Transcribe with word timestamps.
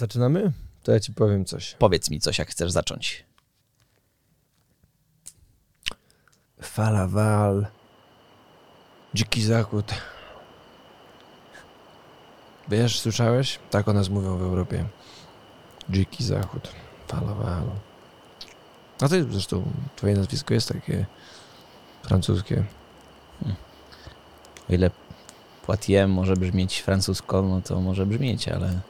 Zaczynamy? 0.00 0.52
To 0.82 0.92
ja 0.92 1.00
ci 1.00 1.12
powiem 1.12 1.44
coś. 1.44 1.76
Powiedz 1.78 2.10
mi 2.10 2.20
coś, 2.20 2.38
jak 2.38 2.50
chcesz 2.50 2.70
zacząć. 2.72 3.24
Fala 6.62 7.06
wal. 7.06 7.66
Dziki 9.14 9.42
zachód. 9.42 9.94
Wiesz, 12.68 13.00
słyszałeś? 13.00 13.58
Tak 13.70 13.88
o 13.88 13.92
nas 13.92 14.08
mówią 14.08 14.38
w 14.38 14.42
Europie. 14.42 14.84
Dziki 15.90 16.24
zachód. 16.24 16.72
Fala 17.08 17.34
wal. 17.34 17.64
A 19.00 19.08
ty 19.08 19.24
zresztą, 19.32 19.72
twoje 19.96 20.14
nazwisko 20.14 20.54
jest 20.54 20.68
takie 20.68 21.06
francuskie. 22.02 22.64
O 24.68 24.72
ile 24.72 24.90
Poitiers 25.66 26.10
może 26.10 26.36
brzmieć 26.36 26.78
francusko, 26.80 27.42
no 27.42 27.62
to 27.62 27.80
może 27.80 28.06
brzmieć, 28.06 28.48
ale 28.48 28.80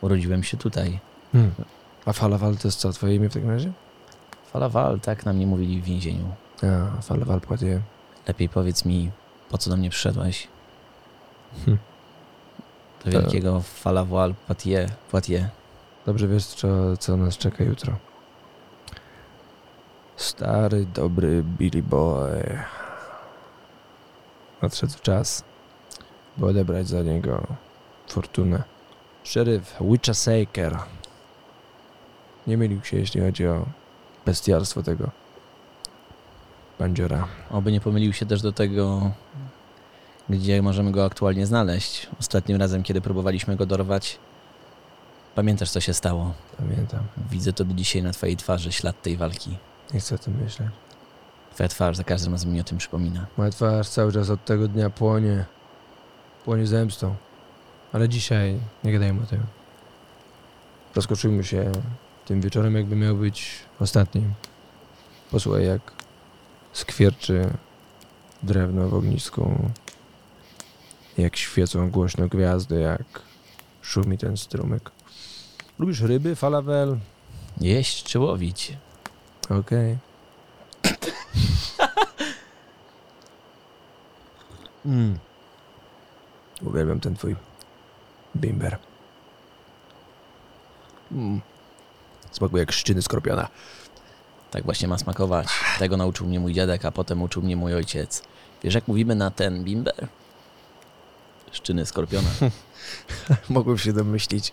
urodziłem 0.00 0.42
się 0.42 0.56
tutaj. 0.56 0.98
Hmm. 1.32 1.50
A 2.06 2.12
fala 2.12 2.38
wal 2.38 2.56
to 2.56 2.68
jest 2.68 2.80
co, 2.80 2.92
twoje 2.92 3.14
imię 3.14 3.28
w 3.28 3.34
takim 3.34 3.50
razie? 3.50 3.72
Falawal, 4.52 5.00
tak 5.00 5.26
nam 5.26 5.38
nie 5.38 5.46
mówili 5.46 5.82
w 5.82 5.84
więzieniu. 5.84 6.34
A, 6.62 7.02
fala 7.02 7.24
wal 7.24 7.40
Poitiers. 7.40 7.82
Lepiej 8.28 8.48
powiedz 8.48 8.84
mi, 8.84 9.10
po 9.50 9.58
co 9.58 9.70
do 9.70 9.76
mnie 9.76 9.90
przyszedłeś? 9.90 10.48
Hm. 11.64 11.78
Do 13.04 13.10
wielkiego 13.10 13.60
Falawal 13.60 14.34
Poitiers. 14.34 14.92
Poitiers. 15.10 15.50
Dobrze 16.06 16.28
wiesz, 16.28 16.46
co, 16.46 16.96
co 16.96 17.16
nas 17.16 17.36
czeka 17.36 17.64
jutro. 17.64 17.96
Stary, 20.16 20.86
dobry 20.86 21.42
Billy 21.42 21.82
Boy. 21.82 22.58
Nadszedł 24.62 24.94
czas, 25.02 25.44
by 26.36 26.46
odebrać 26.46 26.88
za 26.88 27.02
niego 27.02 27.46
fortunę. 28.08 28.62
Szeryf 29.28 29.76
Witchasaker 29.80 30.78
nie 32.46 32.56
mylił 32.56 32.84
się, 32.84 32.96
jeśli 32.96 33.20
chodzi 33.20 33.46
o 33.46 33.66
bestialstwo 34.26 34.82
tego 34.82 35.10
bandziora. 36.78 37.28
Oby 37.50 37.72
nie 37.72 37.80
pomylił 37.80 38.12
się 38.12 38.26
też 38.26 38.42
do 38.42 38.52
tego, 38.52 39.10
gdzie 40.28 40.62
możemy 40.62 40.92
go 40.92 41.04
aktualnie 41.04 41.46
znaleźć. 41.46 42.06
Ostatnim 42.20 42.58
razem, 42.58 42.82
kiedy 42.82 43.00
próbowaliśmy 43.00 43.56
go 43.56 43.66
dorwać, 43.66 44.18
pamiętasz, 45.34 45.70
co 45.70 45.80
się 45.80 45.94
stało? 45.94 46.32
Pamiętam. 46.58 47.00
Widzę 47.30 47.52
to 47.52 47.64
do 47.64 47.74
dzisiaj 47.74 48.02
na 48.02 48.12
twojej 48.12 48.36
twarzy, 48.36 48.72
ślad 48.72 49.02
tej 49.02 49.16
walki. 49.16 49.56
Nie 49.94 50.00
chcę 50.00 50.14
o 50.14 50.18
tym 50.18 50.34
myśleć. 50.42 50.68
Twoja 51.54 51.68
twarz 51.68 51.96
za 51.96 52.04
każdym 52.04 52.32
razem 52.32 52.52
mi 52.52 52.60
o 52.60 52.64
tym 52.64 52.78
przypomina. 52.78 53.26
Moja 53.36 53.50
twarz 53.50 53.88
cały 53.88 54.12
czas 54.12 54.30
od 54.30 54.44
tego 54.44 54.68
dnia 54.68 54.90
płonie. 54.90 55.44
Płonie 56.44 56.66
zemstą. 56.66 57.14
Ale 57.92 58.08
dzisiaj 58.08 58.58
nie 58.84 58.92
gadajmy 58.92 59.22
o 59.22 59.26
tym. 59.26 59.40
Rozkoczujmy 60.94 61.44
się 61.44 61.72
tym 62.26 62.40
wieczorem, 62.40 62.74
jakby 62.74 62.96
miał 62.96 63.16
być 63.16 63.50
ostatnim. 63.80 64.34
Posłuchaj, 65.30 65.66
jak 65.66 65.92
skwierczy 66.72 67.50
drewno 68.42 68.88
w 68.88 68.94
ognisku. 68.94 69.70
Jak 71.18 71.36
świecą 71.36 71.90
głośno 71.90 72.28
gwiazdy, 72.28 72.80
jak 72.80 73.22
szumi 73.82 74.18
ten 74.18 74.36
strumyk. 74.36 74.90
Lubisz 75.78 76.00
ryby, 76.00 76.36
falawel? 76.36 76.98
Jeść 77.60 78.04
czy 78.04 78.18
łowić? 78.18 78.76
Okej. 79.48 79.98
mm. 84.86 85.18
Uwielbiam 86.62 87.00
ten 87.00 87.14
twój 87.14 87.36
bimber. 88.38 88.78
Mm. 91.12 91.40
Smakuje 92.30 92.60
jak 92.60 92.72
szczyny 92.72 93.02
skorpiona. 93.02 93.48
Tak 94.50 94.64
właśnie 94.64 94.88
ma 94.88 94.98
smakować. 94.98 95.48
Tego 95.78 95.96
nauczył 95.96 96.26
mnie 96.26 96.40
mój 96.40 96.54
dziadek, 96.54 96.84
a 96.84 96.92
potem 96.92 97.22
uczył 97.22 97.42
mnie 97.42 97.56
mój 97.56 97.74
ojciec. 97.74 98.22
Wiesz, 98.62 98.74
jak 98.74 98.88
mówimy 98.88 99.14
na 99.14 99.30
ten 99.30 99.64
bimber? 99.64 100.08
Szczyny 101.52 101.86
skorpiona. 101.86 102.28
Mogłem 103.48 103.78
się 103.78 103.92
domyślić. 103.92 104.52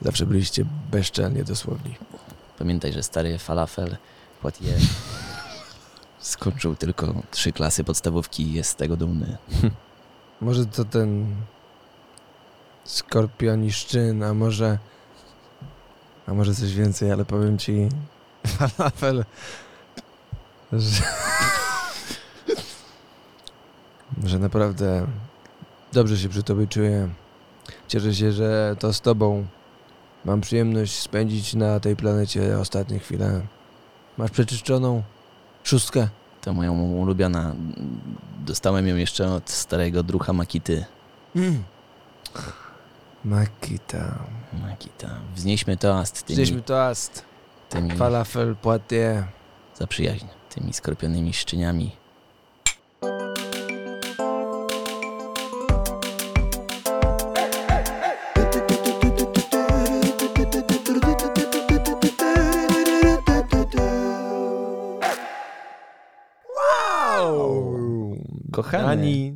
Zawsze 0.00 0.26
byliście 0.26 0.64
bezczelnie 0.90 1.44
dosłowni. 1.44 1.94
Pamiętaj, 2.58 2.92
że 2.92 3.02
stary 3.02 3.38
falafel 3.38 3.96
Poitiers 4.42 4.84
skończył 6.18 6.76
tylko 6.76 7.14
trzy 7.30 7.52
klasy 7.52 7.84
podstawówki 7.84 8.42
i 8.42 8.52
jest 8.52 8.70
z 8.70 8.76
tego 8.76 8.96
dumny. 8.96 9.36
Może 10.40 10.66
to 10.66 10.84
ten 10.84 11.36
skorpioni 12.86 13.72
szczyn, 13.72 14.22
a 14.22 14.34
może 14.34 14.78
a 16.26 16.34
może 16.34 16.54
coś 16.54 16.74
więcej, 16.74 17.12
ale 17.12 17.24
powiem 17.24 17.58
ci 17.58 17.88
falafel, 18.58 19.24
że, 20.72 21.02
że 24.30 24.38
naprawdę 24.38 25.06
dobrze 25.92 26.18
się 26.18 26.28
przy 26.28 26.42
tobie 26.42 26.66
czuję. 26.66 27.08
Cieszę 27.88 28.14
się, 28.14 28.32
że 28.32 28.76
to 28.78 28.92
z 28.92 29.00
tobą 29.00 29.46
mam 30.24 30.40
przyjemność 30.40 30.98
spędzić 30.98 31.54
na 31.54 31.80
tej 31.80 31.96
planecie 31.96 32.58
ostatnie 32.58 32.98
chwile. 32.98 33.40
Masz 34.18 34.30
przeczyszczoną 34.30 35.02
szóstkę? 35.64 36.08
To 36.40 36.52
moją 36.52 36.82
ulubiona. 36.82 37.54
Dostałem 38.46 38.88
ją 38.88 38.96
jeszcze 38.96 39.32
od 39.32 39.50
starego 39.50 40.02
drucha 40.02 40.32
Makity. 40.32 40.84
Mm. 41.36 41.62
Makita. 43.26 44.18
Makita. 44.62 45.08
Wznieśmy 45.34 45.76
toast 45.76 46.22
tymi, 46.22 46.34
Wzięliśmy 46.34 46.62
toast. 46.62 47.24
tymi 47.68 47.90
Falafel 47.90 48.56
Poitiers. 48.56 49.24
za 49.74 49.86
przyjaźń, 49.86 50.26
tymi 50.54 50.72
skorpionymi 50.72 51.32
szczyniami. 51.32 51.96
Kochany. 68.52 68.82
Kochani. 68.82 69.35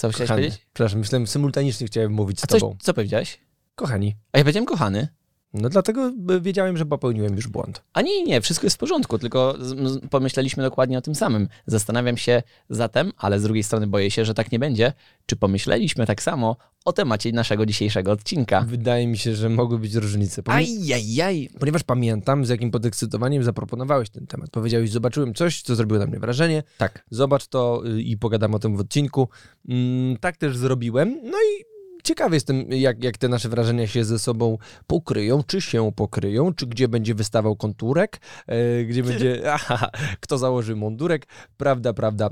Co 0.00 0.08
chciałeś 0.10 0.28
Kochany. 0.28 0.42
powiedzieć? 0.42 0.66
Przepraszam, 0.74 0.98
myślałem, 0.98 1.26
symultanicznie 1.26 1.86
chciałem 1.86 2.12
mówić 2.12 2.40
z 2.40 2.44
A 2.44 2.46
coś, 2.46 2.60
tobą. 2.60 2.76
co 2.80 2.94
powiedziałeś? 2.94 3.40
Kochani. 3.74 4.16
A 4.32 4.38
ja 4.38 4.44
powiedziałem 4.44 4.66
kochany. 4.66 5.08
No 5.54 5.68
dlatego 5.68 6.12
wiedziałem, 6.40 6.76
że 6.76 6.86
popełniłem 6.86 7.36
już 7.36 7.48
błąd. 7.48 7.82
A 7.92 8.02
nie, 8.02 8.22
nie, 8.22 8.40
wszystko 8.40 8.66
jest 8.66 8.76
w 8.76 8.78
porządku, 8.80 9.18
tylko 9.18 9.54
pomyśleliśmy 10.10 10.62
dokładnie 10.62 10.98
o 10.98 11.00
tym 11.00 11.14
samym. 11.14 11.48
Zastanawiam 11.66 12.16
się 12.16 12.42
zatem, 12.70 13.12
ale 13.18 13.40
z 13.40 13.42
drugiej 13.42 13.62
strony 13.62 13.86
boję 13.86 14.10
się, 14.10 14.24
że 14.24 14.34
tak 14.34 14.52
nie 14.52 14.58
będzie, 14.58 14.92
czy 15.26 15.36
pomyśleliśmy 15.36 16.06
tak 16.06 16.22
samo 16.22 16.56
o 16.84 16.92
temacie 16.92 17.32
naszego 17.32 17.66
dzisiejszego 17.66 18.12
odcinka. 18.12 18.60
Wydaje 18.68 19.06
mi 19.06 19.18
się, 19.18 19.34
że 19.34 19.48
mogły 19.48 19.78
być 19.78 19.94
różnice. 19.94 20.42
Pomie- 20.42 20.56
Ajajaj. 20.56 21.50
Ponieważ 21.60 21.82
pamiętam, 21.82 22.46
z 22.46 22.48
jakim 22.48 22.70
podekscytowaniem 22.70 23.44
zaproponowałeś 23.44 24.10
ten 24.10 24.26
temat. 24.26 24.50
Powiedziałeś, 24.50 24.90
zobaczyłem 24.90 25.34
coś, 25.34 25.62
co 25.62 25.74
zrobiło 25.74 25.98
na 25.98 26.06
mnie 26.06 26.18
wrażenie. 26.18 26.62
Tak. 26.78 27.04
Zobacz 27.10 27.46
to 27.46 27.82
y, 27.86 28.02
i 28.02 28.16
pogadam 28.16 28.54
o 28.54 28.58
tym 28.58 28.76
w 28.76 28.80
odcinku. 28.80 29.28
Mm, 29.68 30.16
tak 30.16 30.36
też 30.36 30.56
zrobiłem. 30.56 31.20
No 31.24 31.38
i 31.38 31.69
ciekawy 32.02 32.36
jestem, 32.36 32.72
jak, 32.72 33.04
jak 33.04 33.18
te 33.18 33.28
nasze 33.28 33.48
wrażenia 33.48 33.86
się 33.86 34.04
ze 34.04 34.18
sobą 34.18 34.58
pokryją, 34.86 35.42
czy 35.46 35.60
się 35.60 35.92
pokryją, 35.92 36.54
czy 36.54 36.66
gdzie 36.66 36.88
będzie 36.88 37.14
wystawał 37.14 37.56
konturek, 37.56 38.20
e, 38.46 38.84
gdzie 38.84 39.02
będzie, 39.02 39.42
aha, 39.54 39.90
kto 40.20 40.38
założy 40.38 40.76
mundurek. 40.76 41.26
Prawda, 41.56 41.92
prawda. 41.92 42.26
E, 42.26 42.30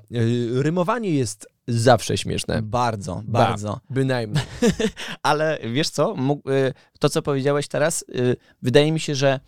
rymowanie 0.63 1.11
jest 1.11 1.49
zawsze 1.69 2.19
śmieszne. 2.19 2.63
Bardzo, 2.63 3.23
bardzo. 3.27 3.81
Bynajmniej. 3.91 4.45
Ale 5.23 5.59
wiesz 5.73 5.91
co, 5.91 6.17
y, 6.17 6.73
to 6.99 7.09
co 7.09 7.23
powiedziałeś 7.23 7.69
teraz, 7.69 8.05
y, 8.09 8.37
wydaje 8.63 8.93
mi 8.93 9.01
się, 9.01 9.15
że 9.15 9.41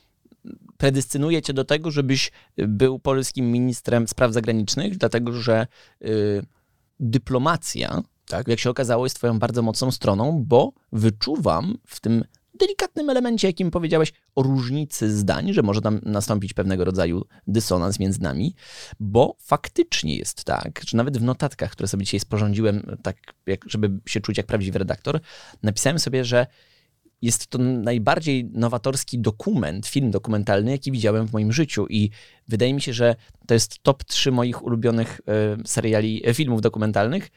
predystynuje 0.77 1.43
cię 1.43 1.53
do 1.53 1.65
tego, 1.65 1.91
żebyś 1.91 2.33
był 2.57 2.99
polskim 2.99 3.53
ministrem 3.53 4.09
spraw 4.09 4.33
zagranicznych, 4.33 4.97
dlatego 4.97 5.33
że 5.33 5.67
y, 6.05 6.43
dyplomacja, 7.01 8.03
Tak. 8.31 8.49
jak 8.49 8.59
się 8.59 8.71
okazało, 8.71 9.07
jest 9.07 9.17
twoją 9.17 9.39
bardzo 9.39 9.63
mocną 9.63 9.91
stroną, 9.91 10.45
bo 10.47 10.73
wyczuwam 10.93 11.79
w 11.87 12.01
tym 12.01 12.25
delikatnym 12.61 13.11
elemencie, 13.11 13.49
jakim 13.49 13.71
powiedziałeś, 13.71 14.13
o 14.35 14.43
różnicy 14.43 15.17
zdań, 15.17 15.53
że 15.53 15.63
może 15.63 15.81
tam 15.81 16.01
nastąpić 16.03 16.53
pewnego 16.53 16.85
rodzaju 16.85 17.25
dysonans 17.47 17.99
między 17.99 18.23
nami, 18.23 18.55
bo 19.01 19.37
faktycznie 19.41 20.17
jest 20.17 20.45
tak, 20.45 20.81
że 20.87 20.97
nawet 20.97 21.19
w 21.19 21.23
notatkach, 21.23 21.73
które 21.73 21.89
sobie 21.89 22.05
dzisiaj 22.05 22.21
sporządziłem, 22.21 22.97
tak 23.03 23.17
jak, 23.47 23.65
żeby 23.67 24.01
się 24.07 24.21
czuć 24.21 24.37
jak 24.37 24.47
prawdziwy 24.47 24.79
redaktor, 24.79 25.21
napisałem 25.63 25.99
sobie, 25.99 26.25
że 26.25 26.47
jest 27.23 27.47
to 27.47 27.59
najbardziej 27.59 28.45
nowatorski 28.45 29.19
dokument, 29.19 29.87
film 29.87 30.11
dokumentalny, 30.11 30.71
jaki 30.71 30.93
widziałem 30.93 31.27
w 31.27 31.33
moim 31.33 31.53
życiu 31.53 31.87
i 31.87 32.11
wydaje 32.49 32.75
mi 32.75 32.81
się, 32.81 32.93
że 32.93 33.17
to 33.47 33.55
jest 33.55 33.83
top 33.83 34.05
3 34.05 34.33
moich 34.33 34.65
ulubionych 34.65 35.21
e, 35.29 35.57
seriali, 35.67 36.23
e, 36.27 36.35
filmów 36.35 36.61
dokumentalnych, 36.61 37.31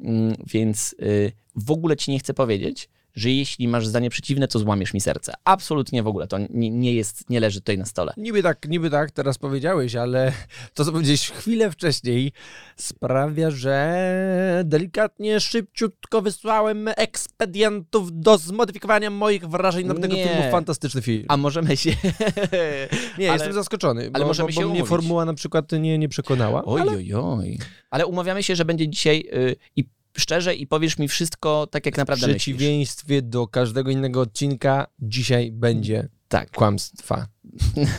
Mm, 0.00 0.34
więc 0.46 0.94
y, 1.02 1.32
w 1.56 1.70
ogóle 1.70 1.96
ci 1.96 2.10
nie 2.10 2.18
chcę 2.18 2.34
powiedzieć, 2.34 2.88
że 3.14 3.30
jeśli 3.30 3.68
masz 3.68 3.86
zdanie 3.86 4.10
przeciwne, 4.10 4.48
to 4.48 4.58
złamiesz 4.58 4.94
mi 4.94 5.00
serce. 5.00 5.32
Absolutnie 5.44 6.02
w 6.02 6.06
ogóle. 6.06 6.26
To 6.26 6.38
nie, 6.50 6.70
nie 6.70 6.94
jest, 6.94 7.30
nie 7.30 7.40
leży 7.40 7.60
tutaj 7.60 7.78
na 7.78 7.84
stole. 7.84 8.12
Niby 8.16 8.42
tak, 8.42 8.68
niby 8.68 8.90
tak 8.90 9.10
teraz 9.10 9.38
powiedziałeś, 9.38 9.96
ale 9.96 10.32
to, 10.74 10.84
co 10.84 10.92
powiedziałeś 10.92 11.30
chwilę 11.30 11.70
wcześniej, 11.70 12.32
sprawia, 12.76 13.50
że 13.50 14.62
delikatnie, 14.64 15.40
szybciutko 15.40 16.22
wysłałem 16.22 16.88
ekspedientów 16.96 18.20
do 18.20 18.38
zmodyfikowania 18.38 19.10
moich 19.10 19.48
wrażeń 19.48 19.86
na 19.86 19.94
tego 19.94 20.14
filmu. 20.14 20.50
Fantastyczny 20.50 21.02
film. 21.02 21.24
A 21.28 21.36
możemy 21.36 21.76
się... 21.76 21.90
nie, 23.18 23.28
ale- 23.28 23.32
jestem 23.32 23.52
zaskoczony, 23.52 24.10
ale 24.12 24.24
bo, 24.24 24.28
możemy 24.28 24.46
bo, 24.46 24.52
się 24.52 24.60
bo 24.60 24.68
mnie 24.68 24.74
umówić. 24.74 24.88
formuła 24.88 25.24
na 25.24 25.34
przykład 25.34 25.72
nie, 25.72 25.98
nie 25.98 26.08
przekonała. 26.08 26.64
Oj, 26.64 26.80
ale 26.80 26.92
oj, 26.92 27.14
oj. 27.14 27.58
Ale 27.90 28.06
umawiamy 28.06 28.42
się, 28.42 28.56
że 28.56 28.64
będzie 28.64 28.88
dzisiaj 28.88 29.24
y, 29.34 29.56
i 29.76 29.84
szczerze 30.18 30.54
i 30.54 30.66
powiesz 30.66 30.98
mi 30.98 31.08
wszystko 31.08 31.66
tak, 31.70 31.86
jak 31.86 31.94
w 31.94 31.98
naprawdę 31.98 32.26
myślisz. 32.26 32.42
przeciwieństwie 32.42 33.22
do 33.22 33.46
każdego 33.46 33.90
innego 33.90 34.20
odcinka, 34.20 34.86
dzisiaj 34.98 35.52
będzie 35.52 36.08
Tak. 36.28 36.50
kłamstwa. 36.50 37.26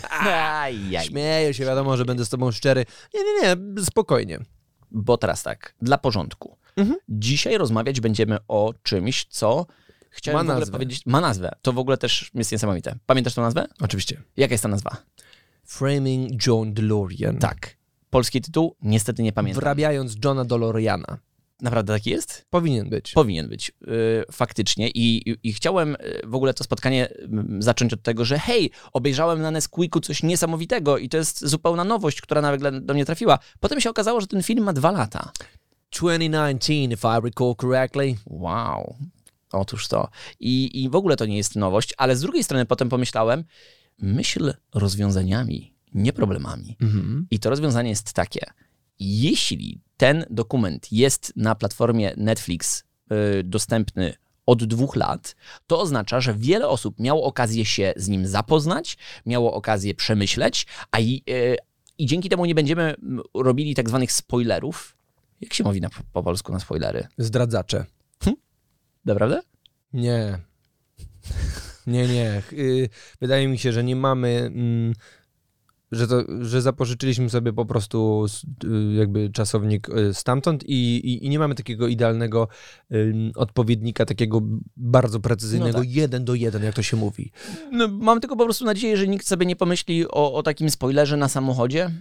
Ajaj. 0.10 1.06
Śmieję 1.06 1.54
się, 1.54 1.66
wiadomo, 1.66 1.98
że 1.98 2.06
będę 2.06 2.26
z 2.26 2.30
tobą 2.30 2.52
szczery. 2.52 2.86
Nie, 3.14 3.20
nie, 3.24 3.56
nie, 3.56 3.84
spokojnie. 3.84 4.40
Bo 4.92 5.18
teraz 5.18 5.44
tak, 5.44 5.76
dla 5.82 5.98
porządku. 5.98 6.58
Mhm. 6.76 7.00
Dzisiaj 7.10 7.58
rozmawiać 7.58 8.02
będziemy 8.02 8.38
o 8.48 8.74
czymś, 8.84 9.26
co 9.26 9.66
chciałem 10.10 10.48
Ma 10.48 10.54
w 10.54 10.60
nazwę. 10.60 10.72
powiedzieć. 10.72 11.06
Ma 11.06 11.22
nazwę. 11.22 11.52
To 11.62 11.74
w 11.74 11.78
ogóle 11.80 11.98
też 11.98 12.32
jest 12.34 12.52
niesamowite. 12.52 12.96
Pamiętasz 13.06 13.34
tą 13.34 13.42
nazwę? 13.42 13.66
Oczywiście. 13.82 14.22
Jaka 14.38 14.54
jest 14.54 14.62
ta 14.64 14.68
nazwa? 14.70 14.98
Framing 15.64 16.48
John 16.48 16.74
DeLorean. 16.74 17.38
Tak. 17.38 17.78
Polski 18.10 18.42
tytuł? 18.42 18.76
Niestety 18.82 19.24
nie 19.24 19.34
pamiętam. 19.34 19.62
Wrabiając 19.62 20.16
Johna 20.26 20.46
DeLoreana. 20.46 21.18
Naprawdę 21.62 21.94
taki 21.94 22.10
jest? 22.10 22.46
Powinien 22.50 22.90
być. 22.90 23.12
Powinien 23.12 23.50
być, 23.50 23.72
yy, 23.82 24.26
faktycznie. 24.32 24.90
I, 24.90 25.30
i, 25.30 25.38
I 25.44 25.54
chciałem 25.54 25.90
yy, 26.00 26.22
w 26.24 26.36
ogóle 26.36 26.54
to 26.54 26.64
spotkanie 26.64 27.10
mm, 27.10 27.62
zacząć 27.62 27.94
od 27.94 28.04
tego, 28.04 28.26
że 28.26 28.40
hej, 28.40 28.72
obejrzałem 28.94 29.42
na 29.42 29.52
Nesquiku 29.52 30.00
coś 30.00 30.24
niesamowitego 30.24 30.98
i 30.98 31.10
to 31.10 31.18
jest 31.18 31.46
zupełna 31.46 31.84
nowość, 31.84 32.22
która 32.22 32.42
nagle 32.42 32.82
do 32.82 32.94
mnie 32.94 33.06
trafiła. 33.06 33.40
Potem 33.60 33.82
się 33.82 33.90
okazało, 33.90 34.22
że 34.22 34.28
ten 34.28 34.44
film 34.44 34.64
ma 34.64 34.74
dwa 34.74 34.92
lata. 34.92 35.32
2019, 35.92 36.74
if 36.84 37.08
I 37.08 37.22
recall 37.24 37.56
correctly. 37.56 38.16
Wow. 38.26 38.96
Otóż 39.52 39.88
to. 39.88 40.10
I, 40.40 40.84
I 40.84 40.90
w 40.90 40.96
ogóle 40.96 41.18
to 41.18 41.26
nie 41.26 41.38
jest 41.38 41.56
nowość, 41.56 41.94
ale 41.98 42.16
z 42.16 42.22
drugiej 42.22 42.44
strony 42.44 42.66
potem 42.66 42.90
pomyślałem, 42.90 43.44
myśl 44.00 44.54
rozwiązaniami, 44.74 45.74
nie 45.94 46.14
problemami. 46.14 46.78
Mhm. 46.82 47.28
I 47.32 47.40
to 47.40 47.50
rozwiązanie 47.50 47.90
jest 47.90 48.14
takie. 48.14 48.46
Jeśli 49.04 49.82
ten 49.98 50.26
dokument 50.30 50.92
jest 50.92 51.34
na 51.36 51.56
platformie 51.56 52.14
Netflix 52.18 52.84
y, 53.40 53.44
dostępny 53.44 54.14
od 54.46 54.64
dwóch 54.64 54.96
lat, 54.96 55.36
to 55.68 55.80
oznacza, 55.80 56.22
że 56.22 56.34
wiele 56.34 56.68
osób 56.68 57.00
miało 57.00 57.24
okazję 57.24 57.66
się 57.66 57.94
z 57.96 58.08
nim 58.08 58.28
zapoznać, 58.28 58.98
miało 59.26 59.54
okazję 59.54 59.96
przemyśleć, 59.96 60.68
a 60.92 61.00
i, 61.00 61.24
y, 61.30 61.58
i 61.98 62.06
dzięki 62.06 62.30
temu 62.30 62.46
nie 62.46 62.56
będziemy 62.56 62.84
mm, 62.84 63.24
robili 63.34 63.76
tak 63.76 63.90
zwanych 63.90 64.12
spoilerów. 64.12 64.98
Jak 65.42 65.54
się 65.54 65.64
mówi 65.64 65.82
na, 65.82 65.90
po 66.14 66.24
polsku 66.24 66.52
na 66.52 66.60
spoilery? 66.60 67.08
Zdradzacze. 67.18 67.86
Naprawdę? 69.06 69.42
Nie. 69.94 70.40
Nie, 71.88 72.08
nie. 72.08 72.42
Y, 72.54 72.90
Wydaje 73.22 73.48
mi 73.48 73.58
się, 73.58 73.72
że 73.72 73.84
nie 73.84 73.96
mamy. 73.96 74.52
Że, 75.92 76.08
to, 76.08 76.24
że 76.42 76.62
zapożyczyliśmy 76.62 77.30
sobie 77.30 77.54
po 77.54 77.66
prostu 77.66 78.26
jakby 78.98 79.30
czasownik 79.30 79.90
y, 79.90 80.14
stamtąd 80.14 80.64
i, 80.64 80.96
i, 80.96 81.26
i 81.26 81.30
nie 81.30 81.40
mamy 81.40 81.56
takiego 81.56 81.88
idealnego 81.88 82.48
ym, 82.92 83.32
odpowiednika, 83.36 84.06
takiego 84.06 84.42
bardzo 84.78 85.20
precyzyjnego, 85.20 85.78
No 85.78 85.84
tak. 85.84 85.94
jeden 85.94 86.26
do 86.26 86.36
jeden, 86.36 86.64
jak 86.64 86.76
to 86.76 86.82
się 86.82 86.98
mówi. 86.98 87.32
No, 87.72 87.88
mam 87.88 88.20
tylko 88.22 88.36
po 88.36 88.44
prostu 88.44 88.66
nadzieję, 88.66 88.98
że 88.98 89.08
nikt 89.08 89.28
sobie 89.28 89.46
nie 89.46 89.56
pomyśli 89.56 90.08
o, 90.08 90.34
o 90.34 90.44
takim 90.44 90.70
spoilerze 90.70 91.18
na 91.18 91.28
samochodzie, 91.30 91.92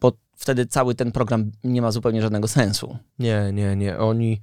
bo 0.00 0.12
wtedy 0.36 0.66
cały 0.66 0.94
ten 0.94 1.12
program 1.12 1.50
nie 1.64 1.82
ma 1.82 1.90
zupełnie 1.92 2.22
żadnego 2.22 2.48
sensu. 2.48 2.98
Nie, 3.18 3.50
nie, 3.52 3.76
nie. 3.76 3.98
Oni 3.98 4.40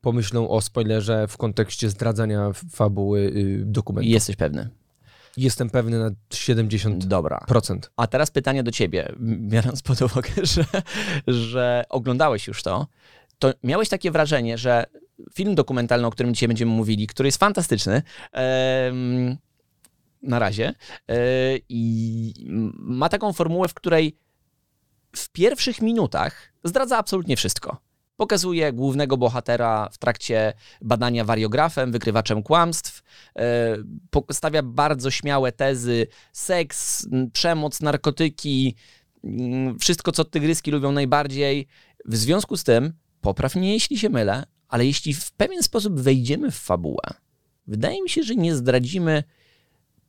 pomyślą 0.00 0.48
o 0.48 0.60
spoilerze 0.60 1.26
w 1.28 1.36
kontekście 1.36 1.90
zdradzania 1.90 2.50
fabuły 2.70 3.20
y, 3.20 3.62
dokumentu. 3.64 4.10
Jesteś 4.10 4.36
pewny? 4.36 4.68
Jestem 5.36 5.70
pewny 5.70 5.98
na 5.98 6.10
70%. 6.30 6.98
Dobra. 6.98 7.44
A 7.96 8.06
teraz 8.06 8.30
pytanie 8.30 8.62
do 8.62 8.70
ciebie, 8.70 9.12
biorąc 9.20 9.82
pod 9.82 10.02
uwagę, 10.02 10.30
że, 10.54 10.64
że 11.26 11.84
oglądałeś 11.88 12.46
już 12.46 12.62
to, 12.62 12.86
to 13.38 13.52
miałeś 13.62 13.88
takie 13.88 14.10
wrażenie, 14.10 14.58
że 14.58 14.84
film 15.34 15.54
dokumentalny, 15.54 16.06
o 16.06 16.10
którym 16.10 16.34
dzisiaj 16.34 16.48
będziemy 16.48 16.72
mówili, 16.72 17.06
który 17.06 17.26
jest 17.26 17.38
fantastyczny, 17.38 18.02
em, 18.32 19.36
na 20.22 20.38
razie, 20.38 20.74
e, 21.08 21.14
i 21.68 22.32
ma 22.78 23.08
taką 23.08 23.32
formułę, 23.32 23.68
w 23.68 23.74
której 23.74 24.16
w 25.16 25.28
pierwszych 25.28 25.82
minutach 25.82 26.52
zdradza 26.64 26.98
absolutnie 26.98 27.36
wszystko. 27.36 27.76
Pokazuje 28.16 28.72
głównego 28.72 29.16
bohatera 29.16 29.88
w 29.92 29.98
trakcie 29.98 30.52
badania 30.82 31.24
wariografem, 31.24 31.92
wykrywaczem 31.92 32.42
kłamstw, 32.42 32.95
stawia 34.32 34.62
bardzo 34.62 35.10
śmiałe 35.10 35.52
tezy, 35.52 36.06
seks, 36.32 37.08
przemoc, 37.32 37.80
narkotyki, 37.80 38.74
mm, 39.24 39.78
wszystko, 39.78 40.12
co 40.12 40.24
tygryski 40.24 40.70
lubią 40.70 40.92
najbardziej. 40.92 41.66
W 42.04 42.16
związku 42.16 42.56
z 42.56 42.64
tym, 42.64 42.92
popraw 43.20 43.54
mnie, 43.54 43.72
jeśli 43.72 43.98
się 43.98 44.08
mylę, 44.08 44.46
ale 44.68 44.86
jeśli 44.86 45.14
w 45.14 45.32
pewien 45.32 45.62
sposób 45.62 46.00
wejdziemy 46.00 46.50
w 46.50 46.58
fabułę, 46.58 47.04
wydaje 47.66 48.02
mi 48.02 48.10
się, 48.10 48.22
że 48.22 48.34
nie 48.34 48.56
zdradzimy 48.56 49.24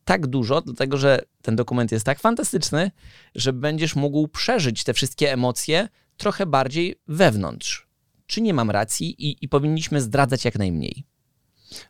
tak 0.05 0.27
dużo, 0.27 0.61
dlatego 0.61 0.97
że 0.97 1.21
ten 1.41 1.55
dokument 1.55 1.91
jest 1.91 2.05
tak 2.05 2.19
fantastyczny, 2.19 2.91
że 3.35 3.53
będziesz 3.53 3.95
mógł 3.95 4.27
przeżyć 4.27 4.83
te 4.83 4.93
wszystkie 4.93 5.33
emocje 5.33 5.87
trochę 6.17 6.45
bardziej 6.45 6.95
wewnątrz. 7.07 7.87
Czy 8.27 8.41
nie 8.41 8.53
mam 8.53 8.71
racji 8.71 9.29
i, 9.29 9.37
i 9.41 9.49
powinniśmy 9.49 10.01
zdradzać 10.01 10.45
jak 10.45 10.57
najmniej? 10.57 11.03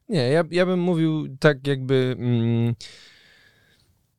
Nie, 0.10 0.30
ja, 0.30 0.44
ja 0.52 0.66
bym 0.66 0.80
mówił 0.80 1.38
tak, 1.40 1.68
jakby 1.68 2.16
mm, 2.20 2.76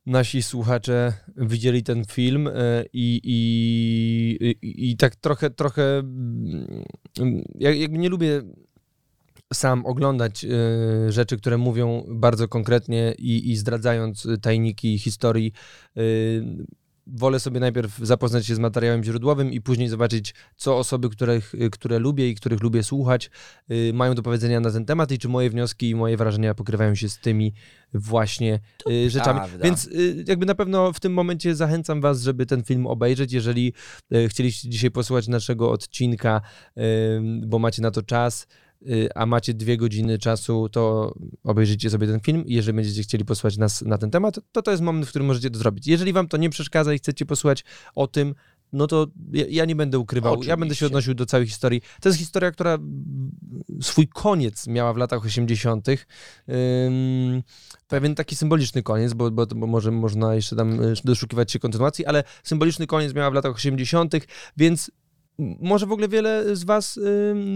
nasi 0.05 0.43
słuchacze 0.43 1.13
widzieli 1.37 1.83
ten 1.83 2.05
film 2.05 2.47
e, 2.47 2.51
i, 2.93 3.21
i, 3.23 4.55
i, 4.61 4.91
i 4.91 4.97
tak 4.97 5.15
trochę, 5.15 5.49
trochę 5.49 5.99
mm, 5.99 7.43
ja, 7.55 7.73
jakby 7.73 7.97
nie 7.97 8.09
lubię 8.09 8.41
sam 9.53 9.85
oglądać 9.85 10.45
e, 10.45 11.11
rzeczy, 11.11 11.37
które 11.37 11.57
mówią 11.57 12.05
bardzo 12.09 12.47
konkretnie 12.47 13.13
i, 13.17 13.51
i 13.51 13.57
zdradzając 13.57 14.27
tajniki 14.41 14.99
historii. 14.99 15.53
Wolę 17.13 17.39
sobie 17.39 17.59
najpierw 17.59 17.97
zapoznać 17.97 18.45
się 18.45 18.55
z 18.55 18.59
materiałem 18.59 19.03
źródłowym 19.03 19.51
i 19.51 19.61
później 19.61 19.89
zobaczyć, 19.89 20.33
co 20.55 20.77
osoby, 20.77 21.09
których, 21.09 21.53
które 21.71 21.99
lubię 21.99 22.29
i 22.29 22.35
których 22.35 22.61
lubię 22.61 22.83
słuchać, 22.83 23.29
y, 23.71 23.91
mają 23.93 24.15
do 24.15 24.23
powiedzenia 24.23 24.59
na 24.59 24.71
ten 24.71 24.85
temat 24.85 25.11
i 25.11 25.17
czy 25.17 25.29
moje 25.29 25.49
wnioski 25.49 25.89
i 25.89 25.95
moje 25.95 26.17
wrażenia 26.17 26.53
pokrywają 26.53 26.95
się 26.95 27.09
z 27.09 27.19
tymi 27.19 27.53
właśnie 27.93 28.59
y, 28.89 29.09
rzeczami. 29.09 29.39
prawda. 29.39 29.63
Więc 29.63 29.87
y, 29.87 30.23
jakby 30.27 30.45
na 30.45 30.55
pewno 30.55 30.93
w 30.93 30.99
tym 30.99 31.13
momencie 31.13 31.55
zachęcam 31.55 32.01
was, 32.01 32.21
żeby 32.21 32.45
ten 32.45 32.63
film 32.63 32.87
obejrzeć. 32.87 33.33
Jeżeli 33.33 33.73
chcieliście 34.27 34.69
dzisiaj 34.69 34.91
posłuchać 34.91 35.27
naszego 35.27 35.71
odcinka, 35.71 36.41
bo 37.45 37.59
macie 37.59 37.81
na 37.81 37.91
to 37.91 38.03
czas, 38.03 38.47
a 39.15 39.25
macie 39.25 39.53
dwie 39.53 39.77
godziny 39.77 40.17
czasu, 40.17 40.69
to 40.69 41.13
obejrzyjcie 41.43 41.89
sobie 41.89 42.07
ten 42.07 42.19
film. 42.19 42.43
Jeżeli 42.47 42.75
będziecie 42.75 43.03
chcieli 43.03 43.25
posłuchać 43.25 43.57
nas 43.57 43.81
na 43.81 43.97
ten 43.97 44.11
temat, 44.11 44.39
to 44.51 44.61
to 44.61 44.71
jest 44.71 44.83
moment, 44.83 45.05
w 45.05 45.09
którym 45.09 45.27
możecie 45.27 45.49
to 45.49 45.59
zrobić. 45.59 45.87
Jeżeli 45.87 46.13
wam 46.13 46.27
to 46.27 46.37
nie 46.37 46.49
przeszkadza 46.49 46.93
i 46.93 46.97
chcecie 46.97 47.25
posłuchać 47.25 47.63
o 47.95 48.07
tym, 48.07 48.35
no 48.73 48.87
to 48.87 49.07
ja, 49.31 49.45
ja 49.49 49.65
nie 49.65 49.75
będę 49.75 49.99
ukrywał. 49.99 50.33
Ja 50.33 50.39
będę 50.39 50.49
się 50.49 50.59
Oczywiście. 50.59 50.85
odnosił 50.85 51.13
do 51.13 51.25
całej 51.25 51.47
historii. 51.47 51.81
To 52.01 52.09
jest 52.09 52.19
historia, 52.19 52.51
która 52.51 52.77
swój 53.81 54.07
koniec 54.07 54.67
miała 54.67 54.93
w 54.93 54.97
latach 54.97 55.25
80. 55.25 55.87
Ym, 55.89 57.43
pewien 57.87 58.15
taki 58.15 58.35
symboliczny 58.35 58.83
koniec, 58.83 59.13
bo, 59.13 59.31
bo, 59.31 59.45
bo 59.45 59.67
może 59.67 59.91
można 59.91 60.35
jeszcze 60.35 60.55
tam 60.55 60.83
y, 60.83 60.93
doszukiwać 61.03 61.51
się 61.51 61.59
kontynuacji, 61.59 62.05
ale 62.05 62.23
symboliczny 62.43 62.87
koniec 62.87 63.13
miała 63.13 63.31
w 63.31 63.33
latach 63.33 63.55
80., 63.55 64.13
więc 64.57 64.91
może 65.59 65.85
w 65.85 65.91
ogóle 65.91 66.07
wiele 66.07 66.55
z 66.55 66.63
was, 66.63 66.99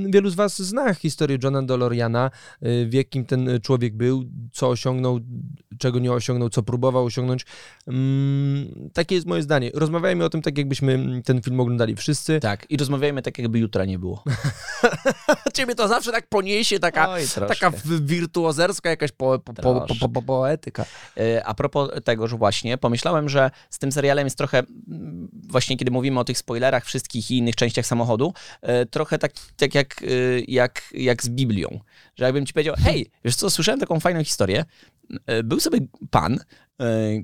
wielu 0.09 0.29
z 0.29 0.35
was 0.35 0.61
zna 0.61 0.93
historię 0.93 1.37
Johna 1.43 1.63
DeLoreana, 1.63 2.31
y, 2.63 2.87
w 2.89 2.93
jakim 2.93 3.25
ten 3.25 3.49
człowiek 3.61 3.95
był, 3.95 4.23
co 4.51 4.69
osiągnął, 4.69 5.19
czego 5.79 5.99
nie 5.99 6.11
osiągnął, 6.11 6.49
co 6.49 6.63
próbował 6.63 7.05
osiągnąć. 7.05 7.45
Takie 8.93 9.15
jest 9.15 9.27
moje 9.27 9.41
zdanie. 9.41 9.71
Rozmawiajmy 9.73 10.25
o 10.25 10.29
tym 10.29 10.41
tak, 10.41 10.57
jakbyśmy 10.57 11.21
ten 11.25 11.41
film 11.41 11.59
oglądali 11.59 11.95
wszyscy. 11.95 12.39
Tak, 12.39 12.65
i 12.69 12.77
rozmawiajmy 12.77 13.21
tak, 13.21 13.39
jakby 13.39 13.59
jutra 13.59 13.85
nie 13.85 13.99
było. 13.99 14.23
Ciebie 15.53 15.75
to 15.75 15.87
zawsze 15.87 16.11
tak 16.11 16.27
poniesie, 16.27 16.79
taka, 16.79 17.09
Oj, 17.09 17.23
taka 17.47 17.71
wirtuozerska 18.01 18.89
jakaś 18.89 19.11
po, 19.11 19.39
po, 19.39 19.53
po, 19.53 19.61
po, 19.63 19.95
po, 19.99 20.09
po, 20.09 20.21
poetyka. 20.21 20.85
E, 21.17 21.45
A 21.45 21.53
propos 21.53 21.89
tego, 22.03 22.27
że 22.27 22.37
właśnie 22.37 22.77
pomyślałem, 22.77 23.29
że 23.29 23.51
z 23.69 23.79
tym 23.79 23.91
serialem 23.91 24.25
jest 24.27 24.37
trochę, 24.37 24.59
mm, 24.59 25.29
właśnie 25.49 25.77
kiedy 25.77 25.91
mówimy 25.91 26.19
o 26.19 26.23
tych 26.23 26.37
spoilerach 26.37 26.85
wszystkich 26.85 27.31
i 27.31 27.37
innych 27.37 27.55
częściach 27.73 27.85
samochodu, 27.85 28.33
e, 28.61 28.85
trochę 28.85 29.19
tak, 29.19 29.31
tak 29.57 29.75
jak, 29.75 30.03
e, 30.03 30.05
jak, 30.47 30.81
jak 30.93 31.23
z 31.23 31.29
Biblią. 31.29 31.79
Że 32.15 32.25
jakbym 32.25 32.45
ci 32.45 32.53
powiedział, 32.53 32.75
hej, 32.77 33.11
wiesz 33.25 33.35
co, 33.35 33.49
słyszałem 33.49 33.79
taką 33.79 33.99
fajną 33.99 34.23
historię. 34.23 34.65
E, 35.25 35.43
Był 35.43 35.59
sobie 35.59 35.79
pan, 36.09 36.39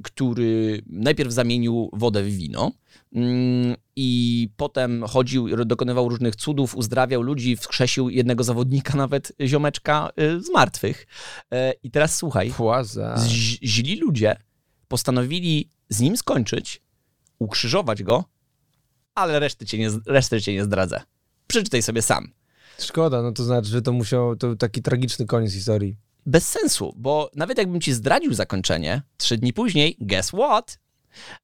który 0.04 0.82
najpierw 0.88 1.32
zamienił 1.32 1.90
wodę 1.94 2.24
w 2.24 2.36
wino 2.36 2.72
mm, 3.16 3.76
i 3.96 4.50
potem 4.58 5.04
chodził, 5.04 5.66
dokonywał 5.66 6.10
różnych 6.10 6.36
cudów, 6.36 6.76
uzdrawiał 6.76 7.22
ludzi, 7.22 7.56
wskrzesił 7.58 8.10
jednego 8.10 8.44
zawodnika, 8.44 8.98
nawet 8.98 9.32
ziomeczka 9.42 10.10
z 10.18 10.50
martwych. 10.54 11.08
I 11.84 11.92
teraz 11.92 12.16
słuchaj, 12.16 12.52
Płaza. 12.52 13.16
źli 13.64 14.00
ludzie 14.00 14.36
postanowili 14.88 15.70
z 15.90 16.00
nim 16.00 16.18
skończyć, 16.18 16.82
ukrzyżować 17.40 18.04
go, 18.04 18.24
ale 19.20 19.40
reszty 19.40 19.66
cię 19.66 19.78
nie, 19.78 19.90
reszty 20.08 20.42
cię 20.42 20.54
nie 20.54 20.64
zdradzę. 20.64 21.02
Przeczytaj 21.48 21.82
sobie 21.82 22.02
sam. 22.02 22.32
Szkoda, 22.80 23.22
no 23.22 23.32
to 23.32 23.44
znaczy, 23.44 23.70
że 23.70 23.82
to 23.82 23.92
musiał, 23.92 24.36
to 24.36 24.56
taki 24.56 24.82
tragiczny 24.82 25.26
koniec 25.26 25.54
historii. 25.54 25.96
Bez 26.26 26.50
sensu, 26.50 26.94
bo 26.98 27.32
nawet 27.36 27.58
jakbym 27.58 27.82
ci 27.82 27.94
zdradził 27.94 28.34
zakończenie, 28.34 29.02
trzy 29.18 29.38
dni 29.38 29.54
później, 29.54 29.98
guess 30.00 30.28
what? 30.28 30.80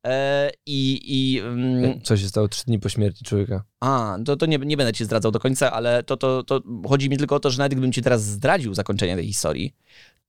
E, 0.06 0.52
I, 0.66 1.02
i 1.06 1.40
mm, 1.40 2.02
Co 2.02 2.18
się 2.18 2.28
stało 2.28 2.48
trzy 2.48 2.66
dni 2.66 2.80
po 2.80 2.90
śmierci 2.90 3.26
człowieka? 3.26 3.64
A, 3.80 4.18
to, 4.26 4.36
to 4.36 4.46
nie, 4.46 4.58
nie 4.58 4.78
będę 4.78 4.94
ci 4.94 5.06
zdradzał 5.06 5.32
do 5.32 5.40
końca, 5.40 5.72
ale 5.72 6.04
to, 6.04 6.18
to, 6.18 6.44
to 6.44 6.62
chodzi 6.88 7.10
mi 7.10 7.18
tylko 7.18 7.36
o 7.36 7.40
to, 7.40 7.52
że 7.52 7.58
nawet 7.58 7.72
gdybym 7.72 7.92
ci 7.92 8.02
teraz 8.02 8.24
zdradził 8.24 8.74
zakończenie 8.74 9.16
tej 9.16 9.28
historii, 9.28 9.76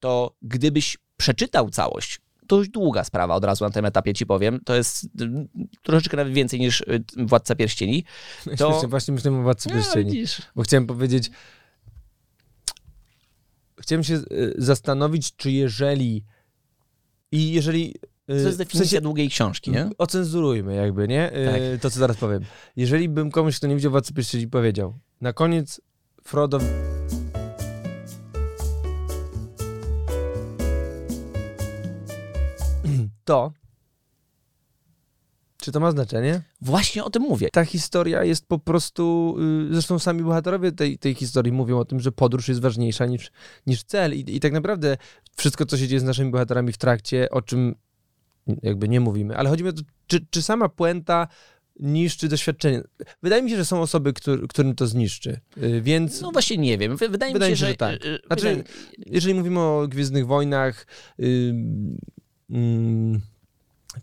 to 0.00 0.34
gdybyś 0.42 0.98
przeczytał 1.16 1.70
całość, 1.70 2.20
dość 2.48 2.70
długa 2.70 3.04
sprawa, 3.04 3.34
od 3.34 3.44
razu 3.44 3.64
na 3.64 3.70
tym 3.70 3.84
etapie 3.84 4.14
ci 4.14 4.26
powiem, 4.26 4.60
to 4.64 4.74
jest 4.74 5.04
y, 5.04 5.08
troszeczkę 5.82 6.16
nawet 6.16 6.32
więcej 6.32 6.60
niż 6.60 6.80
y, 6.80 7.04
Władca 7.16 7.54
Pierścieni. 7.54 8.04
To- 8.58 8.70
Właśnie, 8.70 8.88
właśnie 8.88 9.14
myślałem 9.14 9.40
o 9.40 9.42
Władcy 9.42 9.68
Pierścieni. 9.68 10.12
widzisz. 10.12 10.42
Bo 10.56 10.62
chciałem 10.62 10.86
powiedzieć... 10.86 11.30
Chciałem 13.80 14.04
się 14.04 14.14
y, 14.14 14.54
zastanowić, 14.58 15.36
czy 15.36 15.50
jeżeli... 15.50 16.24
I 17.32 17.52
jeżeli... 17.52 17.90
y, 17.90 17.98
To 18.26 18.32
jest 18.32 18.54
w 18.54 18.56
definicja 18.58 18.98
sensie- 18.98 19.02
długiej 19.02 19.28
książki, 19.28 19.70
nie? 19.70 19.90
Ocenzurujmy 19.98 20.74
jakby, 20.74 21.08
nie? 21.08 21.30
Tak. 21.52 21.80
To, 21.80 21.90
co 21.90 21.98
zaraz 21.98 22.16
powiem. 22.16 22.42
Jeżeli 22.76 23.08
bym 23.08 23.30
komuś, 23.30 23.56
kto 23.56 23.66
nie 23.66 23.74
widział 23.76 23.90
Władcy 23.90 24.12
Pierścieni 24.14 24.48
powiedział, 24.48 24.98
na 25.20 25.32
koniec 25.32 25.80
Frodo... 26.24 26.58
To... 33.26 33.52
Czy 35.60 35.72
to 35.72 35.80
ma 35.80 35.90
znaczenie? 35.90 36.42
Właśnie 36.60 37.04
o 37.04 37.10
tym 37.10 37.22
mówię. 37.22 37.48
Ta 37.52 37.64
historia 37.64 38.24
jest 38.24 38.46
po 38.48 38.58
prostu. 38.58 39.36
y, 39.70 39.72
Zresztą 39.72 39.98
sami 39.98 40.22
bohaterowie 40.22 40.72
tej, 40.72 40.98
tej 40.98 41.14
historii 41.14 41.52
mówią 41.52 41.78
o 41.78 41.84
tym, 41.84 42.00
że 42.00 42.12
podróż 42.12 42.48
jest 42.48 42.60
ważniejsza 42.60 43.06
niż, 43.06 43.30
niż 43.66 43.84
cel. 43.84 44.14
I, 44.14 44.36
I 44.36 44.40
tak 44.40 44.52
naprawdę 44.52 44.96
wszystko, 45.36 45.66
co 45.66 45.78
się 45.78 45.88
dzieje 45.88 46.00
z 46.00 46.04
naszymi 46.04 46.30
bohaterami 46.30 46.72
w 46.72 46.78
trakcie, 46.78 47.30
o 47.30 47.42
czym 47.42 47.74
jakby 48.62 48.88
nie 48.88 49.00
mówimy, 49.00 49.36
ale 49.36 49.48
chodzi 49.50 49.62
mi 49.64 49.70
o 49.70 49.72
to, 49.72 49.82
czy, 50.06 50.26
czy 50.30 50.42
sama 50.42 50.68
puenta 50.68 51.28
niszczy 51.80 52.28
doświadczenie. 52.28 52.82
Wydaje 53.22 53.42
mi 53.42 53.50
się, 53.50 53.56
że 53.56 53.64
są 53.64 53.80
osoby, 53.80 54.12
któr, 54.12 54.48
którym 54.48 54.74
to 54.74 54.86
zniszczy. 54.86 55.40
Y, 55.62 55.80
Więc 55.82 56.20
No 56.20 56.30
właśnie 56.32 56.56
nie 56.56 56.78
wiem. 56.78 56.96
Wy- 56.96 57.08
Wydaje, 57.08 57.32
Wydaje 57.32 57.52
mi 57.52 57.56
się, 57.58 57.60
że... 57.66 57.68
że 57.70 57.76
tak. 57.76 58.04
y, 58.04 58.18
Znaczy, 58.26 58.42
wydaje- 58.42 58.64
jeżeli 59.06 59.34
mówimy 59.34 59.60
o 59.60 59.86
Gwiezdnych 59.88 60.26
Wojnach, 60.26 60.86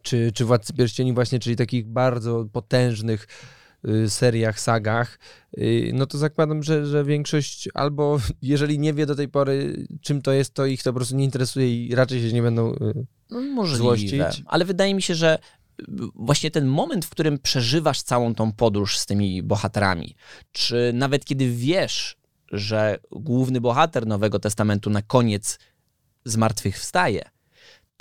czy, 0.01 0.31
czy 0.31 0.45
Władcy 0.45 0.73
Pierścieni 0.73 1.13
właśnie, 1.13 1.39
czyli 1.39 1.55
takich 1.55 1.85
bardzo 1.87 2.45
potężnych 2.51 3.27
y, 3.87 4.09
seriach, 4.09 4.59
sagach, 4.59 5.19
y, 5.57 5.91
no 5.93 6.05
to 6.05 6.17
zakładam, 6.17 6.63
że, 6.63 6.85
że 6.85 7.03
większość 7.03 7.69
albo 7.73 8.19
jeżeli 8.41 8.79
nie 8.79 8.93
wie 8.93 9.05
do 9.05 9.15
tej 9.15 9.27
pory, 9.29 9.87
czym 10.01 10.21
to 10.21 10.31
jest, 10.31 10.53
to 10.53 10.65
ich 10.65 10.83
to 10.83 10.93
po 10.93 10.95
prostu 10.95 11.15
nie 11.15 11.23
interesuje 11.25 11.85
i 11.85 11.95
raczej 11.95 12.21
się 12.21 12.33
nie 12.33 12.41
będą... 12.41 12.73
y, 12.73 13.05
No, 13.29 13.41
możliwe. 13.41 13.77
złościć. 13.77 14.43
Ale 14.45 14.65
wydaje 14.65 14.93
mi 14.95 15.01
się, 15.01 15.15
że 15.15 15.39
właśnie 16.15 16.51
ten 16.51 16.65
moment, 16.65 17.05
w 17.05 17.09
którym 17.09 17.39
przeżywasz 17.39 18.01
całą 18.01 18.35
tą 18.35 18.51
podróż 18.51 18.97
z 18.97 19.05
tymi 19.05 19.43
bohaterami, 19.43 20.15
czy 20.51 20.91
nawet 20.93 21.25
kiedy 21.25 21.51
wiesz, 21.51 22.17
że 22.51 22.99
główny 23.11 23.61
bohater 23.61 24.07
Nowego 24.07 24.39
Testamentu 24.39 24.89
na 24.89 25.01
koniec 25.01 25.59
zmartwychwstaje, 26.25 27.32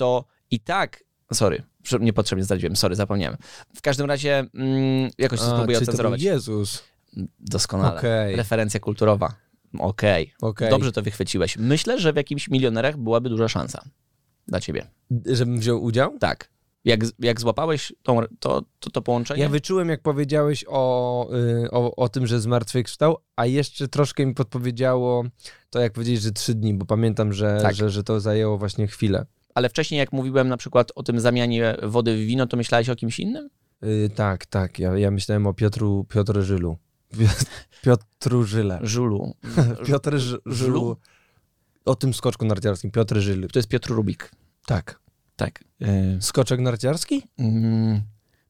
to 0.03 0.25
i 0.51 0.61
tak. 0.61 1.05
Sorry, 1.33 1.63
niepotrzebnie 2.01 2.45
zdradziłem, 2.45 2.77
sorry, 2.77 2.95
zapomniałem. 2.95 3.37
W 3.77 3.83
każdym 3.83 4.07
razie 4.07 4.45
mm, 4.55 5.11
jakoś 5.19 5.41
to 5.41 5.51
spróbuję 5.51 5.79
ocenzurować. 5.79 6.23
Jezus. 6.23 6.85
Doskonale. 7.39 7.99
Okej. 7.99 8.37
Referencja 8.37 8.81
kulturowa. 8.81 9.35
Okej. 9.79 10.35
Okej. 10.43 10.71
Dobrze 10.71 10.93
to 10.93 11.03
wychwyciłeś. 11.03 11.57
Myślę, 11.57 12.01
że 12.01 12.13
w 12.13 12.17
jakimś 12.17 12.49
milionerach 12.49 12.97
byłaby 12.97 13.29
duża 13.29 13.49
szansa 13.49 13.83
dla 14.49 14.61
ciebie. 14.61 14.87
Żebym 15.27 15.59
wziął 15.59 15.83
udział? 15.83 16.19
Tak. 16.19 16.51
Jak, 16.85 17.01
jak 17.19 17.41
złapałeś 17.41 17.93
tą, 18.03 18.21
to, 18.41 18.63
to, 18.81 18.91
to 18.91 19.03
połączenie? 19.03 19.43
Ja 19.43 19.49
wyczułem, 19.49 19.89
jak 19.89 20.03
powiedziałeś 20.03 20.65
o, 20.69 21.29
y, 21.65 21.71
o, 21.71 21.97
o 21.97 22.09
tym, 22.09 22.27
że 22.27 22.41
zmartwychwstał, 22.41 23.19
a 23.37 23.47
jeszcze 23.47 23.89
troszkę 23.89 24.27
mi 24.27 24.35
podpowiedziało 24.35 25.25
to, 25.71 25.81
jak 25.81 25.93
powiedzieć, 25.93 26.23
że 26.23 26.33
trzy 26.33 26.55
dni, 26.55 26.75
bo 26.75 26.87
pamiętam, 26.87 27.33
że, 27.33 27.59
Tak. 27.63 27.75
że, 27.75 27.91
że 27.91 28.05
to 28.05 28.21
zajęło 28.21 28.59
właśnie 28.59 28.87
chwilę. 28.87 29.27
Ale 29.55 29.69
wcześniej, 29.69 29.99
jak 29.99 30.13
mówiłem 30.13 30.49
na 30.49 30.57
przykład 30.57 30.93
o 30.95 31.03
tym 31.03 31.21
zamianie 31.21 31.77
wody 31.83 32.17
w 32.17 32.21
wino, 32.27 32.47
to 32.47 32.57
myślałeś 32.57 32.89
o 32.89 32.97
kimś 32.97 33.21
innym? 33.21 33.51
Y, 33.85 34.11
tak, 34.15 34.47
tak. 34.47 34.79
Ja, 34.79 34.99
ja 34.99 35.11
myślałem 35.11 35.47
o 35.47 35.55
Piotru, 35.55 36.05
Piotr 36.09 36.41
Żylu. 36.43 36.77
Piotr- 37.15 37.47
Piotru 37.85 38.45
Żyle. 38.45 38.79
Żulu. 38.83 39.35
Piotr 39.87 40.19
Ż- 40.19 40.41
Żylu. 40.47 40.97
O 41.85 41.95
tym 41.95 42.15
skoczku 42.15 42.45
narciarskim. 42.45 42.91
Piotr 42.91 43.17
Żyl. 43.21 43.49
To 43.53 43.59
jest 43.59 43.69
Piotr 43.69 43.91
Rubik. 43.91 44.31
Tak. 44.67 45.01
Tak. 45.37 45.65
Y, 45.83 46.19
Skoczek 46.23 46.61
narciarski? 46.61 47.23
mm, 47.39 48.01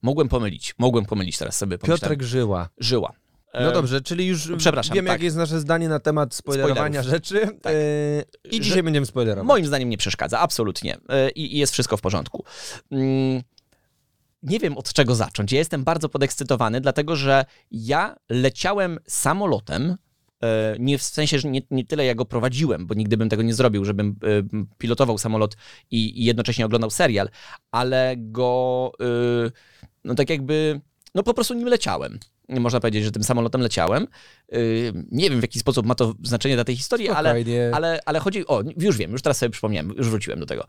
mogłem 0.03 0.29
pomylić. 0.29 0.75
Mogłem 0.79 1.05
pomylić 1.05 1.39
teraz 1.39 1.57
sobie. 1.57 1.79
pomyślałem. 1.79 2.01
Piotrek 2.01 2.23
Żyła. 2.23 2.69
Żyła. 2.79 3.13
No 3.55 3.71
E, 3.71 3.73
dobrze, 3.73 4.01
czyli 4.01 4.27
już 4.27 4.49
przepraszam, 4.57 4.95
wiemy, 4.95 5.07
tak. 5.07 5.15
jakie 5.15 5.25
jest 5.25 5.37
nasze 5.37 5.61
zdanie 5.61 5.89
na 5.89 6.01
temat 6.01 6.35
spoilerowania 6.35 7.03
Spoilerów. 7.03 7.11
rzeczy. 7.29 7.59
Tak. 7.63 7.73
Y, 7.75 8.25
I 8.51 8.55
Że- 8.57 8.61
dzisiaj 8.61 8.83
będziemy 8.83 9.07
spoilerować. 9.07 9.49
Moim 9.49 9.67
zdaniem 9.67 9.89
nie 9.89 9.99
przeszkadza, 9.99 10.39
absolutnie. 10.41 10.97
E, 11.09 11.31
I, 11.31 11.59
jest 11.59 11.73
wszystko 11.73 11.97
w 11.97 12.01
porządku. 12.01 12.45
Mm, 12.91 13.43
Nie 14.43 14.59
wiem 14.59 14.79
od 14.79 14.93
czego 14.93 15.15
zacząć. 15.15 15.53
Ja 15.53 15.59
jestem 15.59 15.85
bardzo 15.85 16.09
podekscytowany, 16.09 16.81
dlatego 16.81 17.17
że 17.17 17.45
ja 17.71 18.17
leciałem 18.31 18.99
samolotem. 19.07 19.97
e, 20.43 20.77
Nie 20.79 20.99
w 20.99 21.03
sensie, 21.03 21.39
że 21.39 21.49
nie, 21.51 21.61
nie 21.71 21.85
tyle 21.85 22.05
ja 22.05 22.15
go 22.15 22.25
prowadziłem, 22.25 22.87
bo 22.87 22.95
nigdy 22.95 23.17
bym 23.17 23.29
tego 23.29 23.43
nie 23.43 23.55
zrobił, 23.55 23.85
żebym 23.85 24.09
e, 24.09 24.65
pilotował 24.79 25.19
samolot 25.19 25.57
i, 25.91 26.21
i 26.23 26.25
jednocześnie 26.25 26.67
oglądał 26.67 26.91
serial, 26.91 27.29
ale 27.71 28.15
go, 28.19 28.93
e, 29.01 29.51
no 30.05 30.15
tak 30.15 30.31
jakby, 30.31 30.81
no 31.15 31.23
po 31.23 31.35
prostu 31.35 31.55
nim 31.55 31.69
leciałem. 31.69 32.19
Można 32.49 32.81
powiedzieć, 32.81 33.05
że 33.05 33.11
tym 33.13 33.25
samolotem 33.25 33.61
leciałem. 33.61 34.03
E, 34.53 34.59
Nie 35.11 35.31
wiem 35.31 35.39
w 35.41 35.43
jaki 35.43 35.59
sposób 35.59 35.87
ma 35.87 35.95
to 35.95 36.15
znaczenie 36.23 36.55
dla 36.55 36.65
tej 36.65 36.77
historii, 36.77 37.09
ale 37.09 37.31
ale, 37.75 38.01
ale 38.07 38.19
chodzi 38.19 38.47
o. 38.47 38.63
Już 38.77 38.97
wiem, 38.97 39.13
już 39.13 39.23
teraz 39.23 39.39
sobie 39.39 39.51
przypomniałem, 39.51 39.95
już 39.97 40.09
wróciłem 40.09 40.41
do 40.41 40.47
tego. 40.47 40.65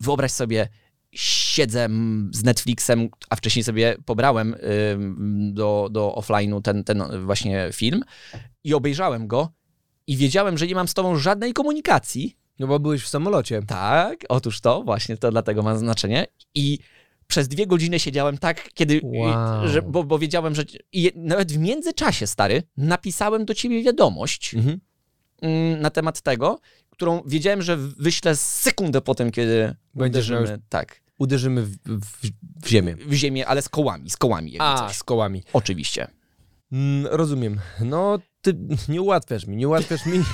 Wyobraź 0.00 0.32
sobie, 0.32 0.68
siedzę 1.12 1.88
z 2.30 2.44
Netflixem, 2.44 3.08
a 3.30 3.36
wcześniej 3.36 3.64
sobie 3.64 3.96
pobrałem 4.04 4.56
ym, 4.92 5.54
do, 5.54 5.88
do 5.90 6.14
offline'u 6.18 6.62
ten, 6.62 6.84
ten 6.84 7.24
właśnie 7.26 7.68
film 7.72 8.02
i 8.64 8.74
obejrzałem 8.74 9.26
go 9.26 9.52
i 10.06 10.16
wiedziałem, 10.16 10.58
że 10.58 10.66
nie 10.66 10.74
mam 10.74 10.88
z 10.88 10.94
tobą 10.94 11.16
żadnej 11.16 11.52
komunikacji. 11.52 12.36
No 12.58 12.66
bo 12.66 12.78
byłeś 12.78 13.02
w 13.02 13.08
samolocie. 13.08 13.62
Tak, 13.66 14.24
otóż 14.28 14.60
to, 14.60 14.82
właśnie 14.82 15.16
to 15.16 15.30
dlatego 15.30 15.62
ma 15.62 15.76
znaczenie. 15.76 16.26
I 16.54 16.78
przez 17.26 17.48
dwie 17.48 17.66
godziny 17.66 18.00
siedziałem 18.00 18.38
tak, 18.38 18.68
kiedy. 18.74 19.00
Wow. 19.02 19.68
Że, 19.68 19.82
bo, 19.82 20.04
bo 20.04 20.18
wiedziałem, 20.18 20.54
że. 20.54 20.64
I 20.92 21.12
nawet 21.16 21.52
w 21.52 21.58
międzyczasie, 21.58 22.26
stary, 22.26 22.62
napisałem 22.76 23.44
do 23.44 23.54
ciebie 23.54 23.82
wiadomość 23.82 24.54
Mhm. 24.54 24.80
mm, 25.42 25.80
na 25.80 25.90
temat 25.90 26.20
tego, 26.20 26.60
którą 26.90 27.22
wiedziałem, 27.26 27.62
że 27.62 27.76
wyślę 27.76 28.36
sekundę 28.36 29.00
po 29.00 29.14
tym, 29.14 29.30
kiedy 29.30 29.74
Będziesz 29.94 30.30
miał 30.30 30.38
uderzymy, 30.40 30.62
tak, 30.68 31.00
Uderzymy 31.18 31.62
w, 31.62 31.76
w, 31.86 32.30
w 32.64 32.68
ziemię. 32.68 32.96
w 33.06 33.12
ziemię, 33.12 33.46
ale 33.46 33.62
z 33.62 33.68
kołami, 33.68 34.10
z 34.10 34.16
kołami 34.16 34.56
A, 34.58 34.78
coś. 34.78 34.96
z 34.96 35.02
kołami. 35.04 35.42
Oczywiście. 35.52 36.08
Mm, 36.72 37.06
rozumiem. 37.10 37.60
No, 37.80 38.18
ty 38.42 38.54
nie 38.88 39.02
ułatwiasz 39.02 39.46
mi, 39.46 39.56
nie 39.56 39.68
ułatwiasz 39.68 40.06
mi. 40.06 40.18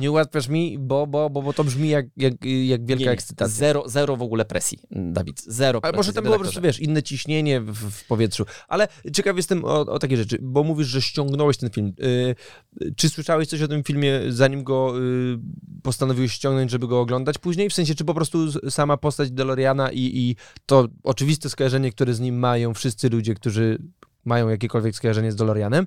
Nie 0.00 0.10
ułatwiasz 0.10 0.48
mi, 0.48 0.78
bo, 0.78 1.06
bo, 1.06 1.30
bo, 1.30 1.42
bo 1.42 1.52
to 1.52 1.64
brzmi 1.64 1.88
jak, 1.88 2.06
jak, 2.16 2.32
jak 2.44 2.86
wielka 2.86 3.00
Nie, 3.00 3.06
nie. 3.06 3.12
ekscytacja. 3.12 3.56
Zero, 3.56 3.88
zero 3.88 4.16
w 4.16 4.22
ogóle 4.22 4.44
presji, 4.44 4.78
Dawid. 4.90 5.42
Zero 5.42 5.80
Ale 5.82 5.92
może 5.96 6.12
tam 6.12 6.24
było 6.24 6.36
po 6.36 6.42
prostu, 6.42 6.60
wiesz, 6.60 6.80
inne 6.80 7.02
ciśnienie 7.02 7.60
w, 7.60 7.90
w 7.90 8.06
powietrzu. 8.06 8.44
Ale 8.68 8.88
ciekaw 9.12 9.36
jestem 9.36 9.64
o, 9.64 9.80
o 9.80 9.98
takie 9.98 10.16
rzeczy, 10.16 10.38
bo 10.42 10.62
mówisz, 10.62 10.86
że 10.86 11.02
ściągnąłeś 11.02 11.56
ten 11.56 11.70
film. 11.70 11.92
Y, 12.82 12.94
czy 12.96 13.08
słyszałeś 13.08 13.48
coś 13.48 13.62
o 13.62 13.68
tym 13.68 13.84
filmie, 13.84 14.20
zanim 14.28 14.64
go 14.64 14.94
y, 15.00 15.38
postanowiłeś 15.82 16.32
ściągnąć, 16.32 16.70
żeby 16.70 16.88
go 16.88 17.00
oglądać 17.00 17.38
później? 17.38 17.70
W 17.70 17.74
sensie, 17.74 17.94
czy 17.94 18.04
po 18.04 18.14
prostu 18.14 18.70
sama 18.70 18.96
postać 18.96 19.30
DeLoreana 19.30 19.90
i, 19.92 20.00
i 20.00 20.36
to 20.66 20.88
oczywiste 21.02 21.50
skojarzenie, 21.50 21.92
które 21.92 22.14
z 22.14 22.20
nim 22.20 22.38
mają 22.38 22.74
wszyscy 22.74 23.08
ludzie, 23.08 23.34
którzy 23.34 23.78
mają 24.24 24.48
jakiekolwiek 24.48 24.96
skojarzenie 24.96 25.32
z 25.32 25.36
DeLoreanem, 25.36 25.86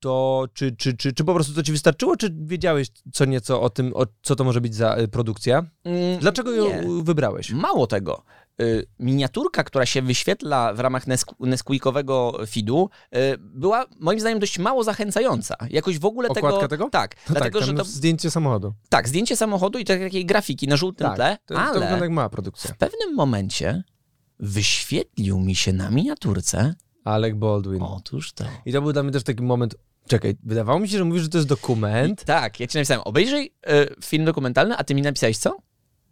to 0.00 0.46
czy, 0.54 0.72
czy, 0.76 0.96
czy, 0.96 1.12
czy 1.12 1.24
po 1.24 1.34
prostu 1.34 1.54
to 1.54 1.62
ci 1.62 1.72
wystarczyło, 1.72 2.16
czy 2.16 2.34
wiedziałeś 2.40 2.88
co 3.12 3.24
nieco 3.24 3.62
o 3.62 3.70
tym, 3.70 3.92
o, 3.96 4.06
co 4.22 4.36
to 4.36 4.44
może 4.44 4.60
być 4.60 4.74
za 4.74 4.98
y, 4.98 5.08
produkcja? 5.08 5.64
Mm, 5.84 6.18
Dlaczego 6.20 6.52
ją 6.52 6.64
nie. 6.64 7.02
wybrałeś? 7.02 7.50
Mało 7.52 7.86
tego. 7.86 8.22
y, 8.60 8.86
Miniaturka, 8.98 9.64
która 9.64 9.86
się 9.86 10.02
wyświetla 10.02 10.74
w 10.74 10.80
ramach 10.80 11.06
Nesqu- 11.06 11.34
Nesquikowego 11.46 12.38
feedu, 12.48 12.90
y, 13.16 13.18
była 13.38 13.84
moim 13.98 14.20
zdaniem 14.20 14.38
dość 14.38 14.58
mało 14.58 14.84
zachęcająca. 14.84 15.56
Jakoś 15.70 15.98
w 15.98 16.04
ogóle 16.04 16.28
Okładka 16.28 16.50
tego... 16.58 16.68
tego? 16.68 16.90
Tak, 16.90 17.16
No 17.28 17.34
dlatego, 17.34 17.58
tak, 17.58 17.68
że 17.68 17.74
to... 17.74 17.84
zdjęcie 17.84 18.30
samochodu. 18.30 18.74
Tak, 18.88 19.08
zdjęcie 19.08 19.36
samochodu 19.36 19.78
i 19.78 19.84
tak- 19.84 20.00
takiej 20.00 20.26
grafiki 20.26 20.68
na 20.68 20.76
żółtym 20.76 21.14
tle, 21.14 21.38
to, 21.46 21.54
to 21.54 21.60
ale 21.60 21.80
wygląda 21.80 22.04
jak 22.04 22.10
mała 22.14 22.28
produkcja. 22.28 22.74
w 22.74 22.76
pewnym 22.78 23.14
momencie 23.14 23.82
wyświetlił 24.38 25.40
mi 25.40 25.54
się 25.54 25.72
na 25.72 25.90
miniaturce 25.90 26.74
Alec 27.04 27.34
Baldwin. 27.34 27.82
otóż 27.82 28.32
to. 28.32 28.44
I 28.66 28.72
to 28.72 28.82
był 28.82 28.92
dla 28.92 29.02
mnie 29.02 29.12
też 29.12 29.22
taki 29.22 29.42
moment, 29.42 29.74
czekaj, 30.06 30.34
wydawało 30.42 30.78
mi 30.78 30.88
się, 30.88 30.98
że 30.98 31.04
mówisz, 31.04 31.22
że 31.22 31.28
to 31.28 31.38
jest 31.38 31.48
dokument. 31.48 32.24
Tak, 32.24 32.60
ja 32.60 32.66
ci 32.66 32.78
napisałem, 32.78 33.02
obejrzyj 33.04 33.54
y, 33.70 34.04
film 34.04 34.24
dokumentalny, 34.24 34.76
a 34.76 34.84
ty 34.84 34.94
mi 34.94 35.02
napisałeś 35.02 35.38
co? 35.38 35.56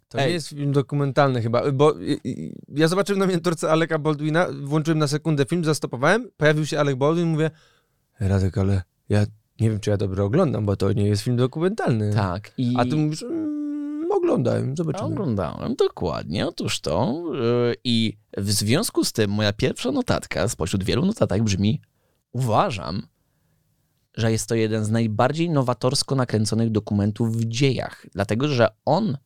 To 0.09 0.19
Ej. 0.19 0.27
nie 0.27 0.33
jest 0.33 0.47
film 0.47 0.71
dokumentalny 0.71 1.41
chyba, 1.41 1.71
bo 1.71 1.95
ja 2.75 2.87
zobaczyłem 2.87 3.19
na 3.19 3.25
miniaturce 3.27 3.71
Aleka 3.71 3.99
Baldwina, 3.99 4.47
włączyłem 4.63 4.99
na 4.99 5.07
sekundę 5.07 5.45
film, 5.45 5.65
zastopowałem, 5.65 6.29
pojawił 6.37 6.65
się 6.65 6.79
Alec 6.79 6.95
Baldwin, 6.95 7.27
mówię, 7.27 7.51
Radek, 8.19 8.57
ale 8.57 8.81
ja 9.09 9.25
nie 9.59 9.69
wiem, 9.69 9.79
czy 9.79 9.89
ja 9.89 9.97
dobrze 9.97 10.23
oglądam, 10.23 10.65
bo 10.65 10.75
to 10.75 10.93
nie 10.93 11.07
jest 11.07 11.21
film 11.21 11.37
dokumentalny. 11.37 12.13
Tak. 12.13 12.51
I... 12.57 12.73
A 12.77 12.85
ty 12.85 12.95
mówisz, 12.95 13.23
mm, 13.23 14.11
oglądałem, 14.11 14.77
zobaczymy. 14.77 15.07
Oglądałem, 15.07 15.75
dokładnie, 15.75 16.47
otóż 16.47 16.79
to. 16.79 17.23
Yy, 17.33 17.75
I 17.83 18.17
w 18.37 18.51
związku 18.51 19.03
z 19.03 19.13
tym 19.13 19.31
moja 19.31 19.53
pierwsza 19.53 19.91
notatka 19.91 20.47
spośród 20.47 20.83
wielu 20.83 21.05
notatek 21.05 21.43
brzmi: 21.43 21.81
Uważam, 22.31 23.07
że 24.19 24.31
jest 24.31 24.47
to 24.49 24.55
jeden 24.55 24.85
z 24.85 24.89
najbardziej 24.89 25.49
nowatorsko 25.49 26.15
nakręconych 26.15 26.69
dokumentów 26.69 27.37
w 27.37 27.45
dziejach, 27.45 28.05
dlatego 28.13 28.47
że 28.47 28.67
on 28.85 29.17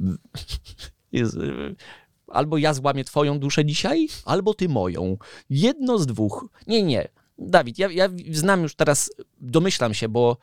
jest. 1.12 1.36
Albo 2.28 2.58
ja 2.58 2.74
złamię 2.74 3.04
twoją 3.04 3.38
duszę 3.38 3.64
dzisiaj, 3.64 4.08
albo 4.24 4.54
ty 4.54 4.68
moją. 4.68 5.16
Jedno 5.50 5.98
z 5.98 6.06
dwóch. 6.06 6.48
Nie, 6.66 6.82
nie. 6.82 7.08
Dawid, 7.38 7.78
ja, 7.78 7.90
ja 7.90 8.08
znam 8.32 8.62
już 8.62 8.74
teraz, 8.74 9.10
domyślam 9.40 9.94
się, 9.94 10.08
bo 10.08 10.36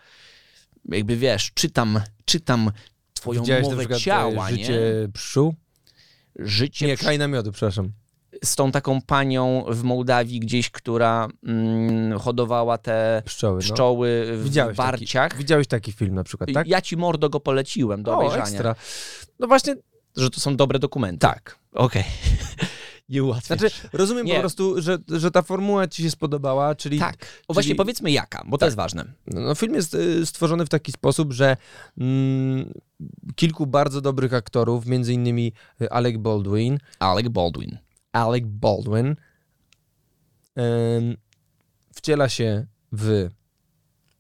jakby 0.86 1.18
wiesz, 1.18 1.52
czytam, 1.54 2.00
czytam 2.26 2.72
twoją 3.14 3.42
Widziałeś 3.42 3.64
mowę 3.64 3.78
przykład 3.78 4.00
ciała, 4.00 4.50
e, 4.50 4.52
nie? 4.52 4.58
życie 4.58 4.82
pszczół? 5.14 5.56
życie 6.36 6.88
Nie, 6.88 6.96
przy- 6.96 7.04
kraj 7.04 7.18
namiotu, 7.18 7.52
przepraszam. 7.52 7.92
Z 8.44 8.56
tą 8.56 8.72
taką 8.72 9.02
panią 9.02 9.66
w 9.70 9.84
Mołdawii 9.84 10.40
gdzieś, 10.40 10.70
która 10.70 11.28
mm, 11.44 12.20
hodowała 12.20 12.78
te 12.78 13.22
Pszczoły, 13.26 13.56
no. 13.56 13.60
pszczoły 13.62 14.26
w 14.38 14.44
Widziałeś 14.44 14.78
barciach. 14.78 15.38
Widziałeś 15.38 15.68
taki 15.68 15.92
film 15.92 16.16
na 16.16 16.24
przykład, 16.24 16.50
tak? 16.54 16.68
Ja 16.68 16.82
ci 16.82 16.98
mordo 16.98 17.30
go 17.30 17.40
poleciłem 17.40 18.04
do 18.04 18.12
o, 18.12 18.16
obejrzenia. 18.18 18.44
ekstra. 18.44 18.76
No 19.40 19.48
właśnie, 19.48 19.76
Że 20.18 20.30
to 20.30 20.40
są 20.40 20.56
dobre 20.56 20.80
dokumenty. 20.80 21.20
tak. 21.20 21.60
Okej. 21.74 22.04
Nie 23.10 23.24
ułatwiasz. 23.24 23.60
Znaczy, 23.60 23.76
rozumiem 23.94 24.26
Nie. 24.26 24.34
po 24.34 24.40
prostu, 24.40 24.82
że, 24.82 24.98
że 25.08 25.32
ta 25.32 25.42
formuła 25.42 25.88
ci 25.88 26.04
się 26.04 26.12
spodobała, 26.12 26.76
czyli 26.76 27.00
tak. 27.00 27.16
O, 27.48 27.54
właśnie 27.54 27.70
czyli- 27.70 27.78
powiedzmy 27.78 28.12
jaka, 28.12 28.44
bo 28.46 28.58
to 28.58 28.60
Tak. 28.60 28.68
jest 28.68 28.78
ważne. 28.78 29.06
no, 29.28 29.56
film 29.56 29.76
jest 29.76 29.94
y, 29.94 30.26
stworzony 30.26 30.66
w 30.66 30.70
taki 30.70 30.92
sposób, 30.92 31.34
że 31.34 31.58
mm, 31.98 32.74
kilku 33.36 33.68
bardzo 33.68 34.02
dobrych 34.02 34.34
aktorów, 34.34 34.86
między 34.86 35.14
innymi 35.14 35.54
y, 35.82 35.92
Alec 35.92 36.18
Baldwin, 36.18 36.78
Alec 37.00 37.28
Baldwin. 37.28 37.78
Alec 38.12 38.44
Baldwin 38.46 39.16
wciela 41.94 42.30
się 42.30 42.68
w 42.92 43.30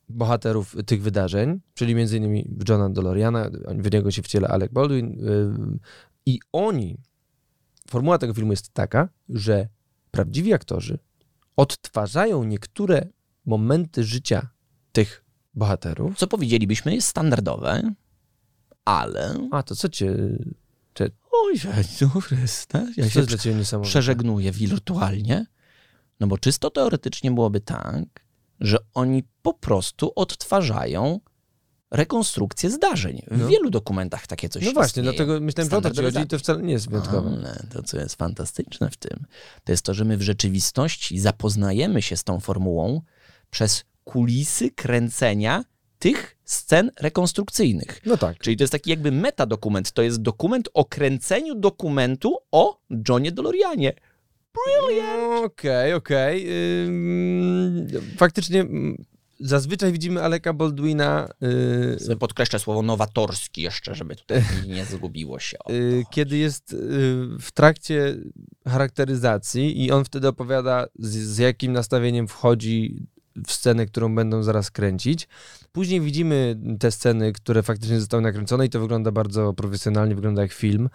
bohaterów 0.10 0.76
tych 0.86 1.02
wydarzeń, 1.02 1.60
czyli 1.74 1.96
między 1.96 2.18
innymi 2.18 2.50
w 2.58 2.70
Johna 2.70 2.90
DeLoreana, 2.90 3.50
w 3.68 3.94
niego 3.94 4.12
się 4.12 4.22
wciela 4.22 4.48
Alec 4.48 4.72
Baldwin 4.72 5.22
i 6.26 6.40
oni, 6.52 6.98
formuła 7.90 8.18
tego 8.18 8.34
filmu 8.34 8.52
jest 8.52 8.74
taka, 8.74 9.10
że 9.30 9.68
prawdziwi 10.12 10.54
aktorzy 10.54 11.00
odtwarzają 11.56 12.44
niektóre 12.44 13.08
momenty 13.46 14.04
życia 14.04 14.50
tych 14.92 15.26
bohaterów. 15.54 16.18
Co 16.18 16.28
powiedzielibyśmy 16.28 16.96
jest 16.96 17.08
standardowe, 17.08 17.92
ale... 18.86 19.48
A, 19.52 19.64
to 19.64 19.76
co 19.76 19.90
cię... 19.90 20.16
Oj, 21.46 21.54
no 22.02 22.10
ja 22.98 23.10
się 23.10 23.26
przeżegnuję 23.82 24.52
wirtualnie. 24.52 25.46
No 26.20 26.28
bo 26.28 26.38
czysto 26.38 26.70
teoretycznie 26.70 27.32
byłoby 27.32 27.60
tak, 27.62 28.06
że 28.60 28.78
oni 28.94 29.24
po 29.42 29.54
prostu 29.54 30.12
odtwarzają 30.16 31.20
rekonstrukcję 31.92 32.70
zdarzeń. 32.70 33.22
W 33.32 33.38
No. 33.38 33.48
wielu 33.48 33.70
dokumentach 33.70 34.28
takie 34.28 34.50
coś 34.50 34.66
No 34.66 34.72
właśnie, 34.72 34.90
istnieje. 35.02 35.04
dlatego 35.18 35.40
myślałem, 35.46 35.70
że 35.72 35.78
o 35.78 35.82
to 35.82 35.92
ci 35.92 36.02
chodzi 36.02 36.20
i 36.20 36.28
to 36.28 36.40
wcale 36.40 36.62
nie 36.64 36.74
jest 36.74 36.90
wyjątkowe. 36.90 37.30
Ale 37.30 37.64
to, 37.74 37.84
co 37.84 37.98
jest 38.00 38.16
fantastyczne 38.16 38.90
w 38.90 38.98
tym, 38.98 39.26
to 39.64 39.72
jest 39.72 39.84
to, 39.86 39.94
że 39.94 40.06
my 40.06 40.18
w 40.18 40.22
rzeczywistości 40.22 41.20
zapoznajemy 41.20 42.02
się 42.02 42.18
z 42.18 42.24
tą 42.24 42.40
formułą 42.40 43.02
przez 43.50 43.84
kulisy 44.04 44.72
kręcenia 44.72 45.64
tych 46.00 46.38
scen 46.46 46.92
rekonstrukcyjnych. 47.00 48.02
No 48.06 48.18
tak. 48.18 48.38
Czyli 48.38 48.58
to 48.58 48.64
jest 48.64 48.72
taki 48.72 48.90
jakby 48.90 49.12
metadokument. 49.12 49.92
To 49.92 50.02
jest 50.02 50.22
dokument 50.22 50.70
o 50.74 50.86
kręceniu 50.86 51.56
dokumentu 51.56 52.38
o 52.52 52.82
Johnie 53.10 53.32
DeLoreanie. 53.32 53.94
No, 54.56 55.44
Okej, 55.44 55.94
okej. 55.94 56.48
Ym, 56.86 57.88
Faktycznie 58.18 58.62
mm, 58.62 59.06
zazwyczaj 59.40 59.92
widzimy 59.92 60.24
Aleka 60.24 60.54
Baldwina, 60.54 61.30
y, 61.96 62.00
Sobie 62.00 62.16
Podkreślę 62.16 62.60
słowo 62.60 62.82
nowatorski 62.82 63.62
jeszcze, 63.62 63.96
żeby 63.96 64.16
tutaj 64.16 64.44
nie 64.76 64.86
zgubiło 64.86 65.40
się. 65.40 65.58
Y, 65.70 66.04
kiedy 66.12 66.38
jest 66.38 66.74
y, 66.74 66.78
w 67.40 67.52
trakcie 67.54 68.16
charakteryzacji 68.68 69.86
i 69.86 69.92
on 69.92 70.06
wtedy 70.06 70.28
opowiada, 70.28 70.88
z, 71.00 71.16
z 71.16 71.38
jakim 71.38 71.74
nastawieniem 71.74 72.28
wchodzi 72.28 73.08
w 73.48 73.52
scenę, 73.52 73.86
którą 73.86 74.16
będą 74.16 74.44
zaraz 74.44 74.72
kręcić. 74.72 75.28
Później 75.72 76.02
widzimy 76.02 76.60
te 76.80 76.92
sceny, 76.92 77.34
które 77.34 77.64
faktycznie 77.64 78.00
zostały 78.00 78.24
nakręcone 78.24 78.66
i 78.66 78.70
to 78.70 78.80
wygląda 78.80 79.12
bardzo 79.12 79.54
profesjonalnie, 79.54 80.16
wygląda 80.16 80.42
jak 80.42 80.52
film. 80.52 80.90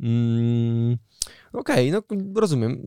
Mm, 0.00 0.96
Okej, 1.52 1.92
no 1.92 2.02
rozumiem. 2.34 2.82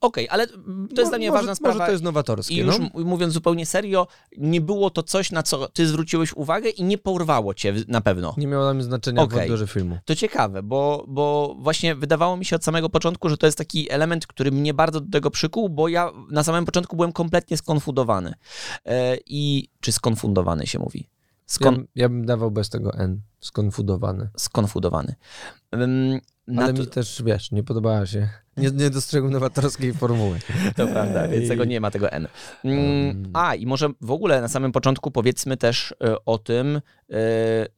Okej, 0.00 0.28
ale 0.28 0.46
to 0.94 1.00
jest 1.00 1.10
dla 1.10 1.18
mnie 1.18 1.30
może, 1.30 1.38
ważna 1.40 1.54
sprawa. 1.54 1.74
Może 1.74 1.86
to 1.86 1.92
jest 1.92 2.04
nowatorskie, 2.04 2.54
I 2.54 2.58
już 2.58 2.78
no. 2.78 3.04
mówiąc 3.04 3.32
zupełnie 3.32 3.66
serio, 3.66 4.06
nie 4.38 4.60
było 4.60 4.90
to 4.90 5.02
coś, 5.02 5.32
na 5.32 5.42
co 5.42 5.68
ty 5.68 5.86
zwróciłeś 5.86 6.32
uwagę 6.32 6.68
i 6.68 6.84
nie 6.84 6.98
porwało 6.98 7.54
cię 7.54 7.74
na 7.88 8.00
pewno. 8.00 8.34
Nie 8.36 8.46
miało 8.46 8.64
dla 8.64 8.74
mnie 8.74 8.82
znaczenia 8.82 9.22
Okej. 9.22 9.38
w 9.38 9.42
odbiorze 9.42 9.66
filmu. 9.66 9.98
To 10.04 10.14
ciekawe, 10.14 10.62
bo, 10.62 11.04
bo 11.08 11.56
właśnie 11.58 11.94
wydawało 11.94 12.36
mi 12.36 12.44
się 12.44 12.56
od 12.56 12.64
samego 12.64 12.88
początku, 12.88 13.28
że 13.28 13.36
to 13.36 13.46
jest 13.46 13.58
taki 13.58 13.90
element, 13.90 14.26
który 14.26 14.50
mnie 14.52 14.74
bardzo 14.74 15.00
do 15.00 15.10
tego 15.10 15.30
przykuł, 15.30 15.68
bo 15.68 15.88
ja 15.88 16.12
na 16.30 16.42
samym 16.42 16.64
początku 16.64 16.96
byłem 16.96 17.12
kompletnie 17.12 17.56
skonfundowany. 17.56 18.34
E, 18.84 19.16
I 19.26 19.68
czy 19.80 19.92
skonfundowany 19.92 20.66
się 20.66 20.78
mówi? 20.78 21.08
Skon, 21.46 21.74
Ja, 21.74 21.82
ja 21.94 22.08
bym 22.08 22.26
dawał 22.26 22.50
bez 22.50 22.70
tego 22.70 22.94
N. 22.94 23.20
Skonfundowany. 23.40 25.14
Na 25.72 25.78
Ale 26.56 26.72
mi 26.72 26.86
też, 26.86 27.22
wiesz, 27.26 27.50
nie 27.50 27.62
podobała 27.62 28.06
się. 28.06 28.28
Nie, 28.56 28.70
nie 28.70 28.90
dostrzegłem 28.90 29.32
nowatorskiej 29.32 29.94
formuły. 29.94 30.38
To 30.76 30.86
prawda, 30.86 31.28
więc 31.28 31.48
tego 31.48 31.64
nie 31.64 31.80
ma, 31.80 31.90
tego 31.90 32.12
N. 32.12 32.28
Mm. 32.64 33.30
A, 33.32 33.54
i 33.54 33.66
może 33.66 33.88
w 34.00 34.10
ogóle 34.10 34.40
na 34.40 34.48
samym 34.48 34.72
początku 34.72 35.10
powiedzmy 35.10 35.56
też 35.56 35.94
e, 36.04 36.24
o 36.24 36.38
tym, 36.38 36.76
e, 36.76 36.80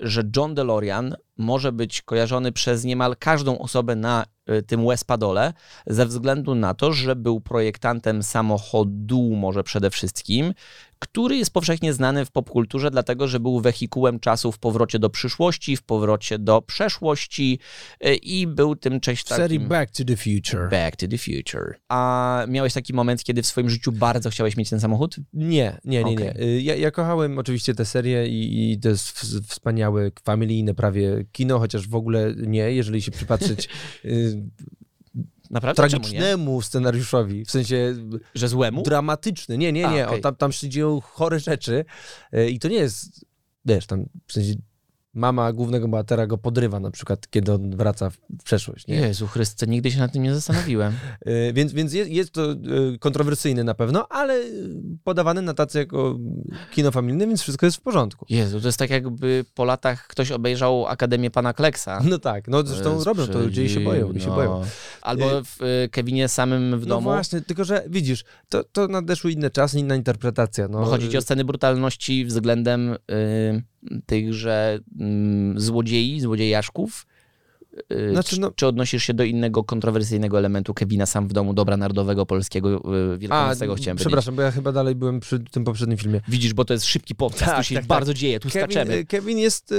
że 0.01 0.23
John 0.37 0.55
DeLorean 0.55 1.17
może 1.37 1.73
być 1.73 2.03
kojarzony 2.03 2.53
przez 2.53 2.85
niemal 2.85 3.17
każdą 3.19 3.59
osobę 3.59 3.97
na 3.97 4.25
e, 4.47 4.63
tym 4.63 4.87
Wespadole, 4.87 5.53
ze 5.87 6.07
względu 6.07 6.55
na 6.55 6.75
to, 6.75 6.93
że 6.93 7.17
był 7.17 7.41
projektantem 7.41 8.23
samochodu 8.23 9.31
może 9.37 9.65
przede 9.65 9.91
wszystkim, 9.91 10.55
który 10.99 11.37
jest 11.37 11.53
powszechnie 11.53 11.93
znany 11.93 12.25
w 12.25 12.31
popkulturze, 12.31 12.91
dlatego 12.91 13.29
że 13.29 13.41
był 13.41 13.61
wehikułem 13.61 14.21
czasu 14.21 14.53
w 14.53 14.59
powrocie 14.59 14.99
do 14.99 15.11
przyszłości, 15.11 15.77
w 15.77 15.83
powrocie 15.83 16.39
do 16.39 16.63
przeszłości 16.63 17.59
i 18.23 18.47
był 18.47 18.77
tym 18.77 19.01
cześć 19.01 19.27
W 19.27 19.29
serii. 19.29 19.61
Back 19.61 19.97
to 19.97 20.05
the 20.05 20.17
Future. 20.17 20.62
Future. 20.63 20.71
Back 20.85 20.97
to 20.97 21.09
the 21.09 21.19
Future. 21.19 21.75
A 21.89 22.45
miałeś 22.49 22.73
taki 22.73 22.93
moment, 22.95 23.25
kiedy 23.25 23.43
w 23.43 23.47
swoim 23.47 23.71
życiu 23.71 23.93
bardzo 23.93 24.31
chciałeś 24.31 24.57
mieć 24.57 24.71
ten 24.71 24.81
samochód? 24.81 25.17
Nie, 25.33 25.79
nie, 25.85 26.05
nie, 26.05 26.15
nie. 26.15 26.31
Okej. 26.31 26.57
Y, 26.57 26.63
Ja, 26.63 26.75
ja 26.77 26.91
kochałem 26.91 27.39
oczywiście 27.39 27.75
tę 27.75 27.85
serię 27.85 28.29
i, 28.29 28.73
i 28.73 28.79
to 28.81 28.89
jest 28.89 29.11
wspaniałe, 29.49 30.11
familijne 30.25 30.75
prawie 30.75 31.25
kino, 31.33 31.59
chociaż 31.59 31.89
w 31.89 31.95
ogóle 31.95 32.35
nie, 32.37 32.73
jeżeli 32.73 33.03
się 33.03 33.11
przypatrzeć 33.11 33.69
y, 34.05 34.43
Naprawdę? 35.51 35.83
Nie? 35.83 35.89
tragicznemu 35.91 36.63
scenariuszowi, 36.63 37.45
w 37.45 37.51
sensie 37.51 37.95
Że 38.35 38.49
złemu? 38.49 38.83
dramatyczny. 38.83 39.59
Nie, 39.59 39.73
nie, 39.73 39.87
A, 39.89 39.93
nie. 39.95 40.07
okej. 40.07 40.19
O, 40.19 40.23
tam, 40.23 40.37
tam 40.37 40.53
się 40.53 40.69
dzieją 40.69 41.01
chore 41.01 41.41
rzeczy 41.41 41.85
y, 42.35 42.51
i 42.51 42.59
to 42.59 42.69
nie 42.69 42.77
jest, 42.77 43.25
wiesz, 43.65 43.87
tam 43.87 44.07
w 44.27 44.33
sensie 44.33 44.55
mama 45.15 45.53
głównego 45.53 45.89
bohatera 45.89 46.27
go 46.27 46.39
podrywa 46.39 46.81
na 46.81 46.91
przykład, 46.91 47.31
kiedy 47.31 47.53
on 47.53 47.77
wraca 47.77 48.11
w 48.11 48.43
przeszłość, 48.45 48.87
nie? 48.87 48.95
Jezu 48.95 49.27
Chryste, 49.27 49.67
nigdy 49.67 49.91
się 49.91 49.99
nad 49.99 50.13
tym 50.13 50.23
nie 50.23 50.35
zastanowiłem. 50.35 50.93
Y, 51.27 51.53
Więc, 51.57 51.73
więc 51.73 51.93
jest, 51.93 52.11
jest 52.11 52.33
to 52.33 52.53
y, 52.53 52.99
kontrowersyjne 52.99 53.65
na 53.65 53.75
pewno, 53.75 54.09
ale 54.09 54.35
y, 54.35 54.71
podawane 55.05 55.43
na 55.43 55.55
tacy 55.55 55.79
jako 55.79 56.19
kino 56.71 56.91
familijne, 56.91 57.27
więc 57.27 57.43
wszystko 57.43 57.67
jest 57.67 57.79
w 57.79 57.81
porządku. 57.81 58.27
Jezu, 58.29 58.61
to 58.61 58.69
jest 58.69 58.79
tak 58.79 58.91
jakby 58.91 59.45
po 59.55 59.65
latach 59.65 60.07
ktoś 60.07 60.33
obejrzał 60.33 60.87
Akademię 60.87 61.31
Pana 61.31 61.53
Kleksa. 61.53 62.01
No 62.13 62.19
tak, 62.19 62.49
no 62.49 62.63
zresztą 62.63 62.95
jest 62.95 63.07
robią 63.07 63.27
to 63.27 63.39
ludzie 63.39 63.69
się 63.69 63.81
boją, 63.81 64.13
i 64.13 64.21
się 64.21 64.29
no. 64.29 64.35
boją. 64.35 64.65
Albo 65.03 65.25
w 65.45 65.59
Kevinie 65.91 66.29
samym 66.29 66.81
w 66.81 66.87
No 66.87 66.95
domu. 66.95 67.03
właśnie, 67.05 67.41
tylko 67.41 67.65
że 67.65 67.85
widzisz, 67.89 68.25
to, 68.49 68.65
to 68.65 68.89
nadeszły 68.89 69.33
inne 69.33 69.51
czasy, 69.51 69.79
inna 69.79 69.97
interpretacja. 69.97 70.69
No, 70.69 70.81
Bo 70.81 70.87
chodzi 70.87 71.09
ci 71.09 71.19
o 71.19 71.21
sceny 71.21 71.45
brutalności 71.45 72.25
względem 72.25 72.91
y, 73.11 73.63
tychże 74.07 74.81
y, 75.57 75.61
złodziei, 75.61 76.21
złodziejaszków? 76.21 77.07
Y, 77.93 78.11
Znaczy, 78.13 78.31
czy, 78.35 78.41
no- 78.41 78.51
czy 78.51 78.67
odnosisz 78.67 79.05
się 79.05 79.15
do 79.15 79.25
innego 79.25 79.65
kontrowersyjnego 79.65 80.39
elementu 80.39 80.75
Kevina 80.75 81.07
sam 81.07 81.29
w 81.29 81.33
domu, 81.33 81.55
dobra 81.55 81.77
narodowego, 81.77 82.27
polskiego, 82.27 82.95
y, 83.15 83.19
wielkanocnego 83.19 83.75
chciałem 83.75 83.97
powiedzieć. 83.97 84.07
przepraszam, 84.07 84.37
bo 84.37 84.43
ja 84.43 84.51
chyba 84.51 84.73
dalej 84.73 84.95
byłem 84.95 85.21
przy 85.21 85.39
tym 85.41 85.65
poprzednim 85.65 85.99
filmie. 85.99 86.21
Widzisz, 86.29 86.55
bo 86.55 86.65
to 86.65 86.73
jest 86.75 86.87
szybki 86.87 87.15
podcast, 87.15 87.45
Tak, 87.45 87.57
tu 87.57 87.65
się 87.65 87.75
tak, 87.75 87.85
bardzo 87.87 88.15
dzieje, 88.15 88.41
tu 88.41 88.49
Kevin, 88.49 88.63
skaczemy. 88.63 88.95
y, 88.95 89.05
Kevin 89.05 89.39
jest, 89.39 89.75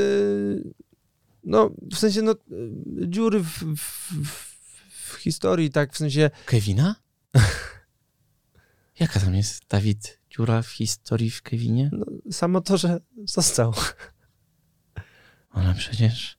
no 1.44 1.70
w 1.92 1.98
sensie, 1.98 2.22
no 2.22 2.36
dziury 3.08 3.40
w, 3.40 3.48
w, 3.48 3.76
w, 4.26 4.54
w 5.12 5.16
historii, 5.16 5.70
tak, 5.72 5.94
w 5.94 5.98
sensie, 5.98 6.30
Kevina? 6.46 6.96
Jaka 9.00 9.20
tam 9.20 9.36
jest, 9.36 9.64
Dawid, 9.70 10.20
dziura 10.36 10.62
w 10.62 10.68
historii 10.68 11.30
w 11.30 11.42
Kevinie? 11.42 11.90
no, 11.94 12.06
samo 12.32 12.62
to, 12.62 12.78
że 12.78 13.00
został. 13.26 13.74
Ona 15.54 15.74
przecież... 15.74 16.38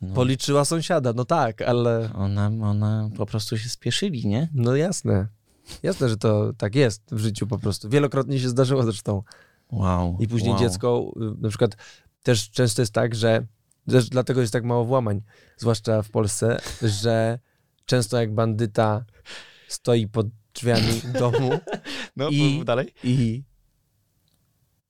No, 0.00 0.14
Policzyła 0.14 0.64
sąsiada, 0.64 1.12
no 1.12 1.24
tak, 1.24 1.62
ale 1.62 2.10
ona, 2.14 2.46
ona 2.46 3.10
po 3.16 3.26
prostu 3.26 3.58
się 3.58 3.68
spieszyli, 3.68 4.26
nie? 4.26 4.48
no 4.54 4.76
jasne. 4.76 5.28
Jasne, 5.82 6.08
że 6.08 6.16
to 6.16 6.52
tak 6.52 6.74
jest 6.74 7.02
w 7.10 7.18
życiu 7.18 7.46
po 7.46 7.58
prostu. 7.58 7.88
Wielokrotnie 7.88 8.40
się 8.40 8.48
zdarzyło 8.48 8.82
zresztą. 8.82 9.22
Wow. 9.70 10.16
I 10.20 10.28
później 10.28 10.50
wow. 10.50 10.60
dziecko, 10.60 11.12
y, 11.16 11.42
na 11.42 11.48
przykład 11.48 11.76
też 12.22 12.50
często 12.50 12.82
jest 12.82 12.92
tak, 12.92 13.14
że 13.14 13.46
też 13.90 14.08
dlatego 14.08 14.40
jest 14.40 14.52
tak 14.52 14.64
mało 14.64 14.84
włamań, 14.84 15.22
zwłaszcza 15.56 16.02
w 16.02 16.10
Polsce, 16.10 16.60
że 16.82 17.38
często 17.84 18.20
jak 18.20 18.34
bandyta 18.34 19.04
stoi 19.68 20.08
pod 20.08 20.26
drzwiami 20.58 21.00
domu 21.20 21.50
No, 22.16 22.28
I- 22.28 22.62
dalej. 22.64 22.94
i 23.04 23.42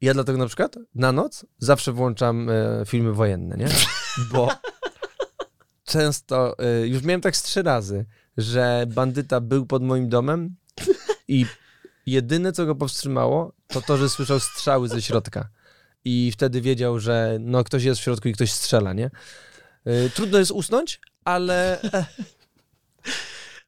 ja 0.01 0.15
dlatego 0.15 0.39
na 0.39 0.47
przykład 0.47 0.77
na 0.95 1.13
noc 1.13 1.47
zawsze 1.59 1.93
włączam 1.93 2.51
e, 2.51 2.83
filmy 2.87 3.13
wojenne, 3.13 3.57
nie? 3.57 3.67
Bo 4.33 4.49
często, 5.93 6.59
e, 6.59 6.87
już 6.87 7.03
miałem 7.03 7.21
tak 7.21 7.37
z 7.37 7.43
trzy 7.43 7.63
razy, 7.63 8.05
że 8.37 8.85
bandyta 8.89 9.41
był 9.41 9.67
pod 9.67 9.83
moim 9.83 10.09
domem 10.09 10.57
i 11.29 11.47
jedyne, 12.07 12.53
co 12.53 12.67
go 12.67 12.75
powstrzymało, 12.75 13.53
to 13.67 13.81
to, 13.83 13.97
że 13.97 14.09
słyszał 14.09 14.41
strzały 14.41 14.89
ze 14.89 15.03
środka. 15.03 15.49
I 16.05 16.31
wtedy 16.33 16.61
wiedział, 16.61 16.99
że 17.01 17.37
no, 17.41 17.65
ktoś 17.65 17.85
jest 17.85 18.01
w 18.01 18.05
środku 18.05 18.29
i 18.29 18.33
ktoś 18.33 18.53
strzela, 18.53 18.93
nie? 18.93 19.11
E, 19.85 20.11
Trudno 20.11 20.39
jest 20.39 20.51
usnąć, 20.51 21.01
ale... 21.25 21.81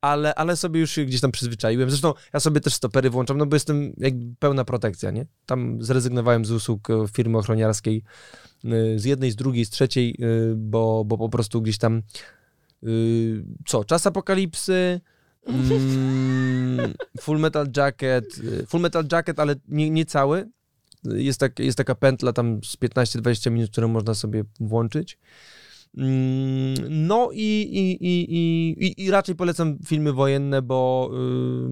Ale, 0.00 0.34
ale 0.34 0.56
sobie 0.56 0.80
już 0.80 0.90
się 0.90 1.04
gdzieś 1.04 1.20
tam 1.20 1.32
przyzwyczaiłem. 1.32 1.90
Zresztą 1.90 2.14
ja 2.32 2.40
sobie 2.40 2.60
też 2.60 2.74
stopery 2.74 3.10
włączam, 3.10 3.38
no 3.38 3.46
bo 3.46 3.56
jestem 3.56 3.92
jakby 3.98 4.34
pełna 4.38 4.64
protekcja, 4.64 5.10
nie? 5.10 5.26
Tam 5.46 5.82
zrezygnowałem 5.82 6.44
z 6.44 6.50
usług 6.50 6.90
e, 6.90 7.08
firmy 7.12 7.38
ochroniarskiej 7.38 8.02
y, 8.64 8.98
z 8.98 9.04
jednej, 9.04 9.30
z 9.30 9.36
drugiej, 9.36 9.64
z 9.64 9.70
trzeciej, 9.70 10.16
y, 10.20 10.54
bo, 10.56 11.04
bo 11.04 11.18
po 11.18 11.28
prostu 11.28 11.62
gdzieś 11.62 11.78
tam 11.78 12.02
co, 13.66 13.84
czas 13.84 14.06
apokalipsy, 14.06 15.00
mm, 15.46 16.94
Full 17.20 17.38
Metal 17.38 17.66
Jacket, 17.76 18.24
Full 18.66 18.80
Metal 18.80 19.04
Jacket, 19.12 19.40
ale 19.40 19.54
nie, 19.68 19.90
nie 19.90 20.06
cały. 20.06 20.48
Jest, 21.04 21.40
tak, 21.40 21.58
jest 21.58 21.78
taka 21.78 21.94
pętla 21.94 22.32
tam 22.32 22.64
z 22.64 22.76
15-20 22.76 23.50
minut, 23.50 23.70
którą 23.70 23.88
można 23.88 24.14
sobie 24.14 24.44
włączyć. 24.60 25.18
Mm, 25.96 26.74
No 27.08 27.30
i, 27.32 27.38
i, 27.40 28.06
i, 28.06 29.04
i, 29.04 29.10
raczej 29.10 29.34
polecam 29.34 29.78
filmy 29.86 30.12
wojenne, 30.12 30.62
bo 30.62 31.10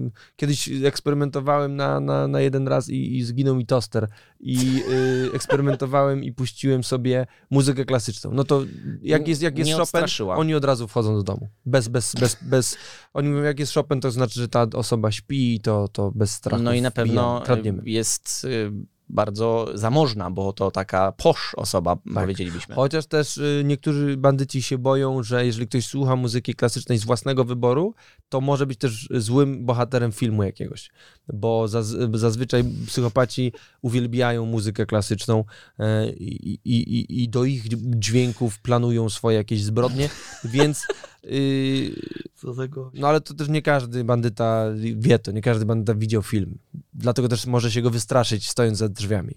y, 0.07 0.11
kiedyś 0.35 0.69
eksperymentowałem 0.85 1.75
na, 1.75 1.99
na, 1.99 2.27
na 2.27 2.41
jeden 2.41 2.67
raz 2.67 2.89
i, 2.89 3.23
zginął 3.23 3.55
mi 3.55 3.65
toster 3.65 4.07
i 4.39 4.83
y, 4.89 5.29
eksperymentowałem 5.35 6.23
i 6.23 6.31
puściłem 6.31 6.83
sobie 6.83 7.27
muzykę 7.49 7.85
klasyczną. 7.85 8.31
No 8.33 8.43
to 8.43 8.63
jak 9.01 9.27
jest, 9.27 9.41
jak 9.41 9.57
jest 9.57 9.71
Chopin, 9.73 10.05
oni 10.29 10.55
od 10.55 10.65
razu 10.65 10.87
wchodzą 10.87 11.15
do 11.15 11.23
domu. 11.23 11.47
Bez, 11.65 11.87
bez, 11.87 12.15
bez, 12.15 12.37
bez, 12.41 12.77
oni 13.13 13.29
mówią, 13.29 13.43
jak 13.43 13.59
jest 13.59 13.73
Chopin, 13.73 14.01
to 14.01 14.11
znaczy, 14.11 14.39
że 14.39 14.47
ta 14.47 14.67
osoba 14.73 15.11
śpi 15.11 15.55
i 15.55 15.59
to, 15.59 15.87
to 15.87 16.11
bez 16.11 16.31
strachu. 16.31 16.63
No 16.63 16.73
i 16.73 16.81
na 16.81 16.91
pewno 16.91 17.41
kradniemy. 17.45 17.81
jest 17.85 18.45
y, 18.45 18.71
bardzo 19.09 19.67
zamożna, 19.73 20.31
bo 20.31 20.53
to 20.53 20.71
taka 20.71 21.11
posz 21.11 21.51
osoba, 21.55 21.95
powiedzielibyśmy. 22.13 22.75
Chociaż 22.75 23.05
też 23.05 23.37
y, 23.37 23.61
niektórzy 23.65 24.17
bandyci 24.17 24.61
się 24.61 24.77
boją, 24.77 25.23
że 25.23 25.45
jeżeli 25.45 25.67
ktoś 25.67 25.85
słucha 25.85 26.15
muzyki 26.15 26.53
klasycznej 26.53 26.97
z 26.97 27.05
własnego 27.05 27.45
wyboru, 27.45 27.93
to 28.29 28.41
może 28.41 28.65
być 28.65 28.79
też 28.79 29.07
złym 29.11 29.65
bohaterem 29.65 30.11
filmu 30.11 30.43
jakiegoś. 30.43 30.89
Bo 31.33 31.67
zaz, 31.67 31.87
zazwyczaj 32.13 32.63
psychopaci 32.87 33.53
uwielbiają 33.81 34.45
muzykę 34.45 34.85
klasyczną 34.85 35.43
e, 35.79 36.09
i, 36.09 36.59
i, 36.65 37.23
i 37.23 37.29
do 37.29 37.43
ich 37.43 37.63
dźwięków 37.77 38.59
planują 38.59 39.09
swoje 39.09 39.37
jakieś 39.37 39.63
zbrodnie, 39.63 40.09
więc. 40.43 40.87
Y, 41.25 41.95
Co 42.35 42.53
tego? 42.53 42.91
no 42.93 43.07
ale 43.07 43.21
to 43.21 43.33
też 43.33 43.49
nie 43.49 43.61
każdy 43.61 44.03
bandyta 44.03 44.65
wie 44.95 45.19
to, 45.19 45.31
nie 45.31 45.41
każdy 45.41 45.65
bandyta 45.65 45.95
widział 45.95 46.21
film. 46.21 46.57
Dlatego 46.93 47.27
też 47.27 47.45
może 47.45 47.71
się 47.71 47.81
go 47.81 47.89
wystraszyć 47.89 48.49
stojąc 48.49 48.77
za 48.77 48.89
drzwiami. 48.89 49.35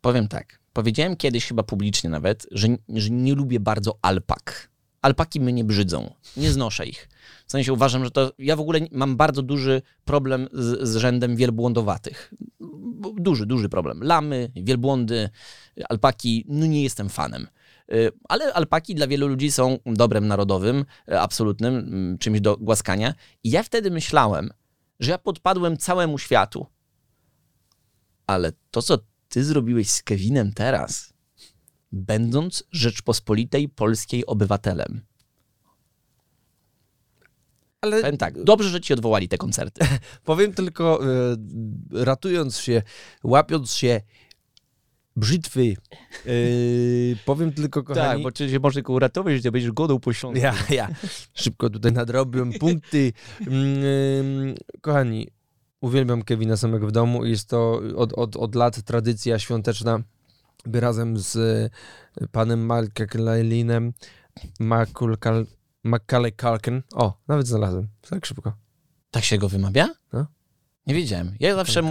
Powiem 0.00 0.28
tak. 0.28 0.58
Powiedziałem 0.72 1.16
kiedyś 1.16 1.46
chyba 1.46 1.62
publicznie 1.62 2.10
nawet, 2.10 2.46
że, 2.50 2.68
że 2.88 3.10
nie 3.10 3.34
lubię 3.34 3.60
bardzo 3.60 3.98
alpak. 4.02 4.70
Alpaki 5.02 5.40
mnie 5.40 5.64
brzydzą. 5.64 6.14
Nie 6.36 6.52
znoszę 6.52 6.86
ich. 6.86 7.08
W 7.46 7.52
sensie 7.52 7.72
uważam, 7.72 8.04
że 8.04 8.10
to. 8.10 8.32
Ja 8.38 8.56
w 8.56 8.60
ogóle 8.60 8.80
mam 8.92 9.16
bardzo 9.16 9.42
duży 9.42 9.82
problem 10.04 10.48
z, 10.52 10.88
z 10.88 10.96
rzędem 10.96 11.36
wielbłądowatych. 11.36 12.34
Duży, 13.16 13.46
duży 13.46 13.68
problem. 13.68 14.02
Lamy, 14.02 14.52
wielbłądy, 14.56 15.30
alpaki, 15.88 16.44
no 16.48 16.66
nie 16.66 16.82
jestem 16.82 17.08
fanem. 17.08 17.46
Y, 17.92 18.10
Ale 18.28 18.54
alpaki 18.54 18.94
dla 18.94 19.06
wielu 19.06 19.28
ludzi 19.28 19.50
są 19.50 19.78
dobrem 19.86 20.26
narodowym, 20.26 20.84
y, 21.08 21.20
absolutnym, 21.20 21.74
mm, 21.76 22.18
czymś 22.18 22.40
do 22.40 22.56
głaskania. 22.56 23.14
I 23.44 23.50
ja 23.50 23.62
wtedy 23.62 23.90
myślałem, 23.90 24.50
że 25.00 25.10
ja 25.10 25.18
podpadłem 25.18 25.76
całemu 25.76 26.18
światu. 26.18 26.66
Ale 28.26 28.52
to, 28.70 28.82
co 28.82 28.98
ty 29.28 29.44
zrobiłeś 29.44 29.90
z 29.90 30.02
Kevinem 30.02 30.52
teraz, 30.52 31.12
będąc 31.92 32.64
Rzeczpospolitej 32.72 33.68
Polskiej 33.68 34.26
obywatelem. 34.26 35.00
Ale 37.80 38.00
Powiem 38.00 38.16
tak, 38.16 38.44
dobrze, 38.44 38.68
że 38.68 38.80
ci 38.80 38.92
odwołali 38.92 39.28
te 39.28 39.38
koncerty. 39.38 39.86
Powiem 40.24 40.52
tylko, 40.52 41.00
e, 41.04 41.36
ratując 42.04 42.58
się, 42.58 42.82
łapiąc 43.24 43.72
się 43.72 44.00
brzytwy, 45.16 45.76
e, 46.26 46.30
powiem 47.24 47.52
tylko, 47.52 47.82
kochani... 47.82 48.24
cię 48.34 48.48
się 48.48 48.58
może 48.58 48.74
tylko 48.74 48.92
uratować, 48.92 49.42
że 49.42 49.52
będziesz 49.52 49.72
godą 49.72 50.00
po 50.00 50.12
śląsku. 50.12 50.40
Ja, 50.42 50.54
ja 50.70 50.88
szybko 51.34 51.70
tutaj 51.70 51.92
nadrobiłem 51.92 52.52
punkty. 52.52 53.12
Mm, 53.40 54.54
kochani, 54.80 55.28
uwielbiam 55.80 56.22
Kevina 56.22 56.56
samego 56.56 56.86
w 56.86 56.92
domu. 56.92 57.24
Jest 57.24 57.48
to 57.48 57.80
od, 57.96 58.12
od, 58.12 58.36
od 58.36 58.54
lat 58.54 58.82
tradycja 58.82 59.38
świąteczna, 59.38 60.00
by 60.66 60.80
razem 60.80 61.18
z 61.18 61.36
e, 61.36 62.28
panem. 62.28 62.66
Macaulay 65.84 66.32
Culkin. 66.32 66.82
O, 66.94 67.20
nawet 67.28 67.46
znalazłem. 67.46 67.88
Tak 68.10 68.26
szybko. 68.26 68.52
Tak 69.10 69.24
się 69.24 69.38
go 69.38 69.48
wymawia? 69.48 69.88
No. 70.12 70.26
Nie 70.86 70.94
wiedziałem. 70.94 71.36
Ja 71.40 71.54
zawsze, 71.54 71.82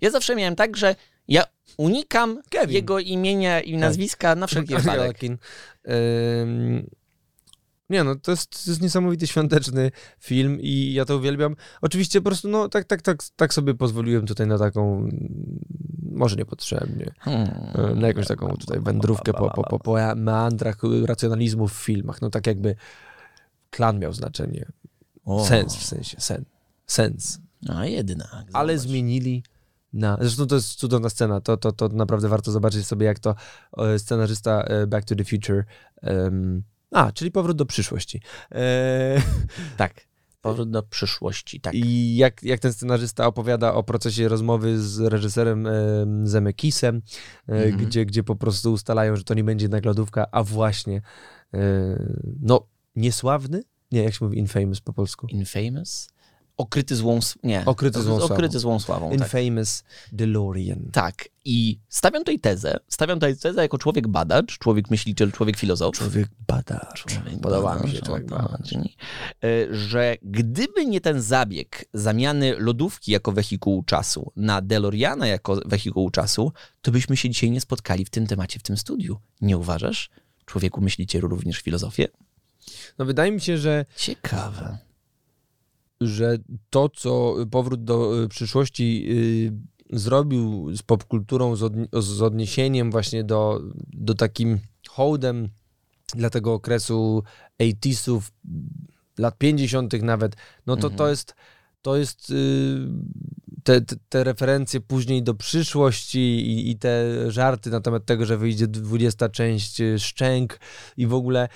ja 0.00 0.10
zawsze 0.10 0.36
miałem 0.36 0.56
tak, 0.56 0.76
że 0.76 0.96
ja 1.28 1.44
unikam 1.76 2.42
Kevin. 2.50 2.74
jego 2.74 2.98
imienia 2.98 3.60
i 3.60 3.76
nazwiska 3.76 4.34
na 4.34 4.46
wszelki 4.46 4.74
wypadek. 4.76 5.18
Ym, 5.22 6.90
Nie 7.90 8.04
no, 8.04 8.14
to 8.16 8.30
jest, 8.30 8.64
to 8.64 8.70
jest 8.70 8.82
niesamowity 8.82 9.26
świąteczny 9.26 9.90
film 10.18 10.58
i 10.60 10.92
ja 10.92 11.04
to 11.04 11.16
uwielbiam. 11.16 11.56
Oczywiście 11.80 12.20
po 12.20 12.24
prostu, 12.24 12.48
no 12.48 12.68
tak, 12.68 12.84
tak, 12.84 13.02
tak, 13.02 13.18
tak 13.36 13.54
sobie 13.54 13.74
pozwoliłem 13.74 14.26
tutaj 14.26 14.46
na 14.46 14.58
taką, 14.58 14.98
mm, 14.98 15.64
może 16.12 16.36
niepotrzebnie, 16.36 17.12
Hmm. 17.18 18.00
na 18.00 18.06
jakąś 18.08 18.26
taką 18.26 18.56
tutaj 18.56 18.80
wędrówkę 18.80 19.32
po, 19.32 19.50
po, 19.50 19.62
po, 19.62 19.78
po 19.78 19.96
meandrach 20.16 20.76
racjonalizmu 21.04 21.68
w 21.68 21.72
filmach. 21.72 22.22
No 22.22 22.30
tak 22.30 22.46
jakby 22.46 22.76
klan 23.70 23.98
miał 23.98 24.12
znaczenie. 24.12 24.66
O. 25.24 25.46
Sens 25.46 25.76
w 25.76 25.84
sensie, 25.84 26.20
sen. 26.20 26.44
Sens. 26.86 27.38
No 27.62 27.84
jednak. 27.84 28.44
Ale 28.52 28.78
zmienili 28.78 29.42
na... 29.92 30.18
Zresztą 30.20 30.46
to 30.46 30.54
jest 30.54 30.74
cudowna 30.74 31.08
scena. 31.08 31.40
To, 31.40 31.56
to, 31.56 31.72
to 31.72 31.88
naprawdę 31.88 32.28
warto 32.28 32.50
zobaczyć 32.52 32.86
sobie, 32.86 33.06
jak 33.06 33.18
to 33.18 33.34
e, 33.78 33.98
scenarzysta 33.98 34.62
e, 34.62 34.86
Back 34.86 35.08
to 35.08 35.14
the 35.14 35.24
Future... 35.24 35.64
em, 36.02 36.62
a, 36.90 37.12
czyli 37.12 37.30
powrót 37.30 37.56
do 37.56 37.66
przyszłości. 37.66 38.20
E, 38.52 39.22
Tak. 39.76 39.94
Powrót 40.40 40.70
do 40.70 40.82
przyszłości, 40.82 41.60
tak. 41.60 41.74
I 41.74 42.16
jak, 42.16 42.42
jak 42.42 42.60
ten 42.60 42.72
scenarzysta 42.72 43.26
opowiada 43.26 43.74
o 43.74 43.82
procesie 43.82 44.28
rozmowy 44.28 44.80
z 44.82 45.00
reżyserem 45.00 45.66
em, 45.66 46.26
Zemeckisem, 46.26 47.02
e, 47.48 47.52
Mhm. 47.52 47.76
gdzie, 47.86 48.06
gdzie 48.06 48.22
po 48.22 48.36
prostu 48.36 48.72
ustalają, 48.72 49.16
że 49.16 49.24
to 49.24 49.34
nie 49.34 49.44
będzie 49.44 49.64
jednak 49.64 49.84
lodówka, 49.84 50.26
a 50.32 50.42
właśnie 50.44 51.02
e, 51.54 51.60
no, 52.40 52.66
niesławny? 52.96 53.62
Nie, 53.92 54.02
jak 54.02 54.14
się 54.14 54.24
mówi 54.24 54.38
infamous 54.38 54.80
po 54.80 54.92
polsku? 54.92 55.26
Infamous? 55.26 56.08
Okryty 56.62 56.96
złą... 56.96 57.20
Nie. 57.42 57.64
Okryty 57.66 58.02
złą 58.02 58.18
sławą. 58.18 58.34
Okryty 58.34 58.58
złą 58.58 58.80
sławą, 58.80 59.10
tak. 59.10 59.18
Infamous 59.18 59.84
DeLorean. 60.12 60.90
Tak. 60.92 61.28
I 61.44 61.78
stawiam 61.88 62.22
tutaj 62.22 62.38
tezę, 62.38 62.76
stawiam 62.88 63.18
tutaj 63.18 63.36
tezę 63.36 63.62
jako 63.62 63.78
człowiek 63.78 64.08
badacz, 64.08 64.58
człowiek 64.58 64.90
myśliciel, 64.90 65.32
człowiek 65.32 65.56
filozof. 65.56 65.94
Człowiek 65.94 66.28
badacz. 66.46 67.04
Człowiek 67.04 67.40
Podoba 67.40 67.78
mi 67.78 67.90
się 67.90 68.00
człowiek 68.00 68.26
badacz, 68.26 68.50
badacz. 68.50 68.72
E, 69.44 69.74
że 69.74 70.16
gdyby 70.22 70.86
nie 70.86 71.00
ten 71.00 71.22
zabieg 71.22 71.84
zamiany 71.94 72.54
lodówki 72.58 73.12
jako 73.12 73.32
wehikułu 73.32 73.82
czasu 73.82 74.32
na 74.36 74.60
DeLoreana 74.60 75.26
jako 75.26 75.60
wehikułu 75.64 76.10
czasu, 76.10 76.52
to 76.82 76.90
byśmy 76.90 77.16
się 77.16 77.30
dzisiaj 77.30 77.50
nie 77.50 77.60
spotkali 77.60 78.04
w 78.04 78.10
tym 78.10 78.26
temacie, 78.26 78.58
w 78.58 78.62
tym 78.62 78.76
studiu. 78.76 79.18
Nie 79.40 79.58
uważasz? 79.58 80.10
Człowieku 80.46 80.80
myślicielu 80.80 81.28
również 81.28 81.60
filozofię? 81.60 82.08
No 82.98 83.04
wydaje 83.04 83.32
mi 83.32 83.40
się, 83.40 83.58
że, 83.58 83.84
Ciekawe. 83.96 84.78
Że 86.08 86.38
to, 86.70 86.88
co 86.88 87.34
powrót 87.50 87.84
do 87.84 88.22
y, 88.22 88.28
przyszłości 88.28 89.06
y, 89.10 89.98
zrobił 89.98 90.76
z 90.76 90.82
popkulturą, 90.82 91.56
z, 91.56 91.62
odni- 91.62 92.00
z 92.02 92.22
odniesieniem 92.22 92.90
właśnie 92.90 93.24
do, 93.24 93.60
do 93.92 94.14
takim 94.14 94.58
hołdem 94.88 95.48
dla 96.14 96.30
tego 96.30 96.54
okresu 96.54 97.22
80sów, 97.60 98.20
lat 99.18 99.38
50. 99.38 100.02
nawet, 100.02 100.36
no 100.66 100.76
to 100.76 100.82
to 100.82 100.94
Mhm. 100.94 101.10
jest 101.10 101.34
to 101.82 101.96
jest 101.96 102.30
y, 102.30 102.34
te, 103.64 103.80
te, 103.80 103.96
te 104.08 104.24
referencje 104.24 104.80
później 104.80 105.22
do 105.22 105.34
przyszłości 105.34 106.18
i, 106.20 106.70
i 106.70 106.78
te 106.78 107.04
żarty 107.30 107.70
na 107.70 107.80
temat 107.80 108.04
tego, 108.04 108.26
że 108.26 108.38
wyjdzie 108.38 108.66
20 108.66 109.28
część 109.28 109.82
Szczęk 109.98 110.58
i 110.96 111.06
w 111.06 111.14
ogóle, 111.14 111.48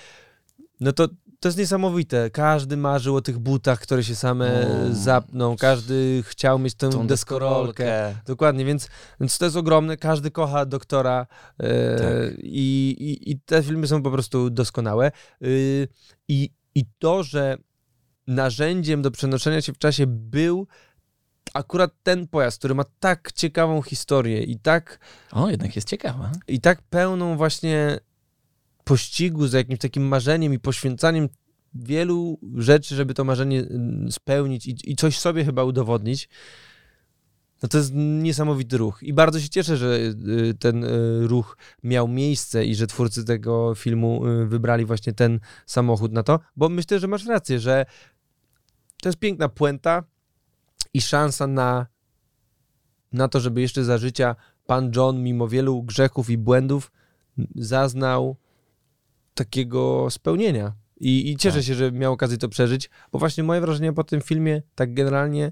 no 0.79 0.91
to 0.91 1.07
to 1.39 1.47
jest 1.47 1.57
niesamowite. 1.57 2.29
Każdy 2.29 2.77
marzył 2.77 3.15
o 3.15 3.21
tych 3.21 3.39
butach, 3.39 3.79
które 3.79 4.03
się 4.03 4.15
same 4.15 4.67
O. 4.67 4.93
zapną. 4.93 5.55
Każdy 5.57 6.23
chciał 6.25 6.59
mieć 6.59 6.75
tę 6.75 6.89
Tą 6.89 7.07
deskorolkę. 7.07 8.15
Dokładnie, 8.25 8.65
więc, 8.65 8.89
więc 9.19 9.37
to 9.37 9.45
jest 9.45 9.57
ogromne. 9.57 9.97
Każdy 9.97 10.31
kocha 10.31 10.65
doktora 10.65 11.27
e, 11.59 11.97
Tak. 11.97 12.39
i, 12.43 12.95
i, 12.99 13.31
i 13.31 13.39
te 13.39 13.63
filmy 13.63 13.87
są 13.87 14.03
po 14.03 14.11
prostu 14.11 14.49
doskonałe. 14.49 15.11
Y, 15.43 15.87
i, 16.27 16.49
I 16.75 16.85
to, 16.99 17.23
że 17.23 17.57
narzędziem 18.27 19.01
do 19.01 19.11
przenoszenia 19.11 19.61
się 19.61 19.73
w 19.73 19.77
czasie 19.77 20.07
był 20.07 20.67
akurat 21.53 21.91
ten 22.03 22.27
pojazd, 22.27 22.57
który 22.59 22.75
ma 22.75 22.83
tak 22.99 23.31
ciekawą 23.31 23.81
historię 23.81 24.43
i 24.43 24.59
tak, 24.59 24.99
O, 25.31 25.49
jednak 25.49 25.75
jest 25.75 25.87
ciekawa. 25.89 26.31
i 26.47 26.61
tak 26.61 26.81
pełną 26.81 27.37
właśnie 27.37 27.99
pościgu 28.87 29.47
za 29.47 29.57
jakimś 29.57 29.79
takim 29.79 30.07
marzeniem 30.07 30.53
i 30.53 30.59
poświęcaniem 30.59 31.29
wielu 31.73 32.39
rzeczy, 32.55 32.95
żeby 32.95 33.13
to 33.13 33.23
marzenie 33.23 33.59
mm, 33.59 34.11
spełnić 34.11 34.67
i, 34.67 34.91
i 34.91 34.95
coś 34.95 35.19
sobie 35.19 35.45
chyba 35.45 35.63
udowodnić, 35.63 36.29
no 37.63 37.69
to 37.69 37.77
jest 37.77 37.91
niesamowity 37.95 38.77
ruch. 38.77 39.03
I 39.03 39.13
bardzo 39.13 39.39
się 39.39 39.49
cieszę, 39.49 39.77
że 39.77 39.97
y, 39.97 40.53
ten 40.59 40.83
y, 40.83 41.27
ruch 41.27 41.57
miał 41.83 42.07
miejsce 42.07 42.65
i 42.65 42.75
że 42.75 42.87
twórcy 42.87 43.25
tego 43.25 43.75
filmu 43.75 44.27
y, 44.27 44.45
wybrali 44.45 44.85
właśnie 44.85 45.13
ten 45.13 45.39
samochód 45.65 46.11
na 46.13 46.23
to, 46.23 46.39
bo 46.55 46.69
myślę, 46.69 46.99
że 46.99 47.07
masz 47.07 47.25
rację, 47.25 47.59
że 47.59 47.85
to 49.01 49.09
jest 49.09 49.19
piękna 49.19 49.49
puenta 49.49 50.03
i 50.93 51.01
szansa 51.01 51.47
na, 51.47 51.87
na 53.11 53.27
to, 53.27 53.39
żeby 53.39 53.61
jeszcze 53.61 53.83
za 53.83 53.97
życia 53.97 54.35
pan 54.65 54.91
John, 54.95 55.23
mimo 55.23 55.47
wielu 55.47 55.83
grzechów 55.83 56.29
i 56.29 56.37
błędów, 56.37 56.91
zaznał 57.55 58.37
takiego 59.37 60.09
spełnienia. 60.09 60.73
I, 60.99 61.31
i 61.31 61.37
cieszę 61.37 61.57
Tak. 61.57 61.65
się, 61.65 61.73
że 61.73 61.91
miał 61.91 62.13
okazję 62.13 62.37
to 62.37 62.49
przeżyć, 62.49 62.89
bo 63.11 63.19
właśnie 63.19 63.43
moje 63.43 63.61
wrażenia 63.61 63.93
po 63.93 64.03
tym 64.03 64.21
filmie, 64.21 64.61
tak 64.75 64.93
generalnie, 64.93 65.51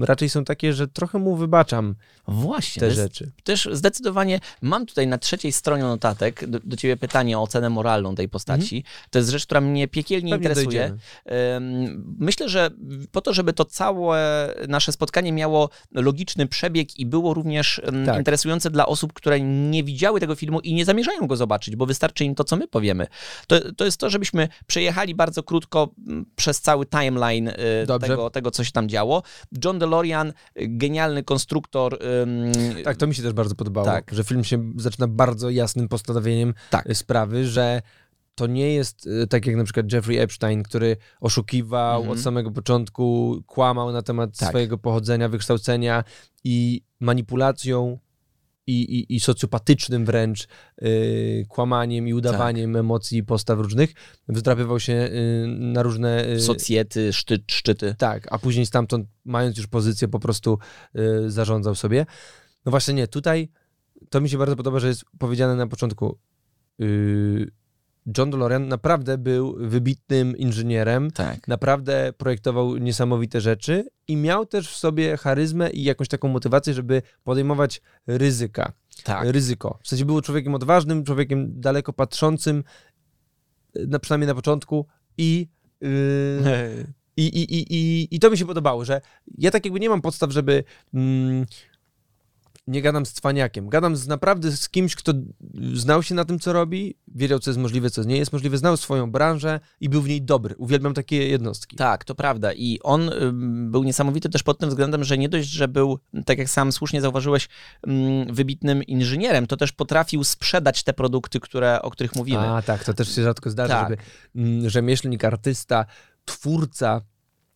raczej 0.00 0.28
są 0.28 0.44
takie, 0.44 0.72
że 0.72 0.88
trochę 0.88 1.18
mu 1.18 1.36
wybaczam 1.36 1.94
Właśnie. 2.28 2.80
te 2.80 2.90
rzeczy. 2.90 3.32
Też 3.44 3.68
zdecydowanie 3.72 4.40
mam 4.62 4.86
tutaj 4.86 5.06
na 5.06 5.18
trzeciej 5.18 5.52
stronie 5.52 5.82
notatek 5.82 6.50
do, 6.50 6.58
do 6.64 6.76
ciebie 6.76 6.96
pytanie 6.96 7.38
o 7.38 7.42
ocenę 7.42 7.70
moralną 7.70 8.14
tej 8.14 8.28
postaci. 8.28 8.84
To 9.10 9.18
jest 9.18 9.30
rzecz, 9.30 9.44
która 9.46 9.60
mnie 9.60 9.88
piekielnie 9.88 10.34
Mhm. 10.34 10.42
Pewnie 10.54 10.62
interesuje. 10.62 10.88
dojdziemy. 10.88 11.00
Myślę, 12.18 12.48
że 12.48 12.70
po 13.12 13.20
to, 13.20 13.34
żeby 13.34 13.52
to 13.52 13.64
całe 13.64 14.48
nasze 14.68 14.92
spotkanie 14.92 15.32
miało 15.32 15.70
logiczny 15.92 16.46
przebieg 16.46 16.98
i 16.98 17.06
było 17.06 17.34
również 17.34 17.80
Tak. 18.06 18.18
interesujące 18.18 18.70
dla 18.70 18.86
osób, 18.86 19.12
które 19.12 19.40
nie 19.40 19.84
widziały 19.84 20.20
tego 20.20 20.34
filmu 20.34 20.60
i 20.60 20.74
nie 20.74 20.84
zamierzają 20.84 21.26
go 21.26 21.36
zobaczyć, 21.36 21.76
bo 21.76 21.86
wystarczy 21.86 22.24
im 22.24 22.34
to, 22.34 22.44
co 22.44 22.56
my 22.56 22.68
powiemy. 22.68 23.06
To, 23.46 23.72
to 23.76 23.84
jest 23.84 24.00
to, 24.00 24.10
żebyśmy 24.10 24.48
przejechali 24.66 25.14
bardzo 25.14 25.42
krótko 25.42 25.88
mm, 26.06 26.26
przez 26.36 26.60
cały 26.60 26.86
timeline 26.86 27.48
y, 27.48 27.54
Dobrze. 27.86 28.08
tego, 28.08 28.30
tego, 28.30 28.50
co 28.50 28.64
się 28.64 28.72
tam 28.72 28.88
działo. 28.88 29.22
John 29.64 29.78
DeLorean, 29.78 30.32
genialny 30.56 31.22
konstruktor. 31.24 31.98
ym, 32.22 32.82
Tak, 32.84 32.96
to 32.96 33.06
mi 33.06 33.14
się 33.14 33.22
też 33.22 33.32
bardzo 33.32 33.54
podobało, 33.54 33.86
Tak. 33.86 34.10
że 34.14 34.24
film 34.24 34.44
się 34.44 34.72
zaczyna 34.76 35.08
bardzo 35.08 35.50
jasnym 35.50 35.88
postanowieniem 35.88 36.54
Tak. 36.70 36.90
y, 36.90 36.94
sprawy, 36.94 37.46
że 37.46 37.82
to 38.34 38.46
nie 38.46 38.74
jest 38.74 39.06
y, 39.06 39.26
tak 39.26 39.46
jak 39.46 39.56
na 39.56 39.64
przykład 39.64 39.92
Jeffrey 39.92 40.18
Epstein, 40.18 40.62
który 40.62 40.96
oszukiwał 41.20 42.00
Mhm. 42.00 42.18
od 42.18 42.24
samego 42.24 42.50
początku, 42.50 43.36
kłamał 43.46 43.92
na 43.92 44.02
temat 44.02 44.38
Tak. 44.38 44.48
swojego 44.48 44.78
pochodzenia, 44.78 45.28
wykształcenia 45.28 46.04
i 46.44 46.82
manipulacją 47.00 47.98
i, 48.66 48.82
i, 48.82 49.14
i 49.16 49.20
socjopatycznym 49.20 50.04
wręcz 50.04 50.48
y, 50.82 51.46
kłamaniem 51.48 52.08
i 52.08 52.14
udawaniem 52.14 52.76
emocji 52.76 53.18
i 53.18 53.24
postaw 53.24 53.58
różnych 53.58 53.92
wdrapywał 54.28 54.80
się 54.80 54.92
y, 54.92 55.46
na 55.46 55.82
różne... 55.82 56.28
y, 56.28 56.40
socjety, 56.40 57.12
szczyt, 57.12 57.42
szczyty. 57.50 57.94
tak, 57.98 58.28
a 58.30 58.38
później 58.38 58.66
stamtąd, 58.66 59.08
mając 59.24 59.56
już 59.56 59.66
pozycję, 59.66 60.08
po 60.08 60.18
prostu 60.20 60.58
y, 60.98 61.30
zarządzał 61.30 61.74
sobie. 61.74 62.06
No 62.64 62.70
właśnie 62.70 62.94
nie, 62.94 63.08
tutaj 63.08 63.48
to 64.10 64.20
mi 64.20 64.28
się 64.28 64.38
bardzo 64.38 64.56
podoba, 64.56 64.80
że 64.80 64.88
jest 64.88 65.04
powiedziane 65.18 65.56
na 65.56 65.66
początku. 65.66 66.18
John 68.18 68.30
DeLorean 68.30 68.68
naprawdę 68.68 69.18
był 69.18 69.56
wybitnym 69.58 70.36
inżynierem, 70.36 71.10
Tak. 71.10 71.48
naprawdę 71.48 72.12
projektował 72.18 72.76
niesamowite 72.76 73.40
rzeczy 73.40 73.88
i 74.08 74.16
miał 74.16 74.46
też 74.46 74.68
w 74.68 74.76
sobie 74.76 75.16
charyzmę 75.16 75.70
i 75.70 75.82
jakąś 75.82 76.08
taką 76.08 76.28
motywację, 76.28 76.74
żeby 76.74 77.02
podejmować 77.24 77.82
ryzyka. 78.06 78.72
Tak. 79.04 79.28
Ryzyko. 79.28 79.78
W 79.82 79.88
sensie 79.88 80.04
był 80.04 80.20
człowiekiem 80.20 80.54
odważnym, 80.54 81.04
człowiekiem 81.04 81.60
daleko 81.60 81.92
patrzącym, 81.92 82.64
y, 83.76 83.86
na, 83.86 83.98
przynajmniej 83.98 84.26
na 84.28 84.34
początku 84.34 84.86
i 85.18 85.48
y, 85.82 86.86
i, 87.16 87.22
i, 87.26 87.54
i, 87.54 87.74
i, 87.74 88.08
I 88.10 88.18
to 88.18 88.30
mi 88.30 88.38
się 88.38 88.46
podobało, 88.46 88.84
że 88.84 89.00
ja 89.38 89.50
tak 89.50 89.64
jakby 89.64 89.80
nie 89.80 89.88
mam 89.88 90.02
podstaw, 90.02 90.30
żeby. 90.30 90.64
Mm, 90.94 91.46
nie 92.66 92.82
gadam 92.82 93.06
z 93.06 93.12
cwaniakiem. 93.12 93.68
Gadam 93.68 93.96
z 93.96 94.06
naprawdę 94.06 94.52
z 94.52 94.68
kimś, 94.68 94.96
kto 94.96 95.12
znał 95.74 96.02
się 96.02 96.14
na 96.14 96.24
tym, 96.24 96.38
co 96.38 96.52
robi, 96.52 96.96
wiedział, 97.08 97.38
co 97.38 97.50
jest 97.50 97.60
możliwe, 97.60 97.90
co 97.90 98.04
nie 98.04 98.16
jest 98.16 98.32
możliwe, 98.32 98.58
znał 98.58 98.76
swoją 98.76 99.10
branżę 99.10 99.60
i 99.80 99.88
był 99.88 100.02
w 100.02 100.08
niej 100.08 100.22
dobry. 100.22 100.54
Uwielbiam 100.58 100.94
takie 100.94 101.28
jednostki. 101.28 101.76
Tak, 101.76 102.04
to 102.04 102.14
prawda. 102.14 102.52
I 102.52 102.80
on 102.82 103.10
był 103.70 103.84
niesamowity 103.84 104.28
też 104.28 104.42
pod 104.42 104.58
tym 104.58 104.68
względem, 104.68 105.04
że 105.04 105.18
nie 105.18 105.28
dość, 105.28 105.48
że 105.48 105.68
był, 105.68 105.98
tak 106.26 106.38
jak 106.38 106.50
sam 106.50 106.72
słusznie 106.72 107.00
zauważyłeś, 107.00 107.48
ym, 107.88 108.34
wybitnym 108.34 108.82
inżynierem, 108.82 109.46
to 109.46 109.56
też 109.56 109.72
potrafił 109.72 110.24
sprzedać 110.24 110.82
te 110.82 110.92
produkty, 110.92 111.40
które, 111.40 111.82
o 111.82 111.90
których 111.90 112.16
mówimy. 112.16 112.48
A 112.48 112.62
tak, 112.62 112.84
to 112.84 112.94
też 112.94 113.14
się 113.14 113.22
rzadko 113.22 113.50
zdarza, 113.50 113.74
Tak. 113.74 113.90
żeby 113.90 114.02
mm, 114.36 114.70
rzemieślnik, 114.70 115.24
artysta, 115.24 115.86
twórca 116.24 117.00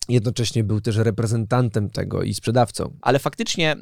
jednocześnie 0.09 0.63
był 0.63 0.81
też 0.81 0.97
reprezentantem 0.97 1.89
tego 1.89 2.23
i 2.23 2.33
sprzedawcą. 2.33 2.97
Ale 3.01 3.19
faktycznie 3.19 3.75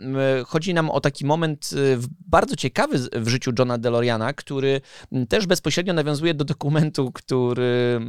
chodzi 0.45 0.73
nam 0.73 0.89
o 0.89 1.01
taki 1.01 1.25
moment 1.25 1.69
y, 1.73 1.97
bardzo 2.27 2.55
ciekawy 2.55 2.99
w 3.13 3.27
życiu 3.27 3.51
Johna 3.59 3.77
DeLoreana, 3.77 4.33
który 4.33 4.81
też 5.29 5.47
bezpośrednio 5.47 5.93
nawiązuje 5.93 6.33
do 6.33 6.45
dokumentu, 6.45 7.11
który 7.11 7.99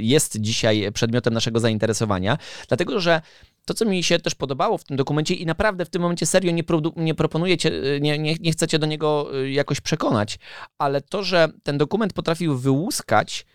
jest 0.00 0.40
dzisiaj 0.40 0.92
przedmiotem 0.92 1.34
naszego 1.34 1.60
zainteresowania, 1.60 2.38
dlatego 2.68 3.00
że 3.00 3.20
to, 3.64 3.74
co 3.74 3.84
mi 3.84 4.02
się 4.02 4.18
też 4.18 4.34
podobało 4.34 4.78
w 4.78 4.84
tym 4.84 4.96
dokumencie 4.96 5.34
i 5.34 5.46
naprawdę 5.46 5.84
w 5.84 5.90
tym 5.90 6.02
momencie 6.02 6.26
serio 6.26 6.52
nie, 6.52 6.62
nie 6.96 7.14
proponuję 7.14 7.58
cię, 7.58 7.72
y, 7.72 8.00
nie, 8.00 8.18
nie, 8.18 8.34
nie 8.40 8.52
chcę 8.52 8.68
cię 8.68 8.78
do 8.78 8.86
niego 8.86 9.38
y, 9.40 9.50
jakoś 9.50 9.80
przekonać, 9.80 10.38
ale 10.78 11.00
to, 11.00 11.22
że 11.22 11.48
ten 11.62 11.78
dokument 11.78 12.12
potrafił 12.12 12.58
wyłuskać 12.58 13.46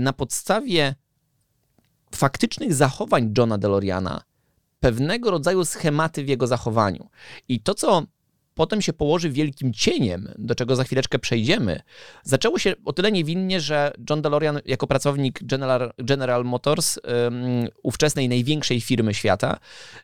na 0.00 0.12
podstawie 0.12 0.94
faktycznych 2.16 2.74
zachowań 2.74 3.34
Johna 3.38 3.58
DeLoreana 3.58 4.22
pewnego 4.80 5.30
rodzaju 5.30 5.64
schematy 5.64 6.24
w 6.24 6.28
jego 6.28 6.46
zachowaniu. 6.46 7.08
I 7.48 7.60
to, 7.60 7.74
co 7.74 8.02
potem 8.54 8.82
się 8.82 8.92
położy 8.92 9.30
wielkim 9.30 9.72
cieniem, 9.72 10.28
do 10.38 10.54
czego 10.54 10.76
za 10.76 10.84
chwileczkę 10.84 11.18
przejdziemy, 11.18 11.80
zaczęło 12.22 12.58
się 12.58 12.74
o 12.84 12.92
tyle 12.92 13.12
niewinnie, 13.12 13.60
że 13.60 13.92
John 14.10 14.22
DeLorean 14.22 14.60
jako 14.64 14.86
pracownik 14.86 15.40
General, 15.42 15.92
General 15.98 16.44
Motors, 16.44 16.98
um, 16.98 17.68
ówczesnej 17.82 18.28
największej 18.28 18.80
firmy 18.80 19.14
świata, 19.14 19.58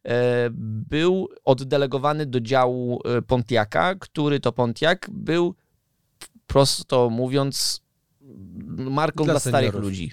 e, 0.04 0.48
był 0.52 1.28
oddelegowany 1.44 2.26
do 2.26 2.40
działu 2.40 3.00
e, 3.04 3.22
Pontiaca, 3.22 3.94
który 3.94 4.40
to 4.40 4.52
Pontiac 4.52 4.98
był, 5.08 5.54
prosto 6.46 7.10
mówiąc, 7.10 7.82
marką 8.76 9.24
Dla 9.24 9.34
dla, 9.34 9.40
starych 9.40 9.74
ludzi, 9.74 10.12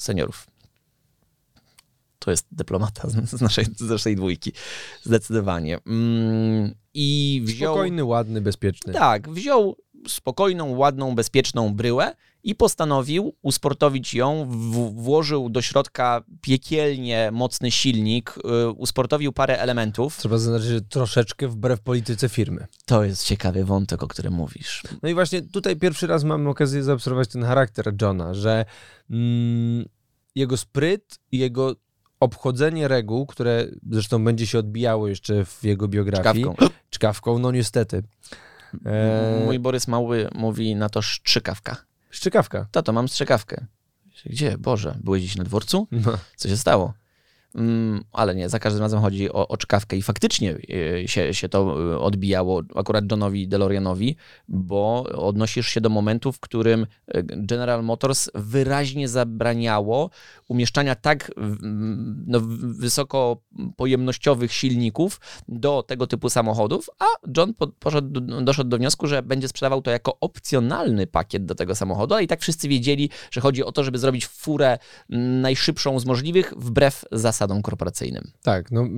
seniorów. 0.00 0.49
To 2.20 2.30
jest 2.30 2.46
dyplomata 2.52 3.08
z 3.08 3.40
naszej, 3.40 3.64
z 3.76 3.90
naszej 3.90 4.16
dwójki. 4.16 4.52
Zdecydowanie. 5.02 5.78
Mm, 5.86 6.74
I 6.94 7.42
wziął. 7.44 7.74
Spokojny, 7.74 8.04
ładny, 8.04 8.40
bezpieczny. 8.40 8.92
Tak, 8.92 9.30
wziął 9.30 9.76
spokojną, 10.08 10.76
ładną, 10.76 11.14
bezpieczną 11.14 11.74
bryłę 11.74 12.14
i 12.42 12.54
postanowił 12.54 13.34
usportowić 13.42 14.14
ją, 14.14 14.46
w, 14.50 14.94
włożył 15.02 15.50
do 15.50 15.62
środka 15.62 16.24
piekielnie 16.40 17.30
mocny 17.32 17.70
silnik, 17.70 18.38
y, 18.38 18.70
usportowił 18.70 19.32
parę 19.32 19.58
elementów. 19.58 20.16
Trzeba 20.16 20.38
zaznaczyć, 20.38 20.68
że 20.68 20.80
troszeczkę 20.80 21.48
wbrew 21.48 21.80
polityce 21.80 22.28
firmy. 22.28 22.66
To 22.86 23.04
jest 23.04 23.24
ciekawy 23.24 23.64
wątek, 23.64 24.02
o 24.02 24.08
którym 24.08 24.32
mówisz. 24.32 24.82
No 25.02 25.08
i 25.08 25.14
właśnie 25.14 25.42
tutaj 25.42 25.76
pierwszy 25.76 26.06
raz 26.06 26.24
mamy 26.24 26.48
okazję 26.48 26.82
zaobserwować 26.82 27.28
ten 27.28 27.44
charakter 27.44 27.94
Johna, 28.02 28.34
że 28.34 28.64
mm, 29.10 29.84
jego 30.34 30.56
spryt 30.56 31.18
i 31.32 31.38
jego 31.38 31.76
obchodzenie 32.20 32.88
reguł, 32.88 33.26
które 33.26 33.66
zresztą 33.90 34.24
będzie 34.24 34.46
się 34.46 34.58
odbijało 34.58 35.08
jeszcze 35.08 35.44
w 35.44 35.64
jego 35.64 35.88
biografii. 35.88 36.44
Czkawką. 36.44 36.68
Czkawką, 36.90 37.38
no 37.38 37.50
niestety. 37.50 38.02
Eee, 38.84 39.44
Mój 39.44 39.58
Borys 39.58 39.88
Mały 39.88 40.28
mówi 40.34 40.76
na 40.76 40.88
to 40.88 41.02
szczykawka. 41.02 41.76
Szczykawka. 42.10 42.66
Tato, 42.70 42.92
mam 42.92 43.08
strzykawkę. 43.08 43.66
Gdzie? 44.26 44.58
Boże, 44.58 44.98
byłeś 45.04 45.22
dziś 45.22 45.36
na 45.36 45.44
dworcu? 45.44 45.86
No. 45.92 46.18
Co 46.36 46.48
się 46.48 46.56
stało? 46.56 46.92
Mm, 47.54 48.04
ale 48.12 48.34
nie, 48.34 48.48
za 48.48 48.58
każdym 48.58 48.82
razem 48.82 49.00
chodzi 49.00 49.32
o, 49.32 49.48
o 49.48 49.56
czkawkę 49.56 49.96
i 49.96 50.02
faktycznie 50.02 50.54
y, 50.54 51.04
się, 51.06 51.34
się 51.34 51.48
to 51.48 51.92
y, 51.92 51.98
odbijało 51.98 52.62
akurat 52.74 53.10
Johnowi 53.10 53.48
DeLoreanowi, 53.48 54.16
bo 54.48 55.02
odnosisz 55.02 55.68
się 55.68 55.80
do 55.80 55.88
momentu, 55.88 56.32
w 56.32 56.40
którym 56.40 56.82
y, 56.82 56.86
General 57.22 57.84
Motors 57.84 58.30
wyraźnie 58.34 59.08
zabraniało 59.08 60.10
umieszczania 60.48 60.94
tak 60.94 61.30
no, 62.26 62.40
wysoko 62.60 63.42
pojemnościowych 63.76 64.52
silników 64.52 65.20
do 65.48 65.82
tego 65.82 66.06
typu 66.06 66.30
samochodów, 66.30 66.90
a 66.98 67.04
John 67.36 67.54
po, 67.54 67.66
poszedł, 67.66 68.20
do- 68.20 68.40
doszedł 68.40 68.70
do 68.70 68.76
wniosku, 68.76 69.06
że 69.06 69.22
będzie 69.22 69.48
sprzedawał 69.48 69.82
to 69.82 69.90
jako 69.90 70.16
opcjonalny 70.20 71.06
pakiet 71.06 71.44
do 71.44 71.54
tego 71.54 71.74
samochodu, 71.74 72.14
a 72.14 72.20
i 72.20 72.26
tak 72.26 72.40
wszyscy 72.40 72.68
wiedzieli, 72.68 73.10
że 73.30 73.40
chodzi 73.40 73.64
o 73.64 73.72
to, 73.72 73.84
żeby 73.84 73.98
zrobić 73.98 74.26
furę 74.26 74.78
najszybszą 75.08 75.98
z 75.98 76.06
możliwych 76.06 76.54
wbrew 76.56 77.04
zasadom 77.12 77.39
korporacyjnym. 77.62 78.30
Tak, 78.42 78.70
no, 78.70 78.88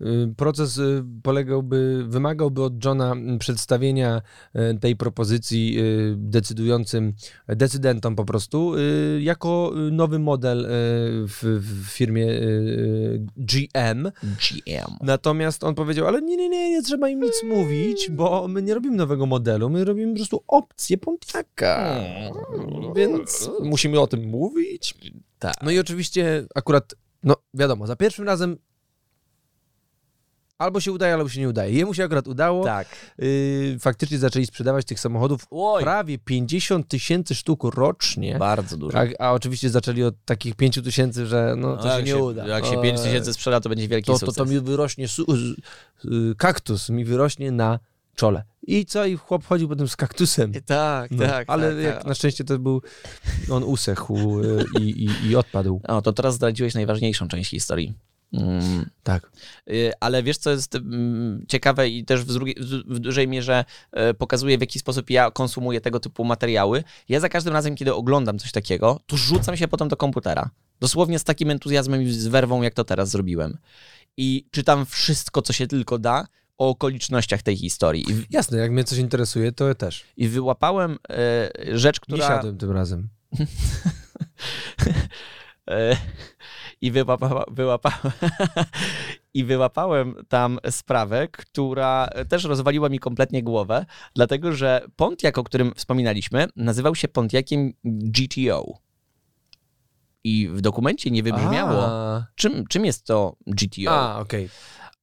y, 0.00 0.34
proces 0.36 0.78
y, 0.78 1.04
polegałby, 1.22 2.04
wymagałby 2.08 2.62
od 2.62 2.84
Johna 2.84 3.14
przedstawienia 3.38 4.22
y, 4.56 4.78
tej 4.78 4.96
propozycji 4.96 5.78
decydującym 6.16 7.12
decydentom 7.48 8.16
po 8.16 8.24
prostu 8.24 8.74
jako 9.20 9.72
nowy 9.92 10.18
model 10.18 10.66
w, 10.68 11.60
w 11.62 11.86
firmie 11.88 12.26
GM. 13.36 14.10
GM. 14.22 14.96
Natomiast 15.00 15.64
on 15.64 15.74
powiedział, 15.74 16.06
ale 16.06 16.22
nie, 16.22 16.36
nie, 16.36 16.48
nie, 16.48 16.70
nie 16.70 16.82
trzeba 16.82 17.08
im 17.08 17.20
nic 17.20 17.42
mówić, 17.44 18.10
bo 18.10 18.48
my 18.48 18.62
nie 18.62 18.74
robimy 18.74 18.96
nowego 18.96 19.26
modelu, 19.26 19.70
my 19.70 19.84
robimy 19.84 20.12
po 20.12 20.16
prostu 20.16 20.44
opcję 20.48 20.98
Pontiaca. 20.98 22.00
Więc 22.96 23.50
musimy 23.62 24.00
o 24.00 24.06
tym 24.06 24.28
mówić. 24.28 24.94
Tak. 25.38 25.54
No 25.62 25.70
i 25.70 25.78
oczywiście 25.78 26.46
akurat, 26.54 26.94
no 27.22 27.36
wiadomo, 27.54 27.86
za 27.86 27.96
pierwszym 27.96 28.24
razem 28.26 28.56
albo 30.58 30.80
się 30.80 30.92
udaje, 30.92 31.14
albo 31.14 31.28
się 31.28 31.40
nie 31.40 31.48
udaje. 31.48 31.72
Jemu 31.72 31.94
się 31.94 32.04
akurat 32.04 32.28
udało. 32.28 32.64
Tak. 32.64 32.88
Yy, 33.18 33.76
faktycznie 33.80 34.18
zaczęli 34.18 34.46
sprzedawać 34.46 34.84
tych 34.84 35.00
samochodów 35.00 35.46
Oj, 35.50 35.82
prawie 35.82 36.18
50 36.18 36.88
tysięcy 36.88 37.34
sztuk 37.34 37.64
rocznie. 37.64 38.38
bardzo 38.38 38.76
dużo. 38.76 38.98
A, 38.98 39.04
a 39.18 39.32
oczywiście 39.32 39.70
zaczęli 39.70 40.02
od 40.02 40.14
takich 40.24 40.54
5 40.54 40.82
tysięcy, 40.84 41.26
że 41.26 41.54
no 41.56 41.76
to 41.76 41.82
się 41.82 41.88
jak 41.88 42.04
nie 42.06 42.16
uda. 42.16 42.46
Jak 42.46 42.66
się 42.66 42.78
O, 42.78 42.82
5 42.82 43.00
tysięcy 43.00 43.32
sprzeda, 43.32 43.60
to 43.60 43.68
będzie 43.68 43.88
wielki 43.88 44.06
to, 44.06 44.12
to, 44.12 44.18
sukces. 44.18 44.34
to 44.36 44.44
mi 44.44 44.60
wyrośnie, 44.60 45.08
su- 45.08 45.26
y, 46.04 46.34
kaktus 46.36 46.88
mi 46.88 47.04
wyrośnie 47.04 47.50
na 47.52 47.78
czole. 48.18 48.44
I 48.62 48.86
co? 48.86 49.04
I 49.06 49.16
chłop 49.16 49.44
chodził 49.46 49.68
potem 49.68 49.88
z 49.88 49.96
kaktusem. 49.96 50.52
Tak, 50.66 51.10
No, 51.10 51.26
tak. 51.26 51.44
ale 51.50 51.74
tak, 51.74 51.82
jak 51.84 51.96
tak. 51.96 52.06
na 52.06 52.14
szczęście 52.14 52.44
to 52.44 52.58
był, 52.58 52.82
on 53.50 53.62
usechł 53.64 54.40
y, 54.40 54.64
i, 54.80 55.04
i, 55.04 55.28
i 55.30 55.36
odpadł. 55.36 55.80
O, 55.88 56.02
to 56.02 56.12
teraz 56.12 56.34
zdradziłeś 56.34 56.74
najważniejszą 56.74 57.28
część 57.28 57.50
historii. 57.50 57.94
Mm, 58.32 58.90
Tak. 59.02 59.30
y, 59.70 59.92
Ale 60.00 60.22
wiesz, 60.22 60.38
co 60.38 60.50
jest 60.50 60.74
mm, 60.74 61.44
ciekawe 61.48 61.88
i 61.88 62.04
też 62.04 62.20
w, 62.24 62.32
drugiej, 62.32 62.56
w 62.86 62.98
dużej 62.98 63.28
mierze 63.28 63.64
e, 63.92 64.14
pokazuje, 64.14 64.58
w 64.58 64.60
jaki 64.60 64.78
sposób 64.78 65.10
ja 65.10 65.30
konsumuję 65.30 65.80
tego 65.80 66.00
typu 66.00 66.24
materiały. 66.24 66.84
Ja 67.08 67.20
za 67.20 67.28
każdym 67.28 67.52
razem, 67.52 67.74
kiedy 67.76 67.94
oglądam 67.94 68.38
coś 68.38 68.52
takiego, 68.52 69.00
to 69.06 69.16
rzucam 69.16 69.56
się 69.56 69.68
potem 69.68 69.88
do 69.88 69.96
komputera. 69.96 70.50
Dosłownie 70.80 71.18
z 71.18 71.24
takim 71.24 71.50
entuzjazmem 71.50 72.02
i 72.02 72.10
z 72.10 72.26
werwą, 72.26 72.62
jak 72.62 72.74
to 72.74 72.84
teraz 72.84 73.08
zrobiłem. 73.10 73.58
I 74.16 74.46
czytam 74.50 74.86
wszystko, 74.86 75.42
co 75.42 75.52
się 75.52 75.66
tylko 75.66 75.98
da 75.98 76.26
o 76.58 76.68
okolicznościach 76.68 77.42
tej 77.42 77.56
historii. 77.56 78.04
I, 78.10 78.26
Jasne, 78.30 78.58
jak 78.58 78.70
mnie 78.70 78.84
coś 78.84 78.98
interesuje, 78.98 79.52
to 79.52 79.68
ja 79.68 79.74
też. 79.74 80.04
i 80.16 80.28
wyłapałem 80.28 80.98
e, 81.10 81.50
rzecz, 81.78 81.96
Nie 81.96 82.00
która... 82.14 82.28
siadłem 82.28 82.58
tym 82.58 82.70
razem. 82.70 83.08
E, 85.70 85.96
I 86.80 86.90
wyłapa, 86.90 87.44
wyłapa, 87.50 88.00
I 89.34 89.44
wyłapałem 89.44 90.14
tam 90.28 90.58
sprawę, 90.70 91.28
która 91.28 92.08
też 92.28 92.44
rozwaliła 92.44 92.88
mi 92.88 92.98
kompletnie 92.98 93.42
głowę, 93.42 93.86
dlatego 94.14 94.52
że 94.52 94.86
Pontiac, 94.96 95.38
o 95.38 95.44
którym 95.44 95.72
wspominaliśmy, 95.76 96.46
nazywał 96.56 96.94
się 96.94 97.08
Pontiaciem 97.08 97.72
GTO. 97.84 98.78
I 100.24 100.48
w 100.48 100.60
dokumencie 100.60 101.10
nie 101.10 101.22
wybrzmiało, 101.22 101.86
A, 101.86 102.26
czym, 102.34 102.66
czym 102.66 102.84
jest 102.84 103.06
to 103.06 103.36
GTO. 103.46 103.90
a 103.90 104.18
okej. 104.20 104.48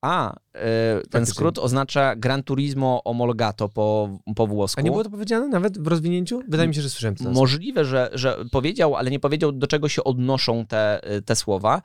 A, 0.01 0.35
e, 0.53 1.01
ten 1.09 1.25
skrót 1.25 1.59
oznacza 1.59 2.15
Gran 2.15 2.43
Turismo 2.43 3.01
Omologato 3.03 3.69
po, 3.69 4.19
po 4.35 4.47
włosku. 4.47 4.79
A 4.79 4.83
nie 4.83 4.91
było 4.91 5.03
to 5.03 5.09
powiedziane 5.09 5.47
nawet 5.47 5.77
w 5.77 5.87
rozwinięciu? 5.87 6.41
Wydaje 6.47 6.67
mi 6.67 6.75
się, 6.75 6.81
że 6.81 6.89
słyszałem 6.89 7.15
to. 7.15 7.31
Możliwe, 7.31 7.85
że, 7.85 8.09
że 8.13 8.37
powiedział, 8.51 8.95
ale 8.95 9.11
nie 9.11 9.19
powiedział, 9.19 9.51
do 9.51 9.67
czego 9.67 9.89
się 9.89 10.03
odnoszą 10.03 10.65
te, 10.65 11.01
te 11.25 11.35
słowa. 11.35 11.81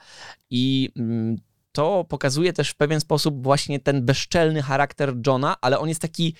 I 0.50 0.90
mm, 0.96 1.36
to 1.72 2.04
pokazuje 2.08 2.52
też 2.52 2.70
w 2.70 2.76
pewien 2.76 3.00
sposób 3.00 3.42
właśnie 3.42 3.80
ten 3.80 4.04
bezczelny 4.04 4.62
charakter 4.62 5.14
Johna, 5.26 5.56
ale 5.60 5.78
on 5.78 5.88
jest 5.88 6.00
taki 6.00 6.34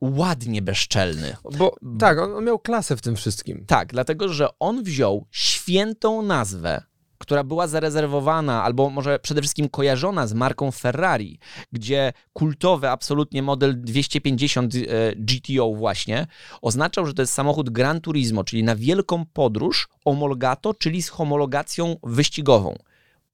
ładnie 0.00 0.62
bezczelny. 0.62 1.36
Bo 1.58 1.76
tak, 1.98 2.18
on, 2.18 2.34
on 2.34 2.44
miał 2.44 2.58
klasę 2.58 2.96
w 2.96 3.02
tym 3.02 3.16
wszystkim. 3.16 3.64
Tak, 3.66 3.92
dlatego 3.92 4.28
że 4.28 4.48
on 4.58 4.82
wziął 4.82 5.26
świętą 5.30 6.22
nazwę, 6.22 6.82
która 7.18 7.44
była 7.44 7.66
zarezerwowana, 7.66 8.62
albo 8.62 8.90
może 8.90 9.18
przede 9.18 9.40
wszystkim 9.40 9.68
kojarzona 9.68 10.26
z 10.26 10.34
marką 10.34 10.70
Ferrari, 10.70 11.38
gdzie 11.72 12.12
kultowy 12.32 12.90
absolutnie 12.90 13.42
model 13.42 13.80
250 13.80 14.74
e, 14.74 14.78
GTO 15.16 15.74
właśnie 15.74 16.26
oznaczał, 16.62 17.06
że 17.06 17.14
to 17.14 17.22
jest 17.22 17.32
samochód 17.32 17.70
Gran 17.70 18.00
Turismo, 18.00 18.44
czyli 18.44 18.64
na 18.64 18.76
wielką 18.76 19.24
podróż 19.32 19.88
homologato, 20.04 20.74
czyli 20.74 21.02
z 21.02 21.08
homologacją 21.08 21.96
wyścigową. 22.02 22.76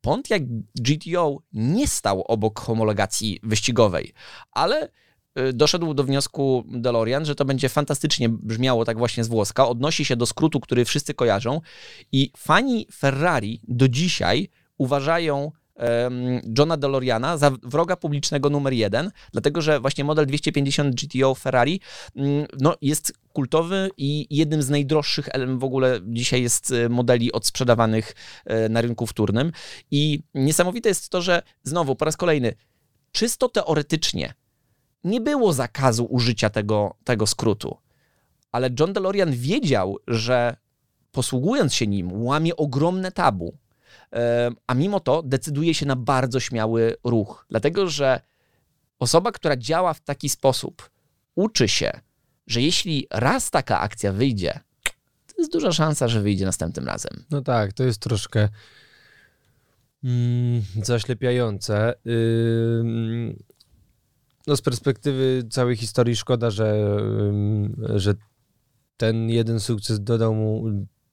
Pontiac 0.01 0.43
GTO 0.75 1.39
nie 1.53 1.89
stał 1.89 2.23
obok 2.23 2.61
homologacji 2.61 3.41
wyścigowej, 3.43 4.13
ale 4.53 4.89
doszedł 5.53 5.95
do 5.95 6.05
wniosku 6.05 6.65
DeLorean, 6.67 7.25
że 7.25 7.35
to 7.35 7.45
będzie 7.45 7.69
fantastycznie 7.69 8.29
brzmiało 8.29 8.85
tak 8.85 8.99
właśnie 8.99 9.25
z 9.25 9.29
włoska, 9.29 9.69
odnosi 9.69 10.05
się 10.05 10.17
do 10.17 10.27
skrótu, 10.27 10.61
który 10.61 10.85
wszyscy 10.85 11.15
kojarzą 11.15 11.61
i 12.13 12.31
fani 12.37 12.87
Ferrari 12.93 13.61
do 13.69 13.89
dzisiaj 13.89 14.49
uważają 14.79 15.53
em, 15.77 16.41
Johna 16.59 16.77
DeLoreana 16.77 17.37
za 17.37 17.51
wroga 17.63 17.97
publicznego 17.97 18.51
numer 18.51 18.73
jeden, 18.73 19.11
dlatego 19.33 19.63
że 19.63 19.81
właśnie 19.81 20.05
model 20.05 20.27
250 20.27 20.95
GTO 20.95 21.35
Ferrari 21.35 21.81
mm, 22.17 22.47
no, 22.61 22.77
jest 22.83 23.13
kultowy 23.33 23.91
i 23.97 24.27
jednym 24.31 24.63
z 24.63 24.71
najdroższych 24.71 25.29
w 25.59 25.65
ogóle 25.65 26.01
dzisiaj 26.07 26.43
jest 26.43 26.73
e, 26.73 26.89
modeli 26.89 27.33
odsprzedawanych 27.33 28.15
e, 28.45 28.69
na 28.69 28.81
rynku 28.81 29.07
wtórnym. 29.07 29.53
I 29.91 30.21
niesamowite 30.35 30.89
jest 30.89 31.09
to, 31.09 31.23
że 31.23 31.43
znowu 31.63 31.97
po 31.97 32.05
raz 32.05 32.17
kolejny, 32.17 32.55
czysto 33.13 33.49
teoretycznie 33.49 34.35
nie 35.05 35.21
było 35.21 35.53
zakazu 35.53 36.05
użycia 36.05 36.51
tego, 36.51 36.95
tego 37.05 37.27
skrótu, 37.27 37.77
ale 38.53 38.71
John 38.81 38.93
DeLorean 38.93 39.33
wiedział, 39.33 39.99
że 40.09 40.57
posługując 41.13 41.75
się 41.75 41.87
nim, 41.87 42.23
łamie 42.23 42.57
ogromne 42.57 43.13
tabu. 43.13 43.57
A 44.67 44.75
mimo 44.75 45.01
to 45.01 45.23
decyduje 45.23 45.75
się 45.75 45.87
na 45.87 45.97
bardzo 45.97 46.41
śmiały 46.41 46.97
ruch, 47.05 47.47
dlatego 47.51 47.89
że 47.89 48.21
osoba, 48.99 49.33
która 49.33 49.57
działa 49.57 49.95
w 49.95 50.01
taki 50.01 50.29
sposób, 50.29 50.91
uczy 51.35 51.69
się, 51.69 52.01
że 52.47 52.61
jeśli 52.61 53.07
raz 53.11 53.51
taka 53.51 53.81
akcja 53.81 54.13
wyjdzie, 54.13 54.61
to 55.27 55.35
jest 55.39 55.53
duża 55.53 55.73
szansa, 55.73 56.09
że 56.09 56.21
wyjdzie 56.21 56.45
następnym 56.45 56.87
razem. 56.87 57.25
No 57.31 57.43
tak, 57.43 57.73
to 57.73 57.85
jest 57.85 57.99
troszkę 57.99 58.49
mm, 60.05 60.63
zaślepiające. 60.83 61.95
Ym, 62.07 63.43
no 64.47 64.57
z 64.57 64.63
perspektywy 64.63 65.45
całej 65.51 65.77
historii 65.77 66.17
szkoda, 66.17 66.51
że, 66.51 66.97
że 67.95 68.15
ten 68.97 69.31
jeden 69.31 69.61
sukces 69.61 70.01
dodał 70.01 70.35
mu 70.35 70.65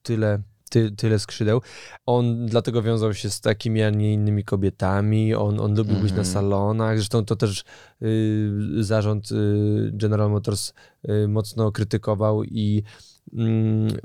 tyle, 0.03 0.41
ty, 0.69 0.91
tyle 0.91 1.19
skrzydeł. 1.19 1.61
On 2.05 2.45
dlatego 2.45 2.82
wiązał 2.82 3.13
się 3.13 3.30
z 3.30 3.41
takimi, 3.41 3.84
a 3.84 3.89
nie 3.89 4.13
innymi 4.13 4.43
kobietami. 4.43 5.36
On, 5.36 5.59
on 5.59 5.75
lubił 5.75 5.95
być 5.95 6.11
na 6.11 6.17
Mhm. 6.17 6.25
salonach. 6.25 6.97
Zresztą 6.97 7.25
to 7.25 7.36
też 7.36 7.63
y, 8.01 8.51
zarząd 8.80 9.32
y, 9.32 9.36
General 9.93 10.30
Motors 10.32 10.73
y, 11.09 11.27
mocno 11.27 11.71
krytykował 11.71 12.43
i 12.43 12.84
mm, 13.34 13.97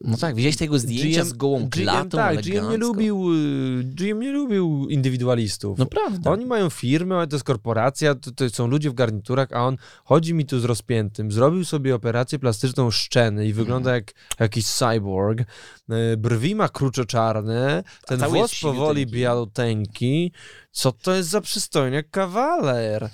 No 0.00 0.16
tak, 0.16 0.34
widziałeś 0.34 0.56
tego 0.56 0.78
zdjęcia 0.78 1.24
z 1.24 1.32
gołą 1.32 1.70
klatą, 1.70 2.08
tak, 2.18 2.36
GM 2.36 2.44
nie 2.52 2.58
elegancko. 2.58 2.86
lubił, 2.86 3.32
y, 3.34 3.84
GM 3.84 4.20
nie 4.20 4.32
lubił 4.32 4.86
indywidualistów. 4.88 5.78
No 5.78 5.86
prawda. 5.86 6.30
Oni 6.30 6.46
mają 6.46 6.70
firmę, 6.70 7.16
ale 7.16 7.26
to 7.26 7.36
jest 7.36 7.44
korporacja, 7.44 8.14
to, 8.14 8.30
to 8.30 8.50
są 8.50 8.66
ludzie 8.66 8.90
w 8.90 8.94
garniturach, 8.94 9.48
a 9.52 9.66
on 9.66 9.76
chodzi 10.04 10.34
mi 10.34 10.46
tu 10.46 10.60
z 10.60 10.64
rozpiętym. 10.64 11.32
Zrobił 11.32 11.64
sobie 11.64 11.94
operację 11.94 12.38
plastyczną 12.38 12.90
szczeny 12.90 13.46
i 13.46 13.52
wygląda 13.52 13.94
jak 13.94 14.12
jakiś 14.40 14.66
cyborg. 14.66 15.40
Y, 15.40 16.16
Brwi 16.16 16.54
ma 16.54 16.68
kruczo 16.68 17.04
czarne, 17.04 17.82
ten 18.06 18.20
włos 18.20 18.60
powoli 18.60 19.06
bialuteńki. 19.06 20.32
Co 20.70 20.92
to 20.92 21.14
jest 21.14 21.28
za 21.28 21.40
przystojniak 21.40 22.10
kawaler? 22.10 23.10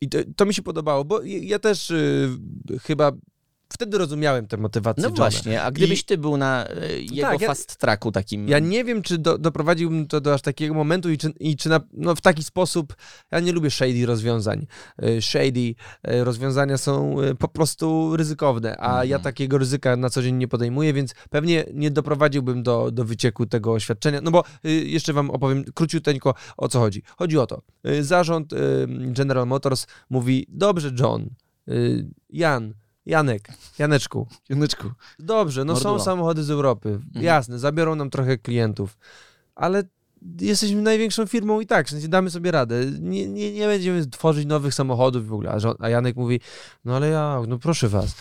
I 0.00 0.08
to, 0.08 0.18
to 0.36 0.46
mi 0.46 0.54
się 0.54 0.62
podobało, 0.62 1.04
bo 1.04 1.22
ja 1.22 1.38
ja 1.42 1.58
też 1.58 1.90
y, 1.90 2.28
chyba 2.82 3.12
wtedy 3.72 3.98
rozumiałem 3.98 4.46
tę 4.46 4.56
motywację 4.56 5.02
No 5.02 5.08
Johna. 5.08 5.16
właśnie, 5.30 5.62
a 5.62 5.70
gdybyś 5.70 6.00
I- 6.00 6.04
ty 6.04 6.18
był 6.18 6.36
na 6.36 6.66
e, 6.68 7.00
jego 7.00 7.22
Tak, 7.28 7.40
ja- 7.40 7.48
fast 7.48 7.76
tracku 7.76 8.12
takim... 8.12 8.48
Ja 8.48 8.58
nie 8.58 8.84
wiem, 8.84 9.02
czy 9.02 9.18
do, 9.18 9.38
doprowadziłbym 9.38 10.06
to 10.06 10.20
do 10.20 10.34
aż 10.34 10.42
takiego 10.42 10.74
momentu 10.74 11.10
i 11.10 11.18
czy, 11.18 11.30
i 11.40 11.56
czy 11.56 11.68
na, 11.68 11.80
no 11.92 12.14
w 12.14 12.20
taki 12.20 12.44
sposób. 12.44 12.96
Ja 13.30 13.40
nie 13.40 13.52
lubię 13.52 13.70
shady 13.70 14.06
rozwiązań. 14.06 14.66
Y, 15.04 15.22
Shady 15.22 15.60
y, 15.60 16.24
rozwiązania 16.24 16.78
są 16.78 17.16
po 17.38 17.48
prostu 17.48 18.16
ryzykowne, 18.16 18.76
a 18.80 18.94
ja 19.04 19.16
Mhm. 19.16 19.22
takiego 19.22 19.58
ryzyka 19.58 19.96
na 19.96 20.10
co 20.10 20.22
dzień 20.22 20.36
nie 20.36 20.48
podejmuję, 20.48 20.92
więc 20.92 21.14
pewnie 21.30 21.64
nie 21.74 21.90
doprowadziłbym 21.90 22.62
do, 22.62 22.90
do 22.90 23.04
wycieku 23.04 23.46
tego 23.46 23.72
oświadczenia. 23.72 24.20
No 24.20 24.30
bo 24.30 24.44
jeszcze 24.84 25.12
wam 25.12 25.30
opowiem 25.30 25.64
króciuteńko 25.74 26.34
o 26.56 26.68
co 26.68 26.78
chodzi. 26.80 27.02
Chodzi 27.18 27.38
o 27.38 27.46
to. 27.46 27.62
Zarząd 28.00 28.50
General 28.88 29.46
Motors 29.46 29.86
mówi: 30.10 30.46
Dobrze, 30.48 30.90
John, 31.00 31.30
Jan. 32.30 32.74
Janek, 33.06 33.48
Janeczku, 33.78 34.26
Janeczku. 34.48 34.90
Dobrze, 35.18 35.64
no 35.64 35.76
są 35.76 36.00
samochody 36.00 36.44
z 36.44 36.50
Europy. 36.50 36.88
Mhm. 36.88 37.24
Jasne, 37.24 37.58
zabiorą 37.58 37.94
nam 37.94 38.10
trochę 38.10 38.38
klientów, 38.38 38.98
ale 39.54 39.82
jesteśmy 40.40 40.82
największą 40.82 41.26
firmą 41.26 41.60
i 41.60 41.66
tak, 41.66 41.86
w 41.86 41.90
sensie 41.90 42.08
damy 42.08 42.30
sobie 42.30 42.50
radę. 42.50 42.86
Nie, 43.00 43.28
nie, 43.28 43.52
nie 43.52 43.66
będziemy 43.66 44.06
tworzyć 44.06 44.46
nowych 44.46 44.74
samochodów 44.74 45.28
w 45.28 45.32
ogóle. 45.32 45.56
A 45.78 45.88
Janek 45.88 46.16
mówi, 46.16 46.40
no 46.84 46.96
ale 46.96 47.08
ja, 47.08 47.42
no 47.48 47.58
proszę 47.58 47.88
was. 47.88 48.14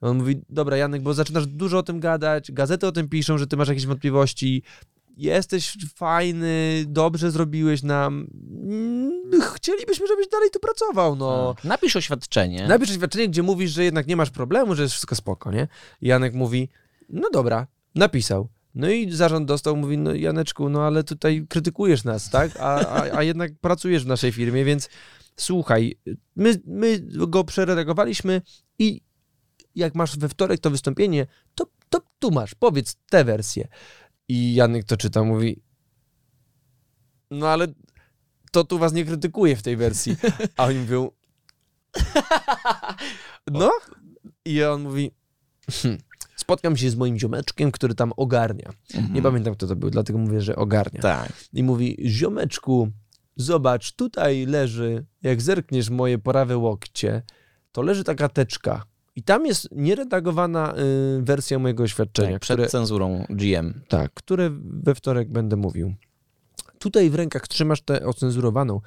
On 0.00 0.16
mówi, 0.16 0.40
dobra 0.48 0.76
Janek, 0.76 1.02
bo 1.02 1.14
zaczynasz 1.14 1.46
dużo 1.46 1.78
o 1.78 1.82
tym 1.82 2.00
gadać, 2.00 2.52
gazety 2.52 2.86
o 2.86 2.92
tym 2.92 3.08
piszą, 3.08 3.38
że 3.38 3.46
ty 3.46 3.56
masz 3.56 3.68
jakieś 3.68 3.86
wątpliwości, 3.86 4.62
jesteś 5.16 5.76
fajny, 5.96 6.84
dobrze 6.86 7.30
zrobiłeś 7.30 7.82
nam, 7.82 8.26
Mm, 8.70 9.42
chcielibyśmy, 9.54 10.06
żebyś 10.06 10.28
dalej 10.28 10.50
tu 10.50 10.60
pracował, 10.60 11.16
no. 11.16 11.54
Tak. 11.54 11.64
Napisz 11.64 11.96
oświadczenie. 11.96 12.68
Napisz 12.68 12.90
oświadczenie, 12.90 13.28
gdzie 13.28 13.42
mówisz, 13.42 13.70
że 13.70 13.84
jednak 13.84 14.06
nie 14.06 14.16
masz 14.16 14.30
problemu, 14.30 14.74
że 14.74 14.82
jest 14.82 14.94
wszystko 14.94 15.14
spoko, 15.14 15.52
nie? 15.52 15.68
Janek 16.00 16.34
mówi, 16.34 16.68
no 17.08 17.30
dobra, 17.32 17.66
napisał. 17.94 18.48
No 18.74 18.90
i 18.90 19.12
zarząd 19.12 19.48
dostał, 19.48 19.76
mówi, 19.76 19.98
no 19.98 20.14
Janeczku, 20.14 20.68
no 20.68 20.82
ale 20.82 21.04
tutaj 21.04 21.46
krytykujesz 21.48 22.04
nas, 22.04 22.30
tak? 22.30 22.56
A, 22.56 22.86
a, 22.86 23.18
a 23.18 23.22
jednak 23.22 23.52
pracujesz 23.60 24.04
w 24.04 24.08
naszej 24.08 24.32
firmie, 24.32 24.64
więc 24.64 24.88
słuchaj, 25.36 25.98
my, 26.36 26.60
my 26.66 27.00
go 27.08 27.44
przeredagowaliśmy 27.44 28.42
i 28.78 29.00
jak 29.74 29.94
masz 29.94 30.18
we 30.18 30.28
wtorek 30.28 30.60
to 30.60 30.70
wystąpienie, 30.70 31.26
to, 31.54 31.66
to 31.88 32.00
tu 32.18 32.30
masz, 32.30 32.54
powiedz 32.54 32.96
tę 33.10 33.24
wersję. 33.24 33.68
I 34.30 34.54
Janek 34.54 34.84
to 34.84 34.96
czyta, 34.96 35.22
mówi, 35.22 35.62
no 37.30 37.48
ale 37.48 37.66
to 38.52 38.64
tu 38.64 38.78
was 38.78 38.92
nie 38.92 39.04
krytykuje 39.04 39.56
w 39.56 39.62
tej 39.62 39.76
wersji. 39.76 40.16
A 40.56 40.64
oni 40.64 40.78
mówią, 40.78 41.10
no? 43.50 43.70
I 44.44 44.62
on 44.62 44.82
mówi, 44.82 45.10
"Hm, 45.70 45.98
spotkam 46.36 46.76
się 46.76 46.90
z 46.90 46.96
moim 46.96 47.18
ziomeczkiem, 47.18 47.72
który 47.72 47.94
tam 47.94 48.12
ogarnia. 48.16 48.72
Mhm. 48.94 49.14
Nie 49.14 49.22
pamiętam, 49.22 49.54
kto 49.54 49.66
to 49.66 49.76
był, 49.76 49.90
dlatego 49.90 50.18
mówię, 50.18 50.40
że 50.40 50.56
ogarnia. 50.56 51.00
Tak. 51.00 51.32
I 51.52 51.62
mówi, 51.62 51.96
ziomeczku, 52.06 52.90
zobacz, 53.36 53.92
tutaj 53.92 54.46
leży, 54.46 55.06
jak 55.22 55.42
zerkniesz 55.42 55.90
moje 55.90 56.18
prawe 56.18 56.56
łokcie, 56.56 57.22
to 57.72 57.82
leży 57.82 58.04
taka 58.04 58.28
teczka. 58.28 58.84
I 59.20 59.22
tam 59.22 59.46
jest 59.46 59.68
nieredagowana 59.72 60.74
y, 61.18 61.22
wersja 61.22 61.58
mojego 61.58 61.82
oświadczenia, 61.82 62.32
tak 62.32 62.40
przed 62.40 62.56
które, 62.56 62.68
cenzurą 62.68 63.26
GM. 63.30 63.80
tak, 63.88 64.14
które 64.14 64.50
we 64.62 64.94
wtorek 64.94 65.28
będę 65.28 65.56
mówił. 65.56 65.94
Tutaj 66.78 67.10
w 67.10 67.14
rękach 67.14 67.48
trzymasz 67.48 67.82
tę 67.82 68.06
ocenzurowaną. 68.06 68.80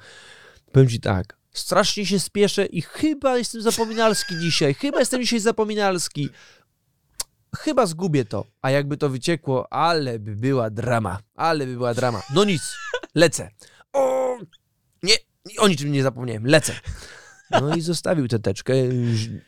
Powiem 0.72 0.88
ci 0.88 1.00
tak, 1.00 1.36
strasznie 1.52 2.06
się 2.06 2.20
spieszę 2.20 2.66
i 2.66 2.82
chyba 2.82 3.38
jestem 3.38 3.62
zapominalski 3.62 4.38
dzisiaj, 4.38 4.74
chyba 4.74 4.98
jestem 4.98 5.20
dzisiaj 5.20 5.40
zapominalski. 5.40 6.28
Chyba 7.56 7.86
zgubię 7.86 8.24
to, 8.24 8.44
a 8.62 8.70
jakby 8.70 8.96
to 8.96 9.08
wyciekło, 9.08 9.72
ale 9.72 10.18
by 10.18 10.36
była 10.36 10.70
drama, 10.70 11.18
ale 11.34 11.66
by 11.66 11.72
była 11.72 11.94
drama. 11.94 12.22
No 12.34 12.44
nic, 12.44 12.76
lecę. 13.14 13.50
O, 13.92 14.36
nie, 15.02 15.14
o 15.58 15.68
niczym 15.68 15.92
nie 15.92 16.02
zapomniałem, 16.02 16.46
lecę. 16.46 16.72
No 17.60 17.76
i 17.76 17.80
zostawił 17.80 18.28
tę 18.28 18.38
teczkę 18.38 18.72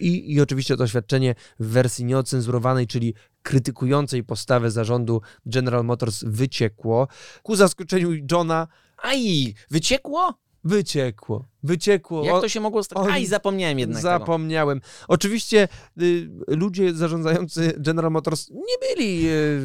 i, 0.00 0.32
i 0.34 0.40
oczywiście 0.40 0.76
to 0.76 0.84
oświadczenie 0.84 1.34
w 1.60 1.66
wersji 1.66 2.04
nieocenzurowanej, 2.04 2.86
czyli 2.86 3.14
krytykującej 3.42 4.24
postawę 4.24 4.70
zarządu 4.70 5.20
General 5.46 5.84
Motors 5.84 6.24
wyciekło. 6.26 7.08
Ku 7.42 7.56
zaskoczeniu 7.56 8.10
Johna 8.32 8.68
Aj, 9.02 9.54
wyciekło? 9.70 10.34
wyciekło. 10.64 11.44
Wyciekło. 11.62 12.24
Jak 12.24 12.40
to 12.40 12.48
się 12.48 12.60
mogło 12.60 12.84
stać? 12.84 12.98
on- 12.98 13.10
Aj, 13.10 13.26
zapomniałem 13.26 13.78
jednak 13.78 13.96
tego. 14.02 14.08
Zapomniałem. 14.08 14.80
Oczywiście 15.08 15.68
y, 16.02 16.28
ludzie 16.48 16.94
zarządzający 16.94 17.74
General 17.78 18.10
Motors 18.12 18.50
nie 18.50 18.88
byli 18.94 19.28
y, 19.28 19.60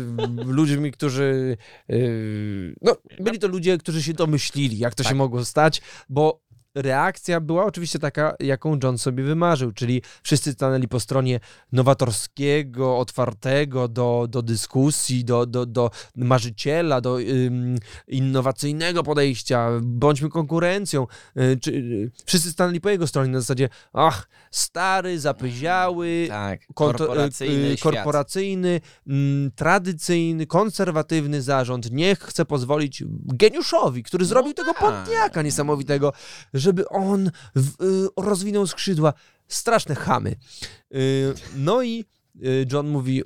ludźmi, 0.57 0.91
którzy. 0.91 1.57
Y, 1.89 2.75
no, 2.81 2.95
byli 3.19 3.39
to 3.39 3.47
ludzie, 3.47 3.77
którzy 3.77 4.03
się 4.03 4.13
domyślili, 4.13 4.77
jak 4.77 4.95
to 4.95 5.03
Tak. 5.03 5.09
się 5.11 5.15
mogło 5.15 5.45
stać, 5.45 5.81
bo. 6.09 6.41
Reakcja 6.75 7.39
była 7.39 7.65
oczywiście 7.65 7.99
taka, 7.99 8.35
jaką 8.39 8.79
John 8.83 8.97
sobie 8.97 9.23
wymarzył, 9.23 9.71
czyli 9.71 10.01
wszyscy 10.23 10.51
stanęli 10.53 10.87
po 10.87 10.99
stronie 10.99 11.39
nowatorskiego, 11.71 12.97
otwartego 12.97 13.87
do, 13.87 14.27
do 14.29 14.41
dyskusji, 14.41 15.25
do, 15.25 15.45
do, 15.45 15.65
do 15.65 15.91
marzyciela, 16.15 17.01
do 17.01 17.19
ym, 17.21 17.77
innowacyjnego 18.07 19.03
podejścia, 19.03 19.69
bądźmy 19.81 20.29
konkurencją. 20.29 21.07
Y, 21.37 21.59
czy, 21.61 21.71
y, 21.71 22.11
wszyscy 22.25 22.51
stanęli 22.51 22.81
po 22.81 22.89
jego 22.89 23.07
stronie 23.07 23.31
na 23.31 23.39
zasadzie, 23.39 23.69
ach, 23.93 24.27
stary, 24.51 25.19
zapyziały, 25.19 26.25
Tak, 26.29 26.59
korporacyjny 26.73 27.67
y, 27.67 27.71
y, 27.71 27.77
świat. 27.77 27.93
korporacyjny, 27.93 28.81
mm, 29.07 29.51
tradycyjny, 29.55 30.47
konserwatywny 30.47 31.41
zarząd 31.41 31.91
niech 31.91 32.19
chce 32.19 32.45
pozwolić 32.45 33.03
geniuszowi, 33.25 34.03
który 34.03 34.25
zrobił 34.25 34.53
tego 34.53 34.73
tak. 34.73 34.81
Pontiaka 34.81 35.41
niesamowitego, 35.41 36.13
żeby 36.61 36.89
on 36.89 37.31
w, 37.55 37.83
y, 37.83 38.07
rozwinął 38.17 38.67
skrzydła. 38.67 39.13
Straszne 39.47 39.95
chamy. 39.95 40.35
Y, 40.95 41.33
no 41.55 41.81
i 41.83 42.05
y, 42.43 42.67
John 42.71 42.89
mówi, 42.89 43.23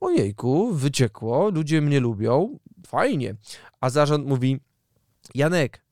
ojejku, 0.00 0.74
wyciekło, 0.74 1.50
ludzie 1.50 1.80
mnie 1.80 2.00
lubią, 2.00 2.58
fajnie. 2.86 3.34
A 3.80 3.90
zarząd 3.90 4.26
mówi, 4.26 4.60
Janek, 5.34 5.84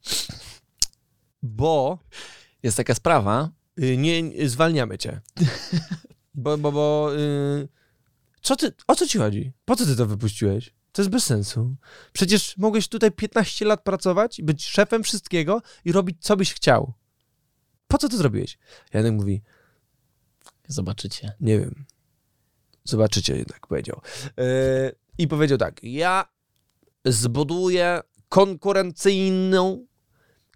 bo 1.43 1.99
Jest 2.63 2.77
taka 2.77 2.95
sprawa, 2.95 3.51
y, 3.79 3.97
nie, 3.97 4.23
nie 4.23 4.49
zwalniamy 4.49 4.99
cię. 4.99 5.21
Bo, 6.35 6.59
bo, 6.59 6.73
bo 6.73 7.11
y, 7.17 7.69
co 8.41 8.57
ty, 8.57 8.73
o 8.87 8.95
co 8.95 9.07
ci 9.07 9.19
chodzi? 9.19 9.53
Po 9.65 9.77
co 9.77 9.87
ty 9.87 9.97
to 9.97 10.07
wypuściłeś? 10.07 10.75
To 10.93 11.03
jest 11.03 11.11
bez 11.11 11.25
sensu. 11.25 11.77
Przecież 12.13 12.57
mogłeś 12.57 12.89
tutaj 12.89 13.13
15 13.13 13.65
lat 13.65 13.83
pracować 13.83 14.43
być 14.43 14.67
szefem 14.67 15.03
wszystkiego 15.03 15.63
i 15.85 15.93
robić 15.93 16.17
co 16.21 16.37
byś 16.37 16.55
chciał. 16.55 16.93
Po 17.89 17.99
co 17.99 18.09
to 18.09 18.17
zrobiłeś? 18.17 18.59
Janek 18.93 19.13
mówi, 19.13 19.43
zobaczycie. 20.69 21.33
nie 21.41 21.59
wiem. 21.59 21.85
Zobaczycie 22.85 23.37
jednak, 23.37 23.67
powiedział. 23.67 24.01
E, 24.39 24.43
I 25.19 25.29
powiedział 25.29 25.59
tak, 25.59 25.81
ja 25.83 26.29
zbuduję 27.05 28.01
konkurencyjną 28.29 29.87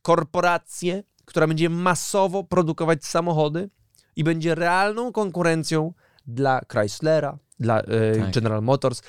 korporację, 0.02 1.02
która 1.24 1.46
będzie 1.46 1.70
masowo 1.70 2.44
produkować 2.44 3.04
samochody 3.04 3.70
i 4.16 4.24
będzie 4.24 4.54
realną 4.54 5.12
konkurencją 5.12 5.92
dla 6.26 6.60
Chryslera, 6.72 7.38
dla 7.60 7.80
e, 7.80 8.16
Tak. 8.20 8.30
General 8.34 8.62
Motors. 8.62 9.02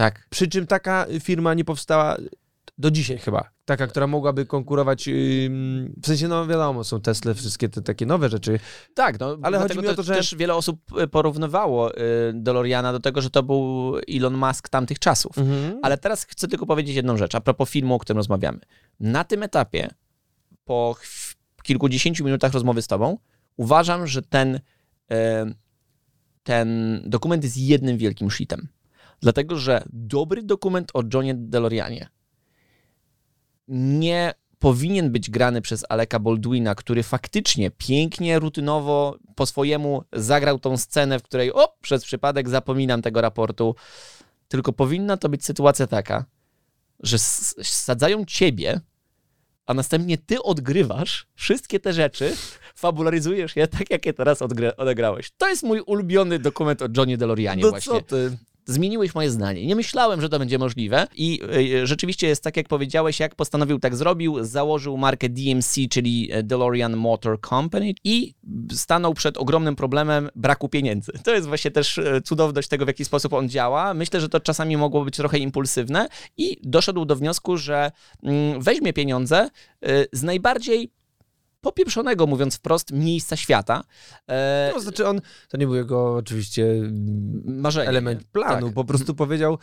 Tak. 0.00 0.26
Przy 0.30 0.48
czym 0.48 0.66
taka 0.66 1.06
firma 1.22 1.54
nie 1.54 1.64
powstała 1.64 2.16
do 2.78 2.90
dzisiaj 2.90 3.18
chyba. 3.18 3.50
Taka, 3.64 3.86
która 3.86 4.06
mogłaby 4.06 4.46
konkurować, 4.46 5.08
w 6.02 6.06
sensie, 6.06 6.28
no 6.28 6.46
wiadomo, 6.46 6.84
są 6.84 7.00
Tesla, 7.00 7.34
wszystkie 7.34 7.68
te 7.68 7.82
takie 7.82 8.06
nowe 8.06 8.28
rzeczy. 8.28 8.58
Tak, 8.94 9.20
no, 9.20 9.38
Ale 9.42 9.58
chodzi 9.58 9.78
mi 9.78 9.86
o 9.88 9.94
to, 9.94 10.02
że- 10.02 10.14
też 10.14 10.34
wiele 10.34 10.54
osób 10.54 10.80
e, 10.98 11.06
porównywało 11.06 11.94
y, 11.94 11.98
DeLoreana 12.34 12.92
do 12.92 13.00
tego, 13.00 13.20
że 13.22 13.30
to 13.30 13.42
był 13.42 13.92
Elon 14.16 14.36
Musk 14.36 14.68
tamtych 14.68 14.98
czasów. 14.98 15.32
Ale 15.82 15.98
teraz 15.98 16.24
chcę 16.24 16.48
tylko 16.48 16.66
powiedzieć 16.66 16.96
jedną 16.96 17.16
rzecz, 17.16 17.34
a 17.34 17.40
propos 17.40 17.70
filmu, 17.70 17.94
o 17.94 17.98
którym 17.98 18.16
rozmawiamy. 18.16 18.58
Na 19.00 19.24
tym 19.24 19.42
etapie, 19.42 19.90
po 20.64 20.96
kilkudziesięciu 21.62 22.24
minutach 22.24 22.52
rozmowy 22.52 22.82
z 22.82 22.86
tobą, 22.86 23.18
uważam, 23.56 24.06
że 24.06 24.22
ten, 24.22 24.60
e, 25.10 25.46
ten 26.42 27.00
dokument 27.06 27.44
jest 27.44 27.56
jednym 27.56 27.98
wielkim 27.98 28.30
shitem. 28.30 28.68
Dlatego, 29.20 29.56
że 29.56 29.82
dobry 29.92 30.42
dokument 30.42 30.90
o 30.94 31.02
Johnie 31.14 31.34
DeLoreanie 31.34 32.08
nie 33.68 34.34
powinien 34.58 35.12
być 35.12 35.30
grany 35.30 35.62
przez 35.62 35.84
Aleka 35.88 36.18
Baldwina, 36.18 36.74
który 36.74 37.02
faktycznie 37.02 37.70
pięknie, 37.70 38.38
rutynowo 38.38 39.18
po 39.34 39.46
swojemu 39.46 40.04
zagrał 40.12 40.58
tą 40.58 40.76
scenę, 40.76 41.18
w 41.18 41.22
której 41.22 41.52
o, 41.52 41.76
przez 41.80 42.04
przypadek 42.04 42.48
zapominam 42.48 43.02
tego 43.02 43.20
raportu. 43.20 43.74
Tylko 44.48 44.72
powinna 44.72 45.16
to 45.16 45.28
być 45.28 45.44
sytuacja 45.44 45.86
taka, 45.86 46.24
że 47.00 47.18
sadzają 47.62 48.24
ciebie, 48.24 48.80
a 49.66 49.74
następnie 49.74 50.18
ty 50.18 50.42
odgrywasz 50.42 51.26
wszystkie 51.34 51.80
te 51.80 51.92
rzeczy, 51.92 52.36
fabularyzujesz 52.74 53.56
je 53.56 53.68
tak, 53.68 53.90
jak 53.90 54.06
je 54.06 54.12
teraz 54.12 54.42
odegrałeś. 54.76 55.30
To 55.38 55.48
jest 55.48 55.62
mój 55.62 55.80
ulubiony 55.80 56.38
dokument 56.38 56.82
o 56.82 56.88
Johnie 56.96 57.18
DeLoreanie 57.18 57.62
No 57.62 57.70
właśnie 57.70 57.92
co 57.92 58.00
ty? 58.00 58.36
Zmieniłeś 58.66 59.14
moje 59.14 59.30
zdanie. 59.30 59.66
Nie 59.66 59.76
myślałem, 59.76 60.20
że 60.20 60.28
to 60.28 60.38
będzie 60.38 60.58
możliwe 60.58 61.06
i 61.16 61.40
y, 61.82 61.86
rzeczywiście 61.86 62.26
jest 62.26 62.44
tak, 62.44 62.56
jak 62.56 62.68
powiedziałeś, 62.68 63.20
jak 63.20 63.34
postanowił, 63.34 63.78
tak 63.78 63.96
zrobił. 63.96 64.44
Założył 64.44 64.96
markę 64.96 65.28
DMC, 65.28 65.74
czyli 65.90 66.28
e, 66.32 66.42
DeLorean 66.42 66.96
Motor 66.96 67.40
Company 67.48 67.94
i 68.04 68.34
stanął 68.72 69.14
przed 69.14 69.36
ogromnym 69.36 69.76
problemem 69.76 70.30
braku 70.34 70.68
pieniędzy. 70.68 71.12
To 71.24 71.34
jest 71.34 71.48
właśnie 71.48 71.70
też 71.70 71.98
e, 71.98 72.20
cudowność 72.20 72.68
tego, 72.68 72.84
w 72.84 72.88
jaki 72.88 73.04
sposób 73.04 73.32
on 73.32 73.48
działa. 73.48 73.94
Myślę, 73.94 74.20
że 74.20 74.28
to 74.28 74.40
czasami 74.40 74.76
mogło 74.76 75.04
być 75.04 75.16
trochę 75.16 75.38
impulsywne 75.38 76.08
i 76.36 76.56
doszedł 76.62 77.04
do 77.04 77.16
wniosku, 77.16 77.56
że 77.56 77.90
mm, 78.22 78.62
weźmie 78.62 78.92
pieniądze 78.92 79.50
z 80.12 80.22
najbardziej 80.22 80.90
popieprzonego, 81.60 82.26
mówiąc 82.26 82.56
wprost, 82.56 82.92
miejsca 82.92 83.36
świata. 83.36 83.84
E, 84.28 84.70
No, 84.74 84.80
znaczy 84.80 85.06
on, 85.08 85.20
to 85.48 85.56
nie 85.56 85.66
był 85.66 85.74
jego 85.74 86.14
oczywiście 86.14 86.66
marzenie. 87.44 87.88
element 87.88 88.24
planu, 88.24 88.66
Tak. 88.66 88.74
po 88.74 88.84
prostu 88.84 89.14
powiedział, 89.14 89.58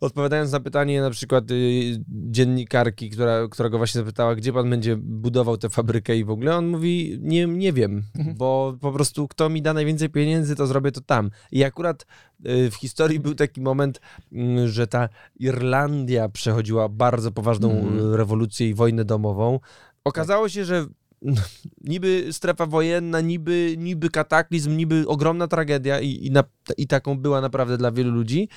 odpowiadając 0.00 0.52
na 0.52 0.60
pytanie 0.60 1.00
na 1.00 1.10
przykład 1.10 1.50
y, 1.50 1.54
dziennikarki, 2.08 3.10
która, 3.10 3.48
która 3.50 3.68
go 3.68 3.78
właśnie 3.78 3.98
zapytała, 4.00 4.34
gdzie 4.34 4.52
pan 4.52 4.70
będzie 4.70 4.96
budował 4.96 5.56
tę 5.56 5.70
fabrykę 5.70 6.16
i 6.16 6.24
w 6.24 6.30
ogóle, 6.30 6.56
on 6.56 6.66
mówi, 6.66 7.18
nie, 7.20 7.46
nie 7.46 7.72
wiem, 7.72 8.02
Mhm. 8.18 8.36
bo 8.36 8.76
po 8.80 8.92
prostu 8.92 9.28
kto 9.28 9.48
mi 9.48 9.62
da 9.62 9.72
najwięcej 9.74 10.10
pieniędzy, 10.10 10.56
to 10.56 10.66
zrobię 10.66 10.92
to 10.92 11.00
tam. 11.00 11.30
I 11.52 11.64
akurat 11.64 12.06
y, 12.46 12.70
w 12.70 12.74
historii 12.74 13.20
był 13.20 13.34
taki 13.34 13.60
moment, 13.60 14.00
mm, 14.32 14.68
że 14.68 14.86
ta 14.86 15.08
Irlandia 15.36 16.28
przechodziła 16.28 16.88
bardzo 16.88 17.30
poważną 17.32 17.70
Mhm. 17.70 18.14
rewolucję 18.14 18.68
i 18.68 18.74
wojnę 18.74 19.04
domową. 19.04 19.60
Okazało 20.04 20.48
się, 20.48 20.64
że 20.64 20.86
niby 21.92 22.32
strefa 22.32 22.66
wojenna, 22.66 23.20
niby, 23.20 23.74
niby 23.78 24.10
kataklizm, 24.10 24.76
niby 24.76 25.04
ogromna 25.06 25.48
tragedia 25.48 26.00
i, 26.00 26.26
i, 26.26 26.30
na, 26.30 26.44
i 26.76 26.86
taką 26.86 27.18
była 27.18 27.40
naprawdę 27.40 27.78
dla 27.78 27.92
wielu 27.92 28.10
ludzi, 28.10 28.48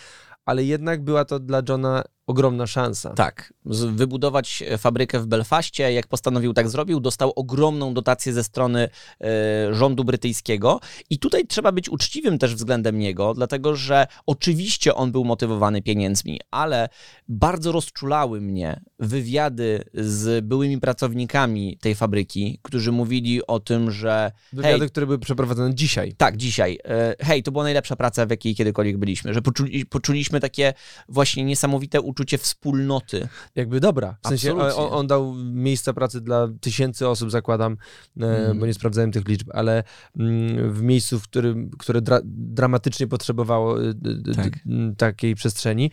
ale 0.45 0.63
jednak 0.63 1.03
była 1.03 1.25
to 1.25 1.39
dla 1.39 1.61
Johna 1.69 2.03
ogromna 2.27 2.67
szansa. 2.67 3.13
Tak, 3.13 3.53
wybudować 3.65 4.63
e, 4.67 4.77
fabrykę 4.77 5.19
w 5.19 5.27
Belfaście, 5.27 5.91
jak 5.93 6.07
postanowił, 6.07 6.53
tak 6.53 6.69
zrobił, 6.69 6.99
dostał 6.99 7.33
ogromną 7.35 7.93
dotację 7.93 8.33
ze 8.33 8.43
strony 8.43 8.89
e, 9.21 9.73
rządu 9.73 10.03
brytyjskiego 10.03 10.79
i 11.09 11.19
tutaj 11.19 11.47
trzeba 11.47 11.71
być 11.71 11.89
uczciwym 11.89 12.37
też 12.37 12.55
względem 12.55 12.99
niego, 12.99 13.33
dlatego 13.33 13.75
że 13.75 14.07
oczywiście 14.25 14.95
on 14.95 15.11
był 15.11 15.25
motywowany 15.25 15.81
pieniędzmi, 15.81 16.39
ale 16.51 16.89
bardzo 17.27 17.71
rozczulały 17.71 18.41
mnie 18.41 18.81
wywiady 18.99 19.83
z 19.93 20.45
byłymi 20.45 20.79
pracownikami 20.79 21.77
tej 21.81 21.95
fabryki, 21.95 22.59
którzy 22.63 22.91
mówili 22.91 23.47
o 23.47 23.59
tym, 23.59 23.91
że 23.91 24.31
Wywiady, 24.53 24.79
hej, 24.79 24.89
które 24.89 25.05
były 25.05 25.19
przeprowadzone 25.19 25.75
dzisiaj. 25.75 26.13
tak, 26.13 26.37
dzisiaj. 26.37 26.79
E, 26.85 27.15
Hej, 27.19 27.43
to 27.43 27.51
była 27.51 27.63
najlepsza 27.63 27.95
praca, 27.95 28.25
w 28.25 28.29
jakiej 28.29 28.55
kiedykolwiek 28.55 28.97
byliśmy, 28.97 29.33
że 29.33 29.41
poczuli, 29.41 29.85
poczuliśmy 29.85 30.39
takie 30.39 30.73
właśnie 31.09 31.43
niesamowite 31.43 32.01
uczucie 32.01 32.14
wspólnoty. 32.37 33.27
Jakby 33.55 33.79
dobra. 33.79 34.17
W 34.25 34.27
sensie 34.27 34.53
on, 34.59 34.71
on 34.93 35.07
dał 35.07 35.33
miejsca 35.35 35.93
pracy 35.93 36.21
dla 36.21 36.47
tysięcy 36.61 37.07
osób, 37.07 37.31
zakładam, 37.31 37.77
Mhm. 38.17 38.59
bo 38.59 38.65
nie 38.65 38.73
sprawdzałem 38.73 39.11
tych 39.11 39.27
liczb, 39.27 39.49
ale 39.53 39.83
mm, 40.19 40.73
w 40.73 40.81
miejscu, 40.81 41.19
w 41.19 41.23
którym, 41.23 41.69
które 41.79 42.01
dra, 42.01 42.19
dramatycznie 42.25 43.07
potrzebowało 43.07 43.81
y, 43.83 43.85
y, 43.87 44.31
y, 44.31 44.35
Tak. 44.35 44.55
y, 44.57 44.95
takiej 44.97 45.35
przestrzeni. 45.35 45.91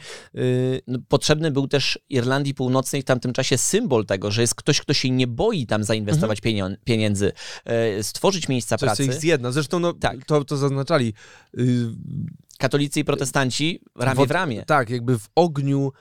No, 0.86 0.98
Potrzebny 1.08 1.50
był 1.50 1.68
też 1.68 1.98
Irlandii 2.10 2.54
Północnej 2.54 3.02
w 3.02 3.04
tamtym 3.04 3.32
czasie 3.32 3.58
symbol 3.58 4.06
tego, 4.06 4.30
że 4.30 4.40
jest 4.40 4.54
ktoś, 4.54 4.80
kto 4.80 4.94
się 4.94 5.10
nie 5.10 5.26
boi 5.26 5.66
tam 5.66 5.84
zainwestować 5.84 6.40
pienio- 6.40 6.76
pieniędzy, 6.84 7.32
e, 7.64 8.02
stworzyć 8.02 8.48
miejsca 8.48 8.76
Coś, 8.76 8.80
co 8.80 8.86
pracy. 8.86 9.04
ich 9.04 9.14
zjedna. 9.14 9.52
Zresztą 9.52 9.78
no, 9.80 9.92
Tak. 9.92 10.24
to, 10.26 10.44
to 10.44 10.56
zaznaczali. 10.56 11.14
Katolicy 12.58 13.00
i 13.00 13.04
protestanci 13.04 13.80
ramię 13.96 14.24
w- 14.24 14.28
w 14.28 14.30
ramię. 14.30 14.64
Tak, 14.66 14.90
jakby 14.90 15.18
w 15.18 15.28
ogniu 15.34 15.78
mm, 15.78 15.92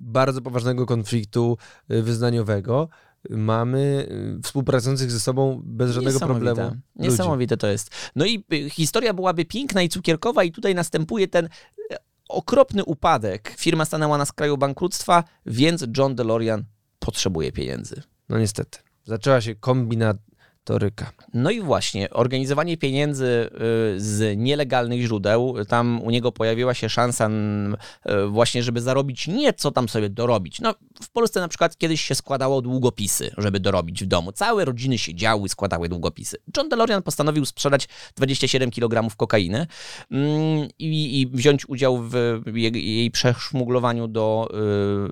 bardzo 0.00 0.42
poważnego 0.42 0.86
konfliktu 0.86 1.56
y, 1.90 2.02
wyznaniowego 2.02 2.88
mamy 3.30 4.08
y, 4.38 4.42
współpracujących 4.42 5.10
ze 5.10 5.20
sobą 5.20 5.62
bez 5.64 5.90
żadnego 5.90 6.14
Niesamowite. 6.14 6.44
problemu 6.44 6.70
ludzi. 6.70 6.82
Niesamowite 6.96 7.56
to 7.56 7.66
jest. 7.66 7.90
No 8.16 8.26
i 8.26 8.44
y, 8.52 8.70
historia 8.70 9.14
byłaby 9.14 9.44
piękna 9.44 9.82
i 9.82 9.88
cukierkowa 9.88 10.44
i 10.44 10.52
tutaj 10.52 10.74
następuje 10.74 11.28
ten 11.28 11.48
okropny 12.28 12.84
upadek. 12.84 13.54
Firma 13.58 13.84
stanęła 13.84 14.18
na 14.18 14.24
skraju 14.24 14.58
bankructwa, 14.58 15.24
więc 15.46 15.84
John 15.96 16.14
DeLorean 16.14 16.64
potrzebuje 16.98 17.52
pieniędzy. 17.52 18.02
No 18.28 18.38
niestety. 18.38 18.78
Zaczęła 19.04 19.40
się 19.40 19.54
No 21.34 21.50
i 21.50 21.60
właśnie, 21.60 22.10
organizowanie 22.10 22.76
pieniędzy 22.76 23.24
y, 23.26 23.50
z 24.00 24.38
nielegalnych 24.38 25.00
źródeł, 25.00 25.54
tam 25.68 26.02
u 26.02 26.10
niego 26.10 26.32
pojawiła 26.32 26.74
się 26.74 26.88
szansa 26.88 27.30
y, 27.30 28.26
właśnie, 28.28 28.62
żeby 28.62 28.80
zarobić 28.80 29.26
nie 29.26 29.52
co 29.52 29.70
tam 29.70 29.88
sobie 29.88 30.10
dorobić. 30.10 30.60
No, 30.60 30.74
w 31.02 31.10
Polsce 31.10 31.40
na 31.40 31.48
przykład 31.48 31.78
kiedyś 31.78 32.00
się 32.00 32.14
składało 32.14 32.62
długopisy, 32.62 33.30
żeby 33.38 33.60
dorobić 33.60 34.04
w 34.04 34.06
domu. 34.06 34.32
Całe 34.32 34.64
rodziny 34.64 34.98
siedziały, 34.98 35.48
składały 35.48 35.88
długopisy. 35.88 36.36
John 36.56 36.68
DeLorean 36.68 37.02
postanowił 37.02 37.44
sprzedać 37.44 37.88
27 38.16 38.70
kg 38.70 39.16
kokainy 39.16 39.66
mm, 40.10 40.68
i, 40.78 41.20
i 41.20 41.26
wziąć 41.26 41.68
udział 41.68 41.98
w 42.02 42.42
jej, 42.54 43.10
przeszmuglowaniu 43.10 44.08
do, 44.08 44.48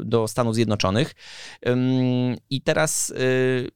y, 0.01 0.05
do 0.05 0.29
Stanów 0.29 0.55
Zjednoczonych. 0.55 1.15
I 2.51 2.63
teraz 2.63 3.13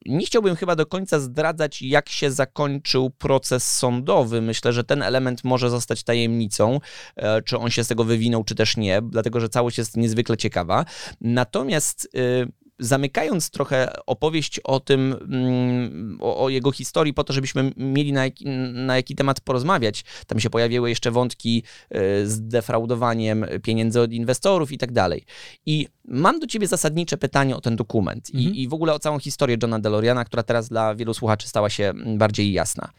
nie 0.06 0.26
chciałbym 0.26 0.56
chyba 0.56 0.76
do 0.76 0.86
końca 0.86 1.20
zdradzać, 1.20 1.63
jak 1.82 2.08
się 2.08 2.30
zakończył 2.30 3.10
proces 3.10 3.72
sądowy. 3.72 4.40
Myślę, 4.40 4.72
że 4.72 4.84
ten 4.84 5.02
element 5.02 5.44
może 5.44 5.70
zostać 5.70 6.02
tajemnicą, 6.02 6.80
e, 7.16 7.42
czy 7.42 7.58
on 7.58 7.70
się 7.70 7.84
z 7.84 7.88
tego 7.88 8.04
wywinął, 8.04 8.44
czy 8.44 8.54
też 8.54 8.76
nie, 8.76 9.02
dlatego 9.02 9.40
że 9.40 9.48
całość 9.48 9.78
jest 9.78 9.96
niezwykle 9.96 10.36
ciekawa. 10.36 10.84
Natomiast 11.20 12.08
y, 12.14 12.63
zamykając 12.78 13.50
trochę 13.50 13.92
opowieść 14.06 14.60
o 14.64 14.80
tym, 14.80 15.12
mm, 15.12 16.18
o, 16.20 16.44
o, 16.44 16.48
jego 16.48 16.72
historii, 16.72 17.14
po 17.14 17.24
to, 17.24 17.32
żebyśmy 17.32 17.72
mieli 17.76 18.12
na 18.12 18.24
jaki, 18.24 18.46
na 18.72 18.96
jaki 18.96 19.14
temat 19.14 19.40
porozmawiać, 19.40 20.04
tam 20.26 20.40
się 20.40 20.50
pojawiły 20.50 20.88
jeszcze 20.88 21.10
wątki 21.10 21.62
y, 21.94 22.28
z 22.28 22.48
defraudowaniem 22.48 23.46
pieniędzy 23.62 24.00
od 24.00 24.12
inwestorów 24.12 24.72
i 24.72 24.78
tak 24.78 24.92
dalej. 24.92 25.24
I 25.66 25.88
mam 26.04 26.40
do 26.40 26.46
ciebie 26.46 26.66
zasadnicze 26.66 27.16
pytanie 27.16 27.56
o 27.56 27.60
ten 27.60 27.76
dokument 27.76 28.30
mhm. 28.34 28.54
i, 28.54 28.62
i 28.62 28.68
w 28.68 28.74
ogóle 28.74 28.94
o 28.94 28.98
całą 28.98 29.18
historię 29.18 29.56
Johna 29.62 29.78
DeLoreana, 29.78 30.24
która 30.24 30.42
teraz 30.42 30.68
dla 30.68 30.94
wielu 30.94 31.14
słuchaczy 31.14 31.48
stała 31.48 31.70
się 31.70 31.92
bardziej 32.16 32.52
jasna. 32.52 32.90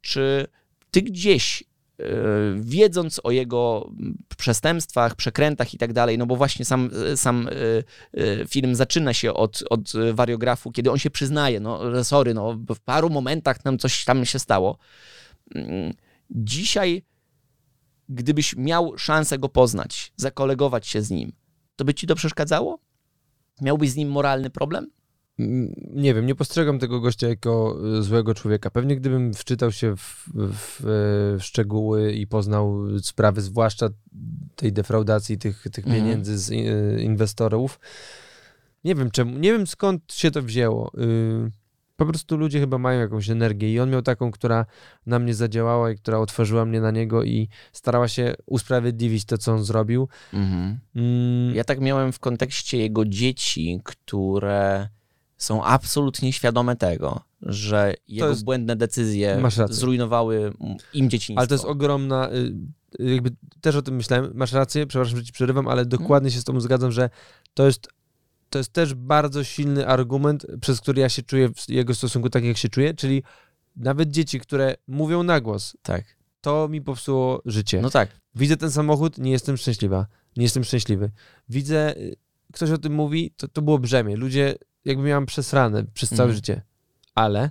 Czy 0.00 0.46
ty 0.90 1.02
gdzieś 1.02 1.62
E, 1.62 1.67
wiedząc 2.60 3.20
o 3.24 3.30
jego 3.30 3.90
przestępstwach, 4.36 5.14
przekrętach 5.14 5.74
i 5.74 5.78
tak 5.78 5.92
dalej, 5.92 6.18
no 6.18 6.26
bo 6.26 6.36
właśnie 6.36 6.64
sam, 6.64 6.90
sam 7.16 7.48
e, 7.48 7.52
e, 8.22 8.46
film 8.46 8.74
zaczyna 8.74 9.14
się 9.14 9.34
od, 9.34 9.64
od 9.70 9.92
wariografu, 10.12 10.72
kiedy 10.72 10.90
on 10.90 10.98
się 10.98 11.10
przyznaje, 11.10 11.60
no 11.60 12.04
sorry, 12.04 12.34
no 12.34 12.52
w 12.52 12.80
paru 12.84 13.10
momentach 13.10 13.64
nam 13.64 13.78
coś 13.78 14.04
tam 14.04 14.24
się 14.24 14.38
stało. 14.38 14.78
Mm, 15.54 15.92
dzisiaj, 16.30 17.02
gdybyś 18.08 18.56
miał 18.56 18.98
szansę 18.98 19.38
go 19.38 19.48
poznać, 19.48 20.12
zakolegować 20.16 20.86
się 20.86 21.02
z 21.02 21.10
nim, 21.10 21.32
to 21.76 21.84
by 21.84 21.94
ci 21.94 22.06
to 22.06 22.14
przeszkadzało? 22.14 22.78
Miałbyś 23.60 23.90
z 23.90 23.96
nim 23.96 24.10
moralny 24.10 24.50
problem? 24.50 24.90
Nie 25.38 26.14
wiem, 26.14 26.26
nie 26.26 26.34
postrzegam 26.34 26.78
tego 26.78 27.00
gościa 27.00 27.28
jako 27.28 27.78
e, 27.98 28.02
złego 28.02 28.34
człowieka. 28.34 28.70
Pewnie 28.70 28.96
gdybym 28.96 29.34
wczytał 29.34 29.72
się 29.72 29.96
w, 29.96 30.28
w, 30.34 30.80
w 31.38 31.44
szczegóły 31.44 32.12
i 32.12 32.26
poznał 32.26 32.98
sprawy, 33.02 33.40
zwłaszcza 33.40 33.88
tej 34.56 34.72
defraudacji 34.72 35.38
tych, 35.38 35.62
tych 35.72 35.86
mhm. 35.86 35.96
pieniędzy 35.96 36.38
z 36.38 36.50
e, 36.50 36.54
inwestorów, 37.02 37.80
nie 38.84 38.94
wiem 38.94 39.10
czemu, 39.10 39.38
nie 39.38 39.52
wiem 39.52 39.66
skąd 39.66 40.12
się 40.12 40.30
to 40.30 40.42
wzięło. 40.42 40.92
Y, 40.98 41.50
po 41.96 42.06
prostu 42.06 42.36
ludzie 42.36 42.60
chyba 42.60 42.78
mają 42.78 43.00
jakąś 43.00 43.30
energię 43.30 43.72
i 43.72 43.80
on 43.80 43.90
miał 43.90 44.02
taką, 44.02 44.30
która 44.30 44.66
na 45.06 45.18
mnie 45.18 45.34
zadziałała 45.34 45.90
i 45.90 45.96
która 45.96 46.18
otworzyła 46.18 46.64
mnie 46.64 46.80
na 46.80 46.90
niego 46.90 47.24
i 47.24 47.48
starała 47.72 48.08
się 48.08 48.34
usprawiedliwić 48.46 49.24
to, 49.24 49.38
co 49.38 49.52
on 49.52 49.64
zrobił. 49.64 50.08
Mhm. 50.32 50.78
Mm. 50.96 51.54
Ja 51.54 51.64
tak 51.64 51.80
miałem 51.80 52.12
w 52.12 52.18
kontekście 52.18 52.78
jego 52.78 53.04
dzieci, 53.04 53.80
które 53.84 54.88
są 55.38 55.64
absolutnie 55.64 56.32
świadome 56.32 56.76
tego, 56.76 57.20
że 57.42 57.94
jego 58.08 58.28
jest, 58.28 58.44
błędne 58.44 58.76
decyzje 58.76 59.42
zrujnowały 59.70 60.52
im 60.94 61.10
dzieciństwo. 61.10 61.38
Ale 61.38 61.46
to 61.46 61.54
jest 61.54 61.64
ogromna, 61.64 62.30
y, 62.32 62.54
jakby 62.98 63.30
też 63.60 63.76
o 63.76 63.82
tym 63.82 63.96
myślałem, 63.96 64.30
masz 64.34 64.52
rację, 64.52 64.86
przepraszam, 64.86 65.18
że 65.18 65.24
ci 65.24 65.32
przerywam, 65.32 65.68
ale 65.68 65.86
dokładnie 65.86 66.30
się 66.30 66.40
z 66.40 66.44
tobą 66.44 66.60
zgadzam, 66.60 66.92
że 66.92 67.10
to 67.54 67.66
jest, 67.66 67.88
to 68.50 68.58
jest 68.58 68.72
też 68.72 68.94
bardzo 68.94 69.44
silny 69.44 69.86
argument, 69.86 70.46
przez 70.60 70.80
który 70.80 71.00
ja 71.00 71.08
się 71.08 71.22
czuję 71.22 71.48
w 71.48 71.68
jego 71.68 71.94
stosunku 71.94 72.30
tak, 72.30 72.44
jak 72.44 72.56
się 72.56 72.68
czuję, 72.68 72.94
czyli 72.94 73.22
nawet 73.76 74.10
dzieci, 74.10 74.40
które 74.40 74.74
mówią 74.88 75.22
na 75.22 75.40
głos, 75.40 75.76
tak. 75.82 76.04
to 76.40 76.68
mi 76.68 76.82
popsuło 76.82 77.42
życie. 77.44 77.82
No 77.82 77.90
tak. 77.90 78.08
Widzę 78.34 78.56
ten 78.56 78.70
samochód, 78.70 79.18
nie 79.18 79.30
jestem 79.30 79.56
szczęśliwa, 79.56 80.06
nie 80.36 80.42
jestem 80.42 80.64
szczęśliwy. 80.64 81.10
Widzę, 81.48 81.96
y, 81.96 82.16
ktoś 82.52 82.70
o 82.70 82.78
tym 82.78 82.94
mówi, 82.94 83.30
to, 83.36 83.48
to 83.48 83.62
było 83.62 83.78
brzemię. 83.78 84.16
Ludzie 84.16 84.54
jakby 84.84 85.02
miałem 85.02 85.26
przesrane 85.26 85.84
przez 85.84 86.08
całe 86.08 86.24
mm. 86.24 86.36
życie. 86.36 86.62
Ale 87.14 87.50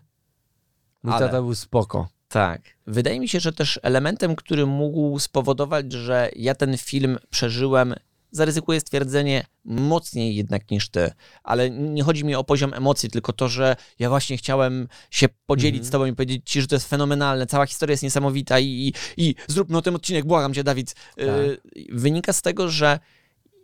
mój 1.04 1.14
Ale. 1.14 1.26
tata 1.26 1.42
był 1.42 1.56
spoko. 1.56 2.08
Tak. 2.28 2.62
Wydaje 2.88 3.20
mi 3.20 3.30
się, 3.30 3.40
że 3.40 3.54
też 3.54 3.80
elementem, 3.84 4.36
który 4.36 4.66
mógł 4.66 5.20
spowodować, 5.20 5.92
że 5.92 6.30
ja 6.36 6.56
ten 6.56 6.78
film 6.78 7.18
przeżyłem, 7.30 7.96
zaryzykuję 8.32 8.80
stwierdzenie, 8.80 9.46
mocniej 9.66 10.36
jednak 10.36 10.72
niż 10.72 10.90
ty. 10.90 11.12
Ale 11.44 11.70
nie 11.70 12.04
chodzi 12.04 12.26
mi 12.26 12.36
o 12.36 12.44
poziom 12.44 12.74
emocji, 12.74 13.10
tylko 13.10 13.34
to, 13.34 13.48
że 13.48 13.76
ja 14.00 14.10
właśnie 14.10 14.38
chciałem 14.38 14.88
się 15.12 15.28
podzielić 15.46 15.76
mm 15.76 15.88
z 15.88 15.90
tobą 15.90 16.06
i 16.06 16.14
powiedzieć 16.14 16.42
ci, 16.46 16.62
że 16.62 16.68
to 16.68 16.76
jest 16.76 16.90
fenomenalne, 16.90 17.48
cała 17.48 17.66
historia 17.66 17.94
jest 17.94 18.04
niesamowita 18.04 18.60
i, 18.60 18.66
i, 18.66 18.94
i 19.18 19.36
zróbmy 19.48 19.78
o 19.78 19.82
tym 19.82 19.96
odcinek, 19.96 20.26
błagam 20.26 20.54
cię, 20.54 20.64
Dawid. 20.64 20.94
Tak. 20.94 21.26
Yy, 21.26 21.60
wynika 21.92 22.34
z 22.34 22.42
tego, 22.42 22.70
że 22.70 23.00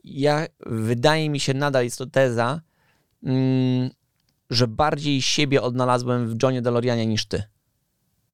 ja, 0.04 0.48
wydaje 0.66 1.30
mi 1.30 1.40
się, 1.40 1.54
nadal 1.54 1.84
jest 1.84 1.98
to 1.98 2.06
teza, 2.06 2.62
że 4.50 4.68
bardziej 4.68 5.22
siebie 5.22 5.62
odnalazłem 5.62 6.28
w 6.28 6.44
Johnie 6.44 6.62
DeLoreanie 6.62 7.06
niż 7.06 7.26
ty. 7.26 7.44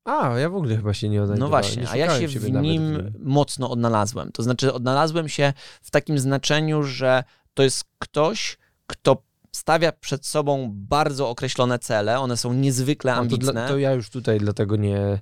A, 0.04 0.40
ja 0.40 0.50
w 0.50 0.56
ogóle 0.56 0.76
chyba 0.76 0.94
się 0.94 1.10
nie 1.10 1.24
odnajdywałem. 1.24 1.52
No 1.52 1.58
właśnie, 1.62 1.84
nie 1.84 1.90
a 1.90 1.96
ja 1.96 2.20
się 2.20 2.28
w 2.28 2.52
nim 2.52 3.14
mocno 3.20 3.70
odnalazłem. 3.70 4.32
To 4.32 4.44
znaczy 4.44 4.74
odnalazłem 4.74 5.30
się 5.30 5.54
w 5.82 5.92
takim 5.92 6.20
znaczeniu, 6.20 6.84
że 6.84 7.24
to 7.54 7.64
jest 7.64 7.84
ktoś, 8.00 8.58
kto 8.88 9.24
stawia 9.52 9.92
przed 9.92 10.26
sobą 10.26 10.70
bardzo 10.74 11.30
określone 11.30 11.80
cele, 11.80 12.20
one 12.20 12.38
są 12.38 12.54
niezwykle 12.54 13.14
ambitne. 13.14 13.46
To, 13.46 13.54
dla, 13.54 13.68
to 13.68 13.78
ja 13.78 13.92
już 13.92 14.10
tutaj 14.10 14.40
dlatego 14.40 14.76
nie, 14.76 15.20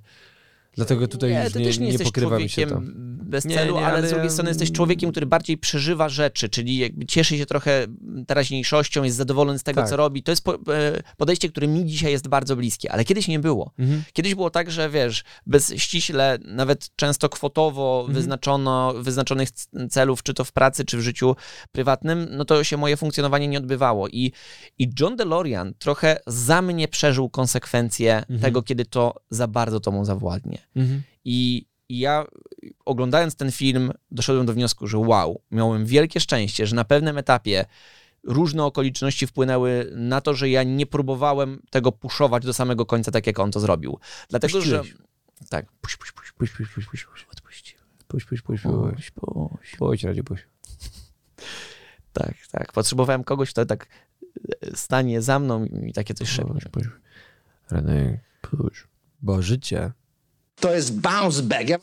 Dlatego 0.78 1.08
tutaj 1.08 1.30
nie, 1.30 1.44
już 1.44 1.54
nie, 1.54 1.64
też 1.64 1.78
nie, 1.78 1.90
nie 1.92 1.98
pokrywa 1.98 2.38
mi 2.38 2.48
się 2.48 2.66
to. 2.66 2.80
bez 3.22 3.44
nie, 3.44 3.54
celu, 3.54 3.74
nie, 3.74 3.86
ale, 3.86 3.96
ale, 3.96 4.08
z 4.08 4.10
drugiej 4.10 4.30
strony 4.30 4.50
jesteś 4.50 4.72
człowiekiem, 4.72 5.10
który 5.10 5.26
bardziej 5.26 5.58
przeżywa 5.58 6.08
rzeczy, 6.08 6.48
czyli 6.48 6.78
jakby 6.78 7.06
cieszy 7.06 7.38
się 7.38 7.46
trochę 7.46 7.86
teraźniejszością, 8.26 9.04
jest 9.04 9.16
zadowolony 9.16 9.58
z 9.58 9.62
tego, 9.62 9.80
tak. 9.80 9.90
co 9.90 9.96
robi. 9.96 10.22
To 10.22 10.32
jest 10.32 10.48
e, 10.48 10.52
podejście, 11.16 11.48
które 11.48 11.68
mi 11.68 11.86
dzisiaj 11.86 12.12
jest 12.12 12.28
bardzo 12.28 12.56
bliskie, 12.56 12.92
ale 12.92 13.04
kiedyś 13.04 13.28
nie 13.28 13.38
było. 13.38 13.72
Mhm. 13.78 14.02
Kiedyś 14.12 14.34
było 14.34 14.50
tak, 14.50 14.70
że 14.70 14.90
wiesz, 14.90 15.24
bez 15.46 15.74
ściśle, 15.74 16.38
nawet 16.44 16.96
często 16.96 17.28
kwotowo 17.28 17.98
mhm. 18.00 18.14
wyznaczono, 18.14 18.94
wyznaczonych 18.94 19.48
celów, 19.90 20.22
czy 20.22 20.34
to 20.34 20.44
w 20.44 20.52
pracy, 20.52 20.84
czy 20.84 20.96
w 20.96 21.00
życiu 21.00 21.36
prywatnym, 21.72 22.26
no 22.30 22.44
to 22.44 22.64
się 22.64 22.76
moje 22.76 22.96
funkcjonowanie 22.96 23.48
nie 23.48 23.58
odbywało. 23.58 24.08
I, 24.08 24.32
i 24.78 24.90
John 25.00 25.16
DeLorean 25.16 25.74
trochę 25.78 26.20
za 26.26 26.62
mnie 26.62 26.88
przeżył 26.88 27.30
konsekwencje 27.30 28.16
mhm. 28.16 28.40
tego, 28.40 28.62
kiedy 28.62 28.84
to 28.84 29.14
za 29.30 29.48
bardzo 29.48 29.80
to 29.80 29.90
mu 29.90 30.04
zawładnie. 30.04 30.58
Mhm. 30.76 31.02
I, 31.24 31.66
I 31.88 31.98
ja 31.98 32.26
oglądając 32.84 33.36
ten 33.36 33.52
film 33.52 33.92
doszedłem 34.10 34.46
do 34.46 34.52
wniosku, 34.52 34.86
że 34.86 34.98
wow, 34.98 35.40
miałem 35.50 35.86
wielkie 35.86 36.20
szczęście, 36.20 36.66
że 36.66 36.76
na 36.76 36.84
pewnym 36.84 37.18
etapie 37.18 37.64
różne 38.24 38.64
okoliczności 38.64 39.26
wpłynęły 39.26 39.92
na 39.94 40.20
to, 40.20 40.34
że 40.34 40.48
ja 40.48 40.62
nie 40.62 40.86
próbowałem 40.86 41.62
tego 41.70 41.92
puszować 41.92 42.44
do 42.44 42.54
samego 42.54 42.86
końca, 42.86 43.10
tak 43.10 43.26
jak 43.26 43.38
on 43.38 43.50
to 43.50 43.60
zrobił. 43.60 43.98
Dlatego, 44.28 44.58
Puściłeś. 44.58 44.88
że... 44.88 44.94
Tak. 45.50 45.72
Puść, 45.80 45.96
puść, 45.96 46.12
puść, 46.12 46.32
puść, 46.32 46.52
puść, 46.52 46.70
puść, 46.70 46.86
puść, 46.86 47.04
puść, 47.04 47.26
odpuściłem. 47.32 47.84
Puść, 48.08 48.26
puść, 48.26 48.42
puść, 48.42 48.62
puść, 48.62 49.10
puść. 49.10 49.76
Puść, 49.76 50.04
Radzie, 50.04 50.24
puść. 50.24 50.46
Tak, 52.12 52.34
tak. 52.50 52.72
Potrzebowałem 52.72 53.24
kogoś, 53.24 53.50
kto 53.50 53.66
tak 53.66 53.86
e, 54.62 54.76
stanie 54.76 55.22
za 55.22 55.38
mną 55.38 55.64
i 55.64 55.92
takie 55.92 56.14
coś 56.14 56.28
szepnie. 56.28 56.60
Radek, 57.70 58.20
puść. 58.40 58.84
Bo 59.22 59.42
życie 59.42 59.92
to 60.60 60.74
jest 60.74 61.00
bounce 61.00 61.42
back. 61.42 61.68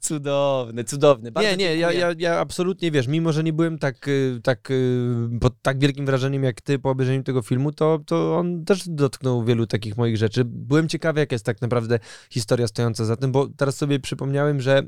Cudowny, 0.00 0.84
cudowny. 0.84 1.32
Bardzo 1.32 1.50
nie, 1.50 1.56
nie, 1.56 1.76
ja, 1.76 1.92
ja, 1.92 2.14
ja 2.18 2.38
absolutnie, 2.38 2.90
wiesz, 2.90 3.06
mimo, 3.06 3.32
że 3.32 3.44
nie 3.44 3.52
byłem 3.52 3.78
tak, 3.78 4.08
y, 4.08 4.40
tak 4.42 4.70
y, 4.70 5.14
pod 5.40 5.62
tak 5.62 5.78
wielkim 5.78 6.06
wrażeniem 6.06 6.44
jak 6.44 6.60
ty 6.60 6.78
po 6.78 6.90
obejrzeniu 6.90 7.22
tego 7.22 7.42
filmu, 7.42 7.72
to, 7.72 8.00
to 8.06 8.36
on 8.36 8.64
też 8.64 8.88
dotknął 8.88 9.44
wielu 9.44 9.66
takich 9.66 9.96
moich 9.96 10.16
rzeczy. 10.16 10.42
Byłem 10.44 10.88
ciekawy, 10.88 11.20
jaka 11.20 11.34
jest 11.34 11.44
tak 11.44 11.60
naprawdę 11.60 11.98
historia 12.30 12.66
stojąca 12.66 13.04
za 13.04 13.16
tym, 13.16 13.32
bo 13.32 13.48
teraz 13.56 13.76
sobie 13.76 14.00
przypomniałem, 14.00 14.60
że 14.60 14.82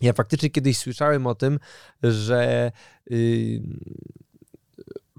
ja 0.00 0.12
faktycznie 0.12 0.50
kiedyś 0.50 0.78
słyszałem 0.78 1.26
o 1.26 1.34
tym, 1.34 1.58
że... 2.02 2.72
Yy, 3.10 3.62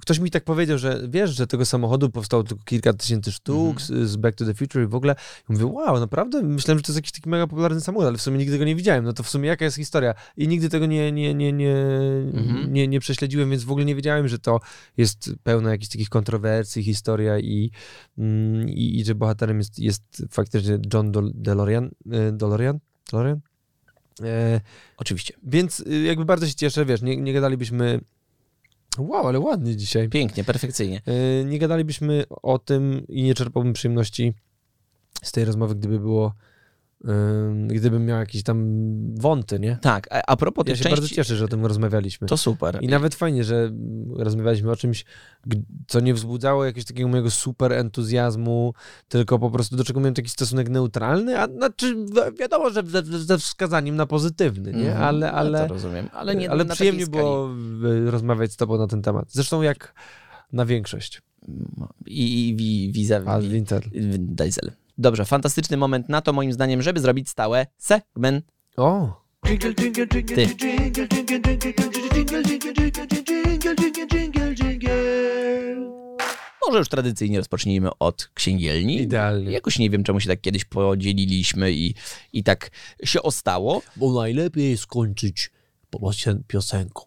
ktoś 0.10 0.20
mi 0.20 0.32
tak 0.32 0.43
powiedział, 0.43 0.78
że 0.78 1.01
wiesz, 1.10 1.36
że 1.36 1.47
tego 1.47 1.66
samochodu 1.66 2.10
powstało 2.10 2.43
tylko 2.43 2.64
kilka 2.64 2.93
tysięcy 2.93 3.32
sztuk 3.32 3.78
mm 3.89 4.03
-hmm. 4.03 4.05
z 4.05 4.16
Back 4.16 4.38
to 4.38 4.45
the 4.45 4.53
Future 4.53 4.84
i 4.84 4.88
w 4.88 4.95
ogóle. 4.95 5.16
I 5.49 5.53
mówię, 5.53 5.66
wow, 5.66 5.99
naprawdę? 5.99 6.43
Myślałem, 6.43 6.80
że 6.80 6.84
to 6.84 6.91
jest 6.91 6.97
jakiś 6.97 7.12
taki 7.12 7.30
mega 7.30 7.47
popularny 7.47 7.82
samochód, 7.82 8.07
ale 8.07 8.18
w 8.18 8.22
sumie 8.22 8.38
nigdy 8.38 8.57
go 8.57 8.66
nie 8.66 8.76
widziałem. 8.76 9.05
No 9.05 9.14
to 9.14 9.24
w 9.24 9.30
sumie 9.30 9.47
jaka 9.47 9.66
jest 9.66 9.78
historia? 9.78 10.14
I 10.38 10.47
nigdy 10.47 10.70
tego 10.70 10.86
nie, 10.86 11.12
nie, 11.12 11.34
nie, 11.34 11.53
nie, 11.53 11.76
mm 11.76 12.32
-hmm. 12.32 12.70
nie, 12.70 12.88
nie 12.88 12.99
prześledziłem, 12.99 13.49
więc 13.49 13.64
w 13.64 13.72
ogóle 13.72 13.86
nie 13.86 13.95
wiedziałem, 13.95 14.28
że 14.28 14.39
to 14.39 14.60
jest 14.97 15.32
pełno 15.43 15.70
jakichś 15.70 15.91
takich 15.91 16.10
kontrowersji, 16.10 16.84
historia 16.84 17.39
i, 17.39 17.72
mm, 18.18 18.70
i, 18.70 18.99
i 18.99 19.05
że 19.05 19.16
bohaterem 19.16 19.57
jest, 19.57 19.80
jest 19.80 20.26
faktycznie 20.32 20.80
John 20.93 21.12
DeLorean. 21.34 21.91
E, 22.12 22.32
DeLorean? 22.32 22.80
DeLorean? 23.12 23.39
E, 24.24 24.62
Oczywiście. 24.97 25.34
Więc 25.43 25.80
y, 25.80 26.03
jakby 26.03 26.26
bardzo 26.26 26.47
się 26.47 26.55
cieszę, 26.55 26.86
wiesz, 26.86 27.01
nie, 27.01 27.18
nie 27.18 27.34
gadalibyśmy 27.34 27.99
Wow, 28.97 29.27
ale 29.27 29.39
ładnie 29.39 29.75
dzisiaj. 29.75 30.09
Pięknie, 30.09 30.43
perfekcyjnie. 30.43 31.01
Yy, 31.05 31.45
nie 31.45 31.59
gadalibyśmy 31.59 32.23
o 32.29 32.59
tym 32.59 33.05
i 33.07 33.23
nie 33.23 33.35
czerpałbym 33.35 33.73
przyjemności 33.73 34.33
z 35.23 35.31
tej 35.31 35.45
rozmowy, 35.45 35.75
gdyby 35.75 35.99
było 35.99 36.33
gdybym 37.67 38.05
miał 38.05 38.19
jakieś 38.19 38.43
tam 38.43 38.65
wąty, 39.15 39.59
nie? 39.59 39.77
Tak, 39.81 40.07
a, 40.11 40.21
a 40.27 40.35
propos 40.37 40.65
Ja 40.67 40.75
się 40.75 40.83
bardzo 40.83 41.01
części... 41.01 41.15
cieszę, 41.15 41.35
że 41.35 41.45
o 41.45 41.47
tym 41.47 41.65
rozmawialiśmy. 41.65 42.27
To 42.27 42.37
super. 42.37 42.77
I 42.81 42.87
nawet 42.87 43.15
fajnie, 43.15 43.43
że 43.43 43.71
rozmawialiśmy 44.15 44.71
o 44.71 44.75
czymś, 44.75 45.05
co 45.87 45.99
nie 45.99 46.13
wzbudzało 46.13 46.65
jakiegoś 46.65 46.85
takiego 46.85 47.09
mojego 47.09 47.31
super 47.31 47.73
entuzjazmu, 47.73 48.73
tylko 49.07 49.39
po 49.39 49.51
prostu 49.51 49.75
do 49.75 49.83
czego 49.83 49.99
miałem 49.99 50.13
taki 50.13 50.29
stosunek 50.29 50.69
neutralny, 50.69 51.39
a 51.39 51.47
znaczy 51.47 51.95
wi- 51.95 52.37
wiadomo, 52.39 52.69
że 52.69 52.83
ze, 53.03 53.37
wskazaniem 53.37 53.95
na 53.95 54.05
pozytywny, 54.05 54.73
nie? 54.73 54.87
Mhm, 54.89 55.03
Ale, 55.03 55.25
ja 55.25 55.33
ale, 55.33 55.67
to 55.67 55.73
rozumiem, 55.73 56.09
ale 56.13 56.35
nie 56.35 56.51
ale 56.51 56.65
przyjemnie 56.65 57.07
było 57.07 57.49
rozmawiać 58.05 58.51
z 58.51 58.57
tobą 58.57 58.77
na 58.77 58.87
ten 58.87 59.01
temat. 59.01 59.25
Zresztą 59.31 59.61
jak 59.61 59.93
na 60.53 60.65
większość. 60.65 61.21
I, 62.05 62.49
i 62.49 62.55
wi, 62.55 62.91
vis 62.91 63.11
A 63.11 63.39
Winter. 63.41 63.83
Diesel. 64.19 64.71
Dobrze, 64.99 65.25
fantastyczny 65.25 65.77
moment 65.77 66.09
na 66.09 66.21
to 66.21 66.33
moim 66.33 66.53
zdaniem, 66.53 66.81
żeby 66.81 66.99
zrobić 66.99 67.29
stałe 67.29 67.67
segment. 67.77 68.45
O! 68.77 69.21
Ty. 70.35 70.47
Może 76.65 76.79
już 76.79 76.89
tradycyjnie 76.89 77.37
rozpocznijmy 77.37 77.89
od 77.99 78.29
księgielni. 78.33 79.01
Idealnie. 79.01 79.51
Jakoś 79.51 79.79
nie 79.79 79.89
wiem, 79.89 80.03
czemu 80.03 80.19
się 80.19 80.29
tak 80.29 80.41
kiedyś 80.41 80.65
podzieliliśmy 80.65 81.71
i, 81.71 81.95
i 82.33 82.43
tak 82.43 82.71
się 83.03 83.21
ostało. 83.21 83.81
Bo 83.95 84.13
najlepiej 84.13 84.77
skończyć 84.77 85.51
piosenką. 86.47 87.03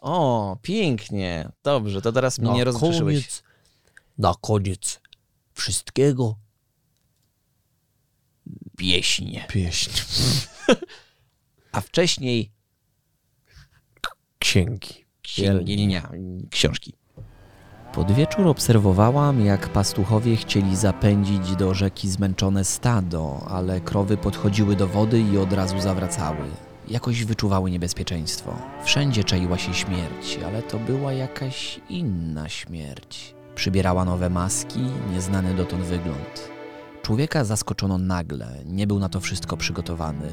O, 0.00 0.56
pięknie. 0.62 1.48
Dobrze, 1.62 2.02
to 2.02 2.12
teraz 2.12 2.38
mnie 2.38 2.52
nie 2.52 2.64
rozgrzeszyłeś. 2.64 3.42
na 4.18 4.34
koniec 4.40 5.00
wszystkiego 5.52 6.36
Pieśń. 8.78 9.38
pieśń. 9.48 9.90
A 11.72 11.80
wcześniej 11.80 12.50
Księgi. 14.38 15.04
księgielnia, 15.22 16.10
książki. 16.50 16.92
Pod 17.92 18.12
wieczór 18.12 18.46
obserwowałam, 18.46 19.44
jak 19.44 19.68
pastuchowie 19.68 20.36
chcieli 20.36 20.76
zapędzić 20.76 21.56
do 21.56 21.74
rzeki 21.74 22.08
zmęczone 22.08 22.64
stado, 22.64 23.46
ale 23.48 23.80
krowy 23.80 24.16
podchodziły 24.16 24.76
do 24.76 24.86
wody 24.88 25.20
i 25.20 25.38
od 25.38 25.52
razu 25.52 25.80
zawracały. 25.80 26.44
Jakoś 26.88 27.24
wyczuwały 27.24 27.70
niebezpieczeństwo. 27.70 28.56
Wszędzie 28.84 29.24
czaiła 29.24 29.58
się 29.58 29.74
śmierć, 29.74 30.38
ale 30.46 30.62
to 30.62 30.78
była 30.78 31.12
jakaś 31.12 31.80
inna 31.88 32.48
śmierć. 32.48 33.34
Przybierała 33.54 34.04
nowe 34.04 34.30
maski, 34.30 34.80
nieznany 35.12 35.54
dotąd 35.54 35.82
wygląd. 35.84 36.57
Człowieka 37.08 37.44
zaskoczono 37.44 37.98
nagle, 37.98 38.62
nie 38.66 38.86
był 38.86 38.98
na 38.98 39.08
to 39.08 39.20
wszystko 39.20 39.56
przygotowany. 39.56 40.30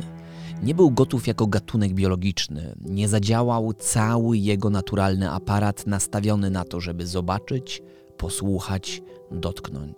Nie 0.63 0.75
był 0.75 0.91
gotów 0.91 1.27
jako 1.27 1.47
gatunek 1.47 1.93
biologiczny, 1.93 2.75
nie 2.81 3.07
zadziałał 3.07 3.73
cały 3.73 4.37
jego 4.37 4.69
naturalny 4.69 5.31
aparat 5.31 5.87
nastawiony 5.87 6.49
na 6.49 6.63
to, 6.63 6.79
żeby 6.81 7.07
zobaczyć, 7.07 7.81
posłuchać, 8.17 9.01
dotknąć. 9.31 9.97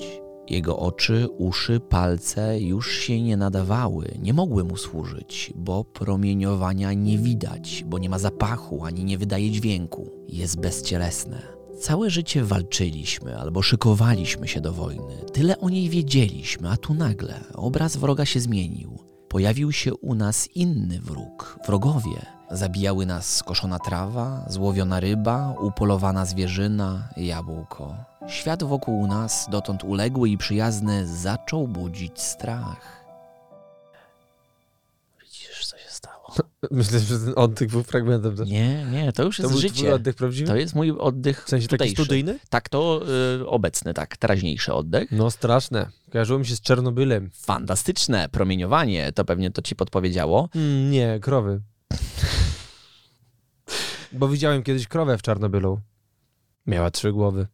Jego 0.50 0.80
oczy, 0.80 1.28
uszy, 1.38 1.80
palce 1.80 2.60
już 2.60 2.92
się 2.92 3.22
nie 3.22 3.38
nadawały, 3.38 4.18
nie 4.22 4.34
mogły 4.34 4.64
mu 4.64 4.78
służyć, 4.78 5.54
bo 5.56 5.84
promieniowania 5.84 6.94
nie 6.94 7.18
widać, 7.18 7.84
bo 7.88 7.98
nie 7.98 8.10
ma 8.10 8.20
zapachu 8.20 8.86
ani 8.86 9.04
nie 9.04 9.18
wydaje 9.18 9.52
dźwięku. 9.52 10.12
Jest 10.28 10.60
bezcielesne. 10.60 11.57
Całe 11.80 12.10
życie 12.10 12.44
walczyliśmy 12.44 13.38
albo 13.38 13.62
szykowaliśmy 13.62 14.48
się 14.48 14.62
do 14.62 14.74
wojny. 14.74 15.18
Tyle 15.34 15.60
o 15.60 15.70
niej 15.70 15.90
wiedzieliśmy, 15.90 16.70
a 16.70 16.78
tu 16.78 16.94
nagle 16.94 17.40
obraz 17.54 17.98
wroga 17.98 18.26
się 18.26 18.40
zmienił. 18.40 19.00
Pojawił 19.28 19.72
się 19.72 19.96
u 19.96 20.16
nas 20.16 20.48
inny 20.56 21.00
wróg, 21.00 21.60
wrogowie. 21.68 22.26
Zabijały 22.52 23.06
nas 23.06 23.36
skoszona 23.36 23.80
trawa, 23.80 24.46
złowiona 24.50 25.00
ryba, 25.00 25.54
upolowana 25.62 26.26
zwierzyna, 26.26 27.10
jabłko. 27.18 27.96
Świat 28.28 28.64
wokół 28.64 29.08
nas, 29.08 29.48
dotąd 29.52 29.84
uległy 29.84 30.30
i 30.30 30.38
przyjazny, 30.38 31.08
zaczął 31.08 31.68
budzić 31.68 32.22
strach. 32.22 33.07
Myślę, 36.72 37.00
że 37.00 37.20
ten 37.20 37.34
oddech 37.36 37.70
był 37.70 37.84
fragmentem 37.84 38.36
też. 38.36 38.50
Nie, 38.50 38.86
nie, 38.92 39.14
to 39.14 39.24
już 39.24 39.38
To 39.38 39.44
jest 39.44 39.56
życie. 39.56 39.94
oddech 39.96 40.16
prawdziwy? 40.16 40.48
To 40.48 40.56
jest 40.56 40.76
mój 40.76 40.92
oddech 40.92 41.46
W 41.46 41.50
sensie 41.50 41.68
taki 41.68 41.78
tutejszy. 41.78 41.96
studyjny? 41.96 42.40
Tak, 42.50 42.70
to 42.70 43.02
y, 43.42 43.48
obecny, 43.48 43.94
tak, 43.94 44.18
teraźniejszy 44.18 44.74
oddech. 44.74 45.12
No 45.12 45.32
straszne. 45.32 45.90
Kojarzyło 46.12 46.40
mi 46.40 46.46
się 46.46 46.56
z 46.56 46.62
Czernobylem. 46.62 47.30
Fantastyczne 47.34 48.30
promieniowanie, 48.30 49.12
to 49.12 49.26
pewnie 49.26 49.52
to 49.52 49.62
ci 49.62 49.76
podpowiedziało. 49.76 50.50
Mm, 50.56 50.92
nie, 50.92 51.20
krowy. 51.22 51.62
Bo 54.14 54.28
widziałem 54.28 54.64
kiedyś 54.64 54.88
krowę 54.88 55.18
w 55.18 55.22
Czarnobylu. 55.22 55.80
Miała 56.68 56.92
trzy 56.92 57.12
głowy. 57.12 57.48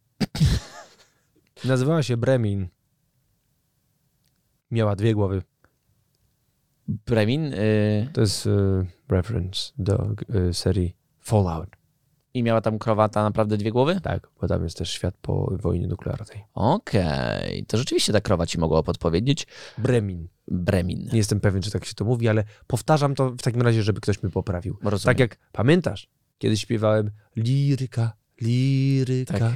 Nazywała 1.64 2.02
się 2.02 2.16
Bremin. 2.16 2.68
Miała 4.70 4.96
dwie 4.96 5.14
głowy. 5.14 5.42
Bremin 6.88 7.44
y, 7.54 8.08
To 8.12 8.20
jest 8.20 8.46
y, 8.46 8.50
reference 9.08 9.72
do 9.78 10.08
y, 10.50 10.54
serii 10.54 10.96
Fallout. 11.20 11.68
i 12.34 12.42
miała 12.42 12.60
tam 12.60 12.78
krowata 12.78 13.22
naprawdę 13.22 13.56
dwie 13.56 13.70
głowy? 13.72 14.00
Tak, 14.02 14.28
bo 14.40 14.48
tam 14.48 14.64
jest 14.64 14.78
też 14.78 14.90
świat 14.90 15.14
po 15.22 15.56
wojnie 15.62 15.86
nuklearnej. 15.86 16.44
Okej, 16.54 17.64
to 17.68 17.78
rzeczywiście 17.78 18.12
ta 18.12 18.20
krowa 18.20 18.46
ci 18.46 18.58
mogła 18.58 18.82
podpowiedzieć. 18.82 19.46
Bremin. 19.78 20.28
Bremin. 20.48 21.08
Nie 21.12 21.18
jestem 21.18 21.40
pewien, 21.40 21.62
czy 21.62 21.70
tak 21.70 21.84
się 21.84 21.94
to 21.94 22.04
mówi, 22.04 22.28
ale 22.28 22.44
powtarzam 22.66 23.14
to 23.14 23.30
w 23.30 23.42
takim 23.42 23.62
razie, 23.62 23.82
żeby 23.82 24.00
ktoś 24.00 24.22
mi 24.22 24.30
poprawił. 24.30 24.78
Rozumiem. 24.82 25.04
Tak 25.14 25.20
jak 25.20 25.38
pamiętasz, 25.52 26.08
kiedyś 26.38 26.60
śpiewałem 26.60 27.10
liryka, 27.36 28.12
liryka, 28.40 29.38
Tak. 29.38 29.52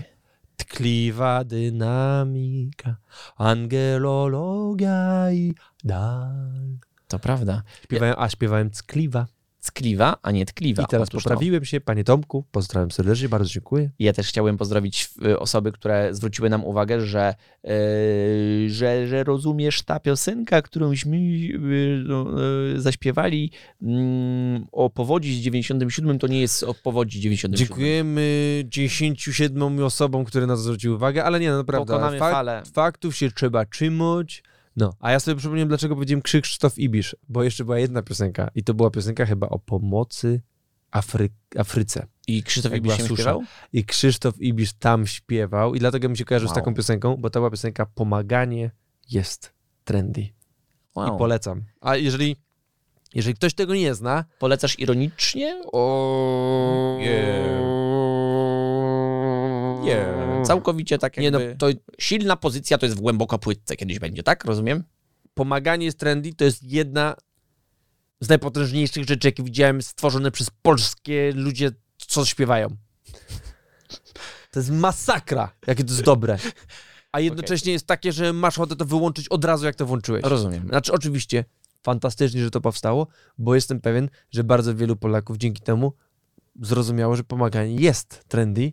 tkliwa 0.57 1.45
dynamika, 1.45 2.97
angelologia 3.37 5.33
i 5.33 5.55
dal. 5.85 6.79
To 7.09 7.19
prawda. 7.19 7.63
Śpiewałem, 7.85 8.15
a 8.19 8.29
śpiewałem 8.29 8.71
ckliwa. 8.71 9.27
Ckliwa, 9.61 10.17
a 10.23 10.31
nie 10.31 10.47
tkliwa. 10.47 10.83
I 10.83 10.87
teraz 10.87 11.09
Otóż 11.09 11.25
to. 11.25 11.31
poprawiłem 11.31 11.65
się, 11.65 11.81
panie 11.81 12.05
Tomku, 12.05 12.45
pozdrawiam 12.51 12.91
serdecznie, 12.91 13.29
bardzo 13.29 13.51
dziękuję. 13.51 13.91
Ja 13.99 14.13
też 14.13 14.29
chciałem 14.29 14.57
pozdrowić 14.57 15.11
y, 15.27 15.39
osoby, 15.39 15.73
które 15.73 16.09
zwróciły 16.15 16.51
nam 16.51 16.65
uwagę, 16.65 17.01
że, 17.01 17.35
y, 17.65 18.67
że, 18.71 19.07
że 19.09 19.25
rozumiesz 19.25 19.83
ta 19.83 20.01
piosenka, 20.01 20.63
którąśmy 20.63 21.17
y, 21.17 22.03
no, 22.07 22.27
y, 22.75 22.81
zaśpiewali 22.81 23.51
mm, 23.83 24.67
o 24.73 24.91
powodzi 24.91 25.35
z 25.35 25.39
97, 25.41 26.19
to 26.19 26.27
nie 26.27 26.41
jest 26.41 26.63
o 26.63 26.75
powodzi 26.75 27.21
97. 27.21 27.67
Dziękujemy 27.69 28.63
97 28.67 29.85
osobom, 29.85 30.25
które 30.25 30.47
nas 30.47 30.63
zwróciły 30.63 30.95
uwagę, 30.95 31.25
ale 31.25 31.41
nie, 31.41 31.51
no 31.51 31.57
naprawdę, 31.57 31.87
Pokonamy 31.87 32.19
fak- 32.19 32.33
falę. 32.33 32.63
faktów 32.75 33.17
się 33.17 33.31
trzeba 33.31 33.65
trzymać. 33.65 34.43
No, 34.79 34.95
a 35.01 35.11
ja 35.13 35.21
sobie 35.21 35.37
przypomniałem, 35.37 35.69
dlaczego 35.69 35.95
powiedziałem 35.95 36.23
Krzysztof 36.23 36.79
Ibisz, 36.79 37.17
bo 37.29 37.43
jeszcze 37.43 37.65
była 37.65 37.79
jedna 37.79 38.03
piosenka 38.03 38.51
i 38.55 38.65
to 38.65 38.75
była 38.75 38.91
piosenka 38.91 39.27
chyba 39.27 39.49
o 39.49 39.59
pomocy 39.59 40.41
Afry- 40.93 41.29
Afryce. 41.59 42.07
I 42.27 42.43
Krzysztof 42.43 42.73
Jak 42.73 42.81
Ibisz 42.81 42.97
się 42.97 43.05
śpiewał? 43.15 43.43
I 43.73 43.85
Krzysztof 43.85 44.41
Ibisz 44.41 44.73
tam 44.73 45.07
śpiewał 45.07 45.75
i 45.75 45.79
dlatego 45.79 46.09
mi 46.09 46.17
się 46.17 46.25
kojarzy 46.25 46.47
z 46.47 46.49
Wow. 46.49 46.55
taką 46.55 46.75
piosenką, 46.75 47.17
bo 47.17 47.31
to 47.31 47.41
była 47.41 47.51
piosenka 47.51 47.87
Pomaganie 47.87 48.71
jest 49.11 49.53
trendy. 49.85 50.29
Wow. 50.95 51.15
I 51.15 51.19
polecam. 51.19 51.65
A 51.81 51.97
jeżeli, 51.97 52.37
jeżeli 53.15 53.35
ktoś 53.35 53.55
tego 53.55 53.75
nie 53.75 53.95
zna, 53.95 54.25
Polecasz 54.39 54.79
ironicznie? 54.79 55.63
o... 55.73 56.99
Nie. 59.89 60.45
Całkowicie 60.45 60.99
tak 60.99 61.17
Nie 61.17 61.25
jakby... 61.25 61.49
no, 61.49 61.55
to 61.59 61.79
Silna 61.99 62.37
pozycja 62.37 62.79
to 62.79 62.87
jest 62.87 62.99
w 62.99 63.01
głęboko 63.01 63.39
płytce 63.39 63.77
kiedyś 63.77 63.99
będzie, 63.99 64.23
tak? 64.23 64.45
Rozumiem? 64.45 64.85
pomaganie 65.39 65.87
jest 65.87 65.99
trendy, 65.99 66.35
to 66.35 66.45
jest 66.45 66.63
jedna 66.63 67.17
z 68.21 68.29
najpotężniejszych 68.29 69.05
rzeczy, 69.09 69.29
jakie 69.29 69.43
widziałem 69.43 69.83
stworzone 69.83 70.31
przez 70.31 70.51
polskie 70.63 71.33
ludzie, 71.35 71.71
co 71.97 72.25
śpiewają. 72.25 72.69
To 74.51 74.61
jest 74.61 74.71
masakra, 74.71 75.53
jakie 75.67 75.85
to 75.85 75.93
jest 75.93 76.03
dobre. 76.03 76.39
A 77.13 77.21
jednocześnie 77.21 77.73
jest 77.73 77.87
takie, 77.87 78.13
że 78.13 78.33
masz 78.33 78.59
ochotę 78.59 78.77
to 78.77 78.85
wyłączyć 78.85 79.29
od 79.29 79.45
razu, 79.45 79.67
jak 79.67 79.75
to 79.75 79.87
włączyłeś. 79.87 80.23
Rozumiem. 80.25 80.69
Znaczy, 80.69 80.93
oczywiście, 80.93 81.45
fantastycznie, 81.83 82.45
że 82.45 82.51
to 82.51 82.61
powstało, 82.61 83.07
bo 83.39 83.55
jestem 83.55 83.81
pewien, 83.81 84.09
że 84.31 84.45
bardzo 84.45 84.75
wielu 84.75 84.97
Polaków 84.97 85.37
dzięki 85.37 85.63
temu 85.63 85.93
zrozumiało, 86.63 87.17
że 87.17 87.25
pomaganie 87.25 87.75
jest 87.75 88.25
trendy 88.29 88.73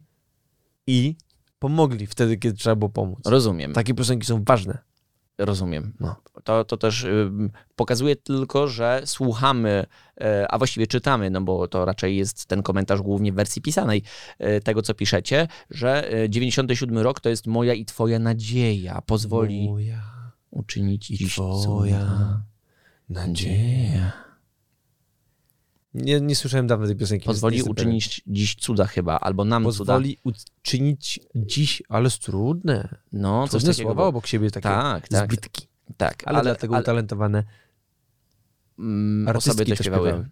i 0.87 1.15
pomogli 1.59 2.07
wtedy, 2.07 2.37
kiedy 2.37 2.57
trzeba 2.57 2.75
było 2.75 2.89
pomóc. 2.89 3.19
Rozumiem. 3.25 3.73
Takie 3.73 3.93
piosenki 3.93 4.25
są 4.25 4.43
ważne. 4.43 4.77
Rozumiem. 5.37 5.93
No. 5.99 6.15
To, 6.43 6.65
to 6.65 6.77
też 6.77 7.03
ym, 7.03 7.51
pokazuje 7.75 8.15
tylko, 8.15 8.67
że 8.67 9.01
słuchamy, 9.05 9.85
e, 10.21 10.51
a 10.51 10.57
właściwie 10.57 10.87
czytamy, 10.87 11.29
no 11.29 11.41
bo 11.41 11.67
to 11.67 11.85
raczej 11.85 12.17
jest 12.17 12.45
ten 12.45 12.63
komentarz 12.63 13.01
głównie 13.01 13.31
w 13.31 13.35
wersji 13.35 13.61
pisanej 13.61 14.03
e, 14.39 14.61
tego, 14.61 14.81
co 14.81 14.93
piszecie, 14.93 15.47
że 15.69 16.13
e, 16.23 16.29
97 16.29 16.97
rok 16.97 17.19
to 17.19 17.29
jest 17.29 17.47
moja 17.47 17.73
i 17.73 17.85
twoja 17.85 18.19
nadzieja. 18.19 19.01
Pozwoli 19.01 19.69
Moja 19.69 20.01
uczynić 20.51 21.11
i 21.11 21.29
twoja. 21.29 22.41
Nadzieja. 23.09 24.24
Nie, 25.95 26.21
nie 26.21 26.35
słyszałem 26.35 26.67
dawno 26.67 26.87
tej 26.87 26.95
piosenki. 26.95 27.25
Pozwoli 27.25 27.63
uczynić 27.63 28.21
dziś 28.27 28.55
cuda 28.55 28.85
chyba, 28.85 29.19
albo 29.19 29.45
nam 29.45 29.63
pewien. 29.63 29.77
cuda. 29.77 29.93
Pozwoli 29.93 30.17
uczynić 30.23 31.19
dziś, 31.35 31.83
ale 31.89 32.09
trudne. 32.09 32.95
No, 33.11 33.43
coś 33.47 33.51
Trudne 33.51 33.73
takiego. 33.73 33.87
słowa 33.87 33.95
było. 33.95 34.07
obok 34.07 34.27
siebie 34.27 34.51
takie 34.51 34.63
Tak, 34.69 35.07
tak. 35.07 35.27
zbytki. 35.33 35.67
Tak, 35.97 36.23
Ale, 36.25 36.41
dlatego 36.41 36.77
utalentowane 36.77 37.43
mm, 38.79 39.35
osoby 39.37 39.65
to 39.65 39.75
śpiewały. 39.75 40.07
śpiewały. 40.09 40.29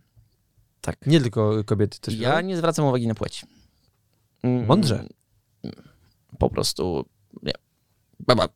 Tak. 0.82 1.08
Nie 1.08 1.22
tylko 1.22 1.64
kobiety 1.64 2.00
też. 2.00 2.16
Ja 2.20 2.42
nie 2.42 2.58
zwracam 2.58 2.86
uwagi 2.86 3.08
na 3.08 3.16
płeć. 3.16 3.46
Mm, 4.44 4.66
Mądrze. 4.66 5.06
Po 6.40 6.50
prostu. 6.50 7.06
Baba. 8.20 8.50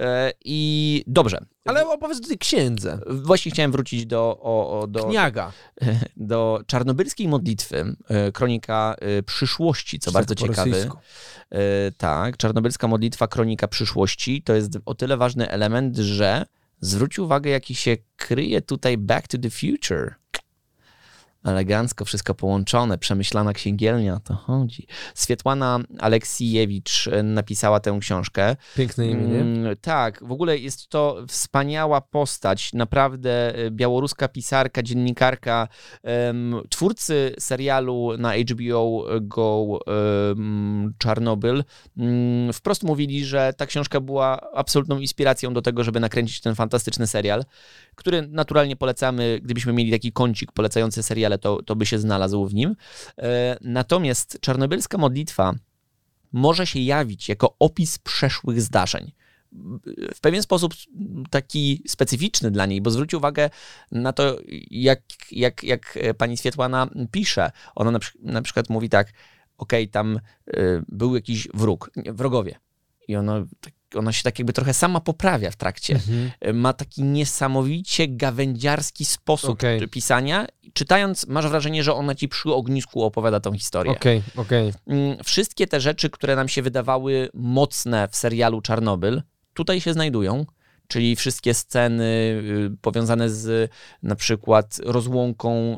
E, 0.00 0.32
I 0.44 1.04
dobrze. 1.06 1.38
Ale 1.64 1.88
opowiedz 1.88 2.24
o 2.24 2.28
tej 2.28 2.38
księdze. 2.38 3.00
Właśnie 3.06 3.52
chciałem 3.52 3.72
wrócić 3.72 4.06
do, 4.06 4.38
o, 4.42 4.80
o, 4.80 4.86
do, 4.86 5.04
Kniaga. 5.04 5.52
do 6.16 6.60
czarnobylskiej 6.66 7.28
modlitwy, 7.28 7.96
e, 8.08 8.32
kronika 8.32 8.94
e, 8.98 9.22
przyszłości, 9.22 9.98
co 9.98 10.10
Czy 10.10 10.14
bardzo 10.14 10.34
tak 10.34 10.48
ciekawe. 10.48 10.88
tak, 11.96 12.36
czarnobylska 12.36 12.88
modlitwa, 12.88 13.28
kronika 13.28 13.68
przyszłości 13.68 14.42
to 14.42 14.54
jest 14.54 14.78
o 14.86 14.94
tyle 14.94 15.16
ważny 15.16 15.50
element, 15.50 15.96
że 15.96 16.46
zwróć 16.80 17.18
uwagę, 17.18 17.50
jaki 17.50 17.74
się 17.74 17.96
kryje 18.16 18.62
tutaj 18.62 18.98
Back 18.98 19.28
to 19.28 19.38
the 19.38 19.50
Future. 19.50 20.14
Elegancko 21.44 22.04
wszystko 22.04 22.34
połączone, 22.34 22.98
przemyślana 22.98 23.52
księgielnia, 23.52 24.20
to 24.24 24.34
chodzi. 24.34 24.86
Swietłana 25.14 25.78
Aleksijewicz 25.98 27.08
e, 27.08 27.22
napisała 27.22 27.80
tę 27.80 27.98
książkę. 28.00 28.56
Piękne 28.76 29.06
imię, 29.06 29.24
nie? 29.26 29.40
Mm, 29.40 29.76
Tak, 29.80 30.24
w 30.24 30.32
ogóle 30.32 30.58
jest 30.58 30.88
to 30.88 31.24
wspaniała 31.28 32.00
postać, 32.00 32.72
naprawdę 32.72 33.54
e, 33.56 33.70
białoruska 33.70 34.28
pisarka, 34.28 34.82
dziennikarka, 34.82 35.68
twórcy 36.68 37.34
serialu 37.38 38.10
na 38.18 38.32
HBO 38.36 39.04
Go 39.20 39.78
Czarnobyl. 40.98 41.64
mm, 41.98 42.52
Wprost 42.52 42.82
mówili, 42.82 43.24
że 43.24 43.52
ta 43.56 43.66
książka 43.66 44.00
była 44.00 44.40
absolutną 44.54 44.98
inspiracją 44.98 45.54
do 45.54 45.62
tego, 45.62 45.84
żeby 45.84 46.00
nakręcić 46.00 46.40
ten 46.40 46.54
fantastyczny 46.54 47.06
serial, 47.06 47.44
który 47.94 48.22
naturalnie 48.28 48.76
polecamy, 48.76 49.40
gdybyśmy 49.42 49.72
mieli 49.72 49.90
taki 49.90 50.12
kącik 50.12 50.52
polecający 50.52 51.02
seriale, 51.02 51.33
to, 51.38 51.62
to 51.62 51.76
by 51.76 51.86
się 51.86 51.98
znalazł 51.98 52.46
w 52.46 52.54
nim. 52.54 52.76
E, 53.18 53.56
Natomiast 53.60 54.38
czarnobylska 54.40 54.98
modlitwa 54.98 55.54
może 56.32 56.66
się 56.66 56.80
jawić 56.80 57.28
jako 57.28 57.56
opis 57.58 57.98
przeszłych 57.98 58.62
zdarzeń. 58.62 59.12
W 60.14 60.20
pewien 60.20 60.42
sposób 60.42 60.74
taki 61.30 61.82
specyficzny 61.88 62.50
dla 62.50 62.66
niej, 62.66 62.80
bo 62.80 62.90
zwróć 62.90 63.14
uwagę 63.14 63.50
na 63.92 64.12
to, 64.12 64.38
jak, 64.70 65.00
jak, 65.30 65.64
jak 65.64 65.98
pani 66.18 66.36
Swietłana 66.36 66.88
pisze. 67.10 67.50
Ona 67.74 67.90
na, 67.90 67.98
na 68.22 68.42
przykład 68.42 68.70
mówi 68.70 68.88
tak, 68.88 69.12
okej, 69.58 69.88
tam 69.88 70.20
y, 70.48 70.82
był 70.88 71.14
jakiś 71.14 71.48
wróg, 71.54 71.90
wrogowie. 72.06 72.58
I 73.08 73.16
ona, 73.16 73.44
tak- 73.60 73.74
ona 73.96 74.12
się 74.12 74.22
tak 74.22 74.38
jakby 74.38 74.52
trochę 74.52 74.74
sama 74.74 75.00
poprawia 75.00 75.50
w 75.50 75.56
trakcie. 75.56 75.94
Mhm. 75.94 76.30
Y, 76.46 76.52
Ma 76.52 76.72
taki 76.72 77.02
niesamowicie 77.02 78.08
gawędziarski 78.08 79.04
sposób 79.04 79.50
Okej. 79.50 79.88
pisania. 79.88 80.46
Czytając, 80.72 81.26
masz 81.26 81.48
wrażenie, 81.48 81.82
że 81.84 81.94
ona 81.94 82.14
ci 82.14 82.28
przy 82.28 82.54
ognisku 82.54 83.02
opowiada 83.02 83.40
tą 83.40 83.52
historię. 83.52 83.92
Okej, 83.92 84.22
okej. 84.36 84.72
Mm, 84.86 85.16
Wszystkie 85.24 85.66
te 85.66 85.80
rzeczy, 85.80 86.10
które 86.10 86.36
nam 86.36 86.48
się 86.48 86.62
wydawały 86.62 87.28
mocne 87.34 88.08
w 88.08 88.16
serialu 88.16 88.60
Czarnobyl, 88.60 89.22
tutaj 89.54 89.80
się 89.80 89.92
znajdują. 89.92 90.46
Czyli 90.88 91.16
wszystkie 91.16 91.54
sceny 91.54 92.04
y, 92.74 92.76
powiązane 92.80 93.30
z 93.30 93.70
na 94.02 94.16
przykład 94.16 94.80
rozłąką 94.84 95.76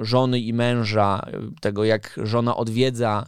y, 0.00 0.04
żony 0.04 0.40
i 0.40 0.52
męża, 0.52 1.26
y, 1.28 1.60
tego 1.60 1.84
jak 1.84 2.20
żona 2.22 2.56
odwiedza 2.56 3.24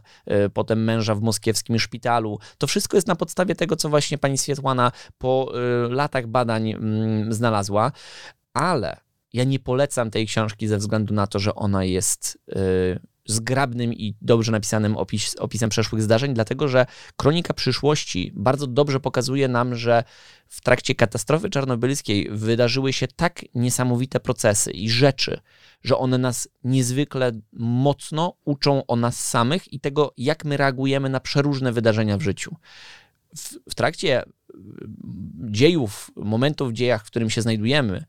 potem 0.54 0.84
męża 0.84 1.14
w 1.14 1.20
moskiewskim 1.20 1.78
szpitalu. 1.78 2.38
To 2.58 2.66
wszystko 2.66 2.96
jest 2.96 3.06
na 3.06 3.16
podstawie 3.16 3.54
tego, 3.54 3.76
co 3.76 3.88
właśnie 3.88 4.18
pani 4.18 4.38
Swietłana 4.38 4.92
po 5.18 5.52
latach 5.90 6.26
badań 6.26 6.70
mm, 6.70 7.32
znalazła. 7.32 7.92
Ale 8.54 8.96
ja 9.32 9.44
nie 9.44 9.58
polecam 9.58 10.10
tej 10.10 10.26
książki 10.26 10.68
ze 10.68 10.78
względu 10.78 11.14
na 11.14 11.26
to, 11.26 11.38
że 11.38 11.54
ona 11.54 11.84
jest 11.84 12.38
zgrabnym 13.28 13.94
i 13.94 14.14
dobrze 14.20 14.52
napisanym 14.52 14.96
opis, 14.96 15.36
opisem 15.36 15.70
przeszłych 15.70 16.02
zdarzeń, 16.02 16.34
dlatego 16.34 16.68
że 16.68 16.86
kronika 17.16 17.54
przyszłości 17.54 18.32
bardzo 18.34 18.66
dobrze 18.66 19.00
pokazuje 19.00 19.48
nam, 19.48 19.74
że 19.74 20.04
w 20.48 20.60
trakcie 20.60 20.94
katastrofy 20.94 21.50
czarnobylskiej 21.50 22.28
wydarzyły 22.30 22.92
się 22.92 23.08
tak 23.08 23.44
niesamowite 23.54 24.20
procesy 24.20 24.70
i 24.70 24.90
rzeczy, 24.90 25.40
że 25.82 25.98
one 25.98 26.18
nas 26.18 26.48
niezwykle 26.64 27.32
mocno 27.52 28.36
uczą 28.44 28.86
o 28.86 28.96
nas 28.96 29.28
samych 29.28 29.72
i 29.72 29.80
tego, 29.80 30.14
jak 30.16 30.44
my 30.44 30.56
reagujemy 30.56 31.08
na 31.08 31.20
przeróżne 31.20 31.72
wydarzenia 31.72 32.18
w 32.18 32.22
życiu. 32.22 32.56
W, 33.36 33.70
w 33.70 33.74
trakcie 33.74 34.22
dziejów, 35.50 36.10
momentów 36.16 36.70
w 36.70 36.72
dziejach, 36.72 37.04
w 37.04 37.06
którym 37.06 37.30
się 37.30 37.42
znajdujemy, 37.42 38.04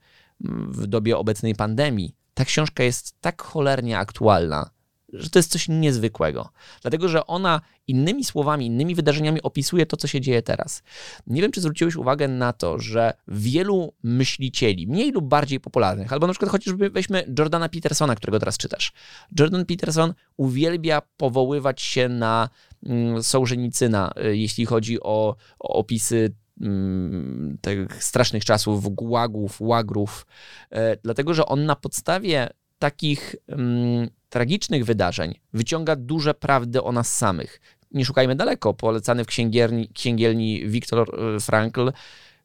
w 0.69 0.87
dobie 0.87 1.17
obecnej 1.17 1.55
pandemii, 1.55 2.15
ta 2.33 2.45
książka 2.45 2.83
jest 2.83 3.21
tak 3.21 3.41
cholernie 3.41 3.97
aktualna, 3.97 4.69
że 5.13 5.29
to 5.29 5.39
jest 5.39 5.51
coś 5.51 5.67
niezwykłego. 5.69 6.49
Dlatego, 6.81 7.07
że 7.07 7.27
ona 7.27 7.61
innymi 7.87 8.23
słowami, 8.23 8.65
innymi 8.65 8.95
wydarzeniami 8.95 9.41
opisuje 9.41 9.85
to, 9.85 9.97
co 9.97 10.07
się 10.07 10.21
dzieje 10.21 10.41
teraz. 10.41 10.83
Nie 11.27 11.41
wiem, 11.41 11.51
czy 11.51 11.61
zwróciłeś 11.61 11.95
uwagę 11.95 12.27
na 12.27 12.53
to, 12.53 12.79
że 12.79 13.13
wielu 13.27 13.93
myślicieli, 14.03 14.87
mniej 14.87 15.11
lub 15.11 15.25
bardziej 15.25 15.59
popularnych, 15.59 16.13
albo 16.13 16.27
na 16.27 16.33
przykład 16.33 16.51
chociażby 16.51 16.89
weźmy 16.89 17.33
Jordana 17.39 17.69
Petersona, 17.69 18.15
którego 18.15 18.39
teraz 18.39 18.57
czytasz. 18.57 18.93
Jordan 19.39 19.65
Peterson 19.65 20.13
uwielbia 20.37 21.01
powoływać 21.17 21.81
się 21.81 22.09
na 22.09 22.49
mm, 22.85 23.23
Sołżenicyna, 23.23 24.11
y, 24.25 24.37
jeśli 24.37 24.65
chodzi 24.65 24.99
o, 25.01 25.35
o 25.59 25.73
opisy 25.73 26.33
mm, 26.61 27.57
tych 27.61 28.03
strasznych 28.03 28.45
czasów, 28.45 28.95
gułagów, 28.95 29.61
łagrów, 29.61 30.25
e, 30.71 30.97
dlatego 30.97 31.33
że 31.33 31.45
on 31.45 31.65
na 31.65 31.75
podstawie 31.75 32.49
takich 32.79 33.35
mm, 33.47 34.09
tragicznych 34.29 34.85
wydarzeń 34.85 35.39
wyciąga 35.53 35.95
duże 35.95 36.33
prawdy 36.33 36.83
o 36.83 36.91
nas 36.91 37.17
samych. 37.17 37.61
Nie 37.91 38.05
szukajmy 38.05 38.35
daleko, 38.35 38.73
polecany 38.73 39.23
w 39.23 39.27
księgierni, 39.27 39.89
księgielni 39.93 40.67
Viktor 40.67 41.15
e, 41.35 41.39
Frankl, 41.39 41.91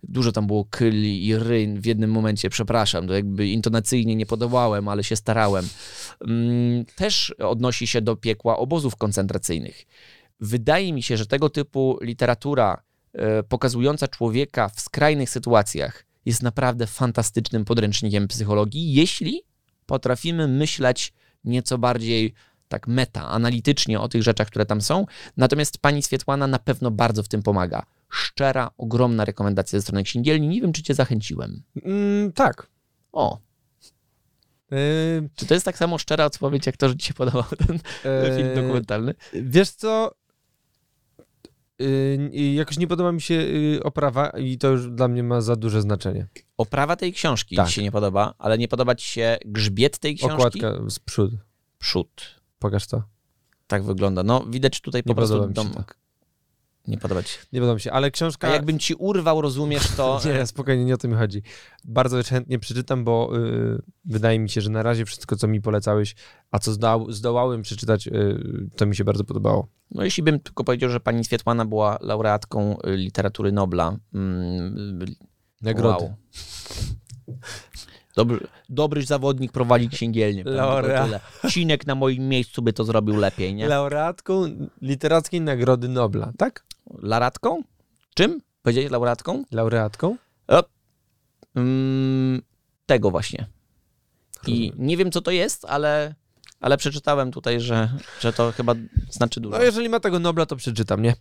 dużo 0.02 0.32
tam 0.32 0.46
było 0.46 0.64
kyl 0.64 1.04
i 1.04 1.36
ryn 1.36 1.80
w 1.80 1.86
jednym 1.86 2.10
momencie, 2.10 2.50
przepraszam, 2.50 3.08
to 3.08 3.14
jakby 3.14 3.48
intonacyjnie 3.48 4.16
nie 4.16 4.26
podołałem, 4.26 4.88
ale 4.88 5.04
się 5.04 5.16
starałem. 5.16 5.68
Mm, 6.20 6.84
Też 6.96 7.34
odnosi 7.38 7.86
się 7.86 8.00
do 8.00 8.16
piekła 8.16 8.58
obozów 8.58 8.96
koncentracyjnych. 8.96 9.86
Wydaje 10.40 10.92
mi 10.92 11.02
się, 11.02 11.16
że 11.16 11.26
tego 11.26 11.50
typu 11.50 11.98
literatura 12.02 12.82
e, 13.12 13.42
pokazująca 13.42 14.08
człowieka 14.08 14.68
w 14.68 14.80
skrajnych 14.80 15.30
sytuacjach 15.30 16.04
jest 16.26 16.42
naprawdę 16.42 16.86
fantastycznym 16.86 17.64
podręcznikiem 17.64 18.28
psychologii, 18.28 18.92
jeśli 18.92 19.42
potrafimy 19.86 20.48
myśleć 20.48 21.12
nieco 21.44 21.78
bardziej 21.78 22.34
tak 22.68 22.88
meta, 22.88 23.28
analitycznie 23.28 24.00
o 24.00 24.08
tych 24.08 24.22
rzeczach, 24.22 24.48
które 24.48 24.66
tam 24.66 24.80
są. 24.80 25.06
Natomiast 25.36 25.78
pani 25.78 26.02
Swietłana 26.02 26.46
na 26.46 26.58
pewno 26.58 26.90
bardzo 26.90 27.22
w 27.22 27.28
tym 27.28 27.42
pomaga. 27.42 27.86
Szczera, 28.08 28.70
ogromna 28.78 29.24
rekomendacja 29.24 29.78
ze 29.78 29.82
strony 29.82 30.02
księgielni. 30.02 30.48
Nie 30.48 30.60
wiem, 30.60 30.72
czy 30.72 30.82
cię 30.82 30.94
zachęciłem. 30.94 31.62
Mm, 31.84 32.32
tak. 32.32 32.66
O, 33.12 33.38
Yy, 34.70 35.28
czy 35.34 35.46
to 35.46 35.54
jest 35.54 35.66
tak 35.66 35.78
samo 35.78 35.98
szczera 35.98 36.24
odpowiedź, 36.24 36.66
jak 36.66 36.76
to, 36.76 36.88
że 36.88 36.96
ci 36.96 37.06
się 37.06 37.14
podobał 37.14 37.44
ten 37.66 37.78
yy, 38.04 38.36
film 38.36 38.54
dokumentalny? 38.54 39.14
Wiesz 39.32 39.70
co? 39.70 40.14
Yy, 41.78 42.54
jakoś 42.54 42.78
nie 42.78 42.86
podoba 42.86 43.12
mi 43.12 43.20
się 43.20 43.34
yy, 43.34 43.82
oprawa 43.82 44.28
i 44.28 44.58
to 44.58 44.68
już 44.68 44.90
dla 44.90 45.08
mnie 45.08 45.22
ma 45.22 45.40
za 45.40 45.56
duże 45.56 45.82
znaczenie. 45.82 46.26
Oprawa 46.56 46.96
tej 46.96 47.12
książki 47.12 47.56
Tak. 47.56 47.68
ci 47.68 47.74
się 47.74 47.82
nie 47.82 47.92
podoba, 47.92 48.34
ale 48.38 48.58
nie 48.58 48.68
podoba 48.68 48.94
ci 48.94 49.08
się 49.08 49.38
grzbiet 49.44 49.98
tej 49.98 50.16
książki? 50.16 50.34
Okładka 50.34 50.90
z 50.90 50.98
przód. 50.98 51.32
Przód. 51.78 52.22
Pokaż 52.58 52.86
to. 52.86 53.02
Tak 53.66 53.84
wygląda. 53.84 54.22
No, 54.22 54.44
widać 54.48 54.80
tutaj 54.80 55.02
po 55.02 55.08
Nie 55.08 55.14
prostu 55.14 55.34
podoba 55.34 55.48
mi 55.48 55.68
się 55.68 55.74
dom... 55.74 55.84
Nie 56.88 56.98
podoba 56.98 57.22
ci 57.22 57.32
się. 57.32 57.38
Nie 57.52 57.60
podoba 57.60 57.74
mi 57.74 57.80
się, 57.80 57.92
ale 57.92 58.10
książka... 58.10 58.48
A 58.48 58.50
jakbym 58.50 58.78
ci 58.78 58.94
urwał, 58.94 59.40
rozumiesz 59.40 59.88
to... 59.96 60.20
Nie, 60.26 60.46
spokojnie, 60.46 60.84
nie 60.84 60.94
o 60.94 60.96
to 60.96 61.08
mi 61.08 61.14
chodzi. 61.14 61.42
Bardzo 61.84 62.22
chętnie 62.22 62.58
przeczytam, 62.58 63.04
bo 63.04 63.30
yy, 63.32 63.82
wydaje 64.04 64.38
mi 64.38 64.50
się, 64.50 64.60
że 64.60 64.70
na 64.70 64.82
razie 64.82 65.04
wszystko, 65.04 65.36
co 65.36 65.48
mi 65.48 65.60
polecałeś, 65.60 66.14
a 66.50 66.58
co 66.58 66.72
zdoł, 66.72 67.12
zdołałem 67.12 67.62
przeczytać, 67.62 68.06
yy, 68.06 68.68
to 68.76 68.86
mi 68.86 68.96
się 68.96 69.04
bardzo 69.04 69.24
podobało. 69.24 69.68
No 69.90 70.04
jeśli 70.04 70.22
bym 70.22 70.40
tylko 70.40 70.64
powiedział, 70.64 70.90
że 70.90 71.00
pani 71.00 71.24
Swietłana 71.24 71.64
była 71.64 71.98
laureatką 72.00 72.76
y, 72.78 72.96
literatury 72.96 73.52
Nobla. 73.52 73.96
Mm, 74.14 75.04
Nagrody. 75.64 76.04
Wow. 76.04 76.14
Dobry, 78.16 78.46
dobry 78.68 79.02
zawodnik 79.02 79.52
prowadzi 79.52 79.88
księgielnię. 79.88 80.44
Tyle. 80.44 81.20
Cinek 81.50 81.86
na 81.86 81.94
moim 81.94 82.28
miejscu 82.28 82.62
by 82.62 82.72
to 82.72 82.84
zrobił 82.84 83.16
lepiej, 83.16 83.54
nie? 83.54 83.68
Laureatką 83.68 84.44
Literackiej 84.82 85.40
Nagrody 85.40 85.88
Nobla, 85.88 86.32
tak? 86.38 86.64
Laureatką? 87.02 87.62
Czym? 88.14 88.40
Powiedziałeś 88.62 88.90
laureatką? 88.90 89.44
Laureatką? 89.50 90.16
O. 90.48 90.64
Mm, 91.54 92.42
tego 92.86 93.10
właśnie. 93.10 93.46
I 94.46 94.72
nie 94.76 94.96
wiem, 94.96 95.10
co 95.10 95.20
to 95.20 95.30
jest, 95.30 95.64
ale, 95.64 96.14
ale 96.60 96.76
przeczytałem 96.76 97.32
tutaj, 97.32 97.60
że, 97.60 97.98
że 98.20 98.32
to 98.32 98.52
chyba 98.52 98.74
znaczy 99.10 99.40
dużo. 99.40 99.58
No 99.58 99.64
jeżeli 99.64 99.88
ma 99.88 100.00
tego 100.00 100.18
Nobla, 100.18 100.46
to 100.46 100.56
przeczytam, 100.56 101.02
nie? 101.02 101.14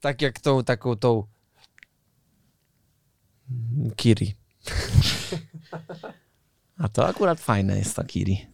Tak 0.00 0.22
jak 0.22 0.40
tą, 0.40 0.64
taką, 0.64 0.96
tą... 0.96 1.26
Kiri. 3.96 4.34
A 6.78 6.88
to 6.88 7.06
akurat 7.08 7.40
fajne 7.40 7.78
jest 7.78 7.96
to 7.96 8.04
Kiri. 8.04 8.46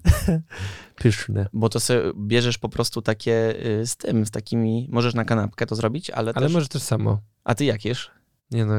Pyszne. 1.02 1.46
Bo 1.52 1.68
to 1.68 1.80
sobie 1.80 2.00
bierzesz 2.16 2.58
po 2.58 2.68
prostu 2.68 3.02
takie 3.02 3.54
y, 3.80 3.86
z 3.86 3.96
tym, 3.96 4.26
z 4.26 4.30
takimi. 4.30 4.88
Możesz 4.90 5.14
na 5.14 5.24
kanapkę 5.24 5.66
to 5.66 5.74
zrobić, 5.76 6.10
ale, 6.10 6.32
Ale 6.34 6.46
też. 6.46 6.52
może 6.54 6.68
też 6.68 6.82
samo. 6.82 7.20
A 7.44 7.54
ty 7.54 7.64
jak 7.64 7.84
jesz? 7.84 8.10
Nie 8.50 8.64
no, 8.64 8.74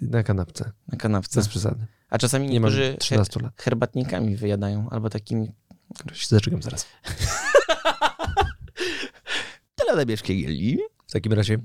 na 0.00 0.22
kanapce. 0.22 0.72
Na 0.88 0.98
kanapce. 0.98 1.40
Bez 1.40 1.48
przesady. 1.48 1.86
A 2.10 2.18
czasami 2.18 2.46
Nie 2.46 2.52
niektórzy 2.52 2.82
her, 2.82 2.98
13 2.98 3.40
lat. 3.40 3.52
herbatnikami 3.62 4.36
wyjadają, 4.36 4.90
albo 4.90 5.10
takimi. 5.10 5.52
Się 6.12 6.26
zaczekam 6.26 6.62
zaraz. 6.62 6.86
Teledebieszkie 9.74 10.34
gieli. 10.34 10.78
W 11.06 11.12
takim 11.12 11.32
razie 11.32 11.58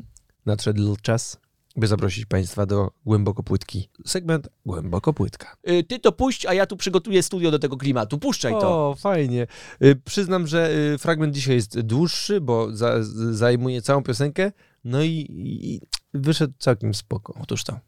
nadszedł 0.45 0.95
czas, 1.01 1.39
by 1.77 1.87
zaprosić 1.87 2.25
Państwa 2.25 2.65
do 2.65 2.91
Głębokopłytki. 3.05 3.89
Segment 4.05 4.49
Głębokopłytka. 4.65 5.55
Y, 5.69 5.83
Ty 5.83 5.99
to 5.99 6.11
puść, 6.11 6.45
a 6.45 6.53
ja 6.53 6.65
tu 6.65 6.77
przygotuję 6.77 7.23
studio 7.23 7.51
do 7.51 7.59
tego 7.59 7.77
klimatu. 7.77 8.17
Puszczaj 8.17 8.51
to. 8.51 8.89
O, 8.89 8.95
fajnie. 8.95 9.47
Y, 9.83 9.95
Przyznam, 10.05 10.47
że 10.47 10.71
y, 10.93 10.97
fragment 10.97 11.33
dzisiaj 11.35 11.55
jest 11.55 11.81
dłuższy, 11.81 12.41
bo 12.41 12.75
za, 12.75 13.03
zajmuje 13.31 13.81
całą 13.81 14.03
piosenkę, 14.03 14.51
no 14.83 15.03
i, 15.03 15.25
i 15.29 15.81
wyszedł 16.13 16.53
całkiem 16.59 16.93
spoko. 16.93 17.33
Otóż 17.41 17.63
to. 17.63 17.79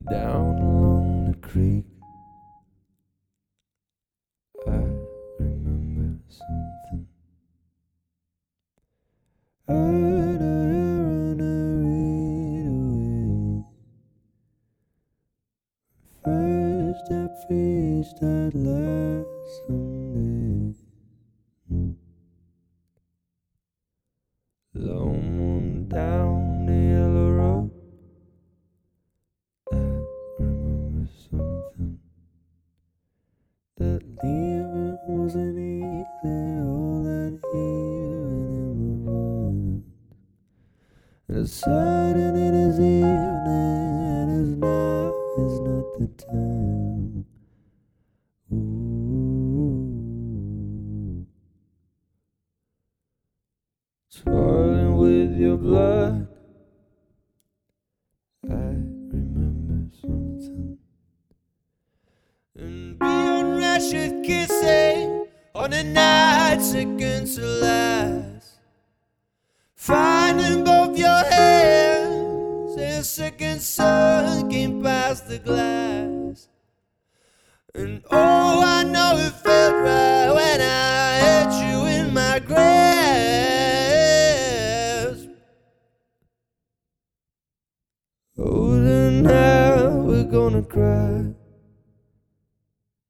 Down 0.00 0.56
along 0.56 1.36
the 1.36 1.48
creek, 1.48 1.84
I 4.66 4.70
remember 5.40 6.18
something. 6.28 7.06
Heard 9.68 10.19
I 17.12 17.26
preached 17.48 18.20
that 18.20 18.52
last 18.54 19.66
Sunday. 19.66 20.78
Hmm. 21.68 21.90
Lone 24.74 25.36
moon 25.36 25.88
down 25.88 26.66
the 26.66 26.72
yellow 26.72 27.30
road. 27.32 27.70
I 29.72 29.76
remember 30.38 31.10
something 31.28 31.98
that 33.78 34.02
leaving 34.22 34.98
wasn't 35.08 35.58
easy. 35.58 36.60
All 36.62 37.02
that 37.02 37.40
evening 37.50 38.76
in 38.78 39.04
my 39.04 39.12
mind, 39.12 39.82
deciding 41.28 42.36
it 42.36 42.54
is 42.54 42.78
evening 42.78 43.02
and 43.02 44.30
as 44.42 44.56
now 44.58 45.12
is 45.38 45.58
not 45.60 45.86
the 45.98 46.06
time. 46.24 46.49
Your 55.40 55.56
blood. 55.56 56.28
I 58.44 58.52
remember 58.52 59.90
something. 59.98 60.76
And 62.56 62.98
being 62.98 63.54
with 63.54 64.26
kissing 64.26 65.26
on 65.54 65.72
a 65.72 65.82
night 65.82 66.60
second 66.60 67.26
to 67.34 67.40
last. 67.40 68.58
Finding 69.76 70.62
both 70.62 70.98
your 70.98 71.24
hands 71.24 72.76
and 72.76 73.04
second 73.04 73.62
sun 73.62 74.50
came 74.50 74.82
past 74.82 75.26
the 75.26 75.38
glass. 75.38 76.48
And 77.74 78.02
oh, 78.10 78.62
I 78.62 78.84
know 78.84 79.16
it 79.16 79.32
felt 79.42 79.72
right 79.72 80.32
when 80.34 80.60
I 80.60 81.16
had 81.24 81.50
you 81.64 81.86
in 81.86 82.12
my 82.12 82.40
grasp. 82.40 83.09
Cry. 90.70 91.34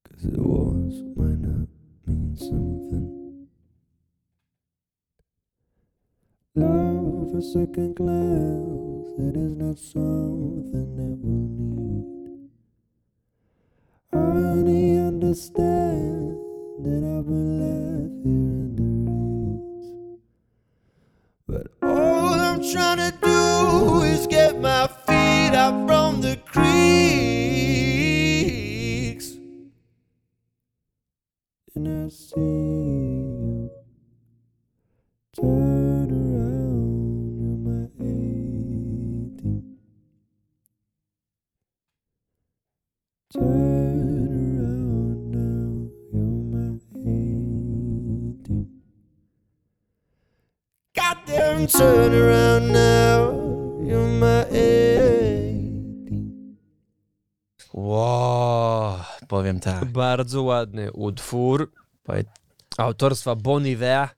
Cause 0.08 0.24
it 0.24 0.38
once 0.38 0.96
might 1.14 1.38
not 1.38 1.68
mean 2.06 2.34
something. 2.36 3.48
Love 6.54 7.34
a 7.34 7.42
second 7.42 7.96
glance, 7.96 9.08
it 9.18 9.36
is 9.36 9.54
not 9.56 9.78
something 9.78 10.96
that 10.96 11.18
we'll 11.20 11.48
need. 11.60 12.48
Honey, 14.12 14.98
understand 14.98 16.38
that 16.84 17.02
I've 17.04 17.26
been 17.26 17.60
left 17.60 18.24
here 18.24 18.56
in 18.64 18.74
the 18.76 18.88
reeds. 19.04 19.88
But 21.46 21.66
all 21.82 22.32
I'm 22.32 22.62
trying 22.72 22.98
to 22.98 23.12
do 23.22 24.02
is 24.04 24.26
get 24.26 24.58
my 24.60 24.86
feet 24.86 25.54
up 25.54 25.86
from 25.86 26.22
the 26.22 26.36
creeks. 26.36 26.49
Tak. 59.72 59.84
Bardzo 59.92 60.42
ładny 60.42 60.92
utwór 60.92 61.72
autorstwa 62.78 63.36
Bon 63.36 63.66
Iver. 63.66 64.08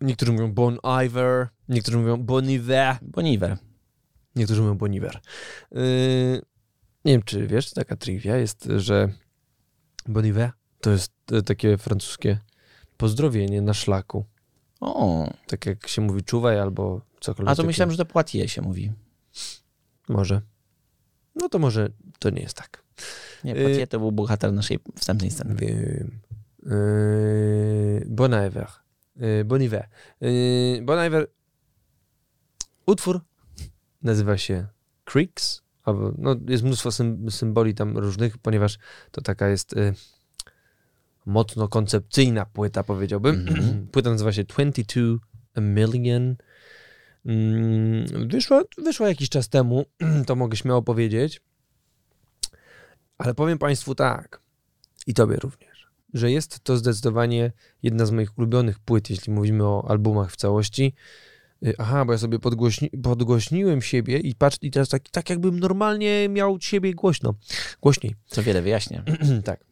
Niektórzy 0.00 0.32
mówią 0.32 0.52
Bon 0.52 0.78
Iver, 1.06 1.48
niektórzy 1.68 1.98
mówią 1.98 2.16
Bon 2.16 2.50
Iver, 2.50 2.96
Boniver. 3.02 3.56
niektórzy 4.36 4.60
mówią 4.62 4.74
Bon 4.74 4.94
Iver. 4.94 5.20
Yy, 5.72 6.42
nie 7.04 7.12
wiem, 7.12 7.22
czy 7.22 7.46
wiesz, 7.46 7.70
taka 7.72 7.96
trivia 7.96 8.36
jest, 8.36 8.68
że 8.76 9.08
Bon 10.06 10.26
Iver 10.26 10.50
to 10.80 10.90
jest 10.90 11.12
e, 11.32 11.42
takie 11.42 11.78
francuskie 11.78 12.38
pozdrowienie 12.96 13.62
na 13.62 13.74
szlaku. 13.74 14.24
O, 14.80 15.30
Tak 15.46 15.66
jak 15.66 15.88
się 15.88 16.02
mówi 16.02 16.22
czuwaj 16.22 16.60
albo 16.60 17.00
cokolwiek. 17.20 17.52
a 17.52 17.56
to 17.56 17.62
myślałem, 17.62 17.90
że 17.90 17.96
to 17.96 18.04
Poitiers 18.04 18.52
się 18.52 18.62
mówi. 18.62 18.92
Może. 20.08 20.40
No 21.40 21.48
to 21.48 21.58
może 21.58 21.88
to 22.18 22.30
nie 22.30 22.42
jest 22.42 22.56
tak. 22.56 22.82
Nie, 23.44 23.56
Y- 23.56 23.62
Poitiers 23.64 23.90
to 23.90 23.98
był 23.98 24.12
bohater 24.12 24.52
naszej 24.52 24.78
wstępnej 24.96 25.30
sceny. 25.30 25.54
Wiem. 25.54 26.20
Yy, 26.62 28.06
bon 28.08 28.32
Iver. 28.46 28.66
Yy, 29.16 29.44
bon 29.44 29.62
Iver. 29.62 29.88
Yy, 30.20 30.82
bon 30.82 31.06
Iver. 31.06 31.26
Utwór 32.86 33.20
nazywa 34.02 34.38
się 34.38 34.66
Creeks. 35.04 35.62
Albo, 35.84 36.12
no, 36.18 36.36
jest 36.48 36.62
mnóstwo 36.64 36.92
sym, 36.92 37.30
symboli 37.30 37.74
tam 37.74 37.98
różnych, 37.98 38.38
ponieważ 38.38 38.78
to 39.10 39.20
taka 39.20 39.48
jest 39.48 39.72
y, 39.72 39.94
mocno 41.26 41.68
koncepcyjna 41.68 42.46
płyta, 42.46 42.84
powiedziałbym. 42.84 43.48
Mhm. 43.48 43.86
Płyta 43.92 44.10
nazywa 44.10 44.32
się 44.32 44.44
22 44.44 45.18
A 45.54 45.60
Million. 45.60 46.36
Mm, 47.26 48.28
Wyszła, 48.28 48.62
wyszła 48.78 49.08
jakiś 49.08 49.28
czas 49.28 49.48
temu, 49.48 49.84
to 50.26 50.36
mogę 50.36 50.56
śmiało 50.56 50.82
powiedzieć. 50.82 51.40
Ale 53.18 53.34
powiem 53.34 53.58
Państwu 53.58 53.94
tak, 53.94 54.40
i 55.06 55.14
Tobie 55.14 55.36
również, 55.36 55.86
że 56.14 56.30
jest 56.30 56.60
to 56.60 56.76
zdecydowanie 56.76 57.52
jedna 57.82 58.06
z 58.06 58.10
moich 58.10 58.38
ulubionych 58.38 58.78
płyt, 58.78 59.10
jeśli 59.10 59.32
mówimy 59.32 59.64
o 59.64 59.90
albumach 59.90 60.32
w 60.32 60.36
całości. 60.36 60.94
Y, 61.66 61.74
Aha, 61.78 62.04
bo 62.04 62.12
ja 62.12 62.18
sobie 62.18 62.38
podgłośni, 62.38 62.90
podgłośniłem 63.02 63.82
siebie 63.82 64.18
i 64.18 64.34
patrz, 64.34 64.58
i 64.62 64.70
teraz 64.70 64.88
tak, 64.88 65.08
tak 65.10 65.30
jakbym 65.30 65.60
normalnie 65.60 66.28
miał 66.28 66.60
siebie 66.60 66.94
głośno, 66.94 67.34
głośniej. 67.80 68.14
Co 68.26 68.42
wiele 68.42 68.62
wyjaśnia. 68.62 69.02
tak. 69.44 69.64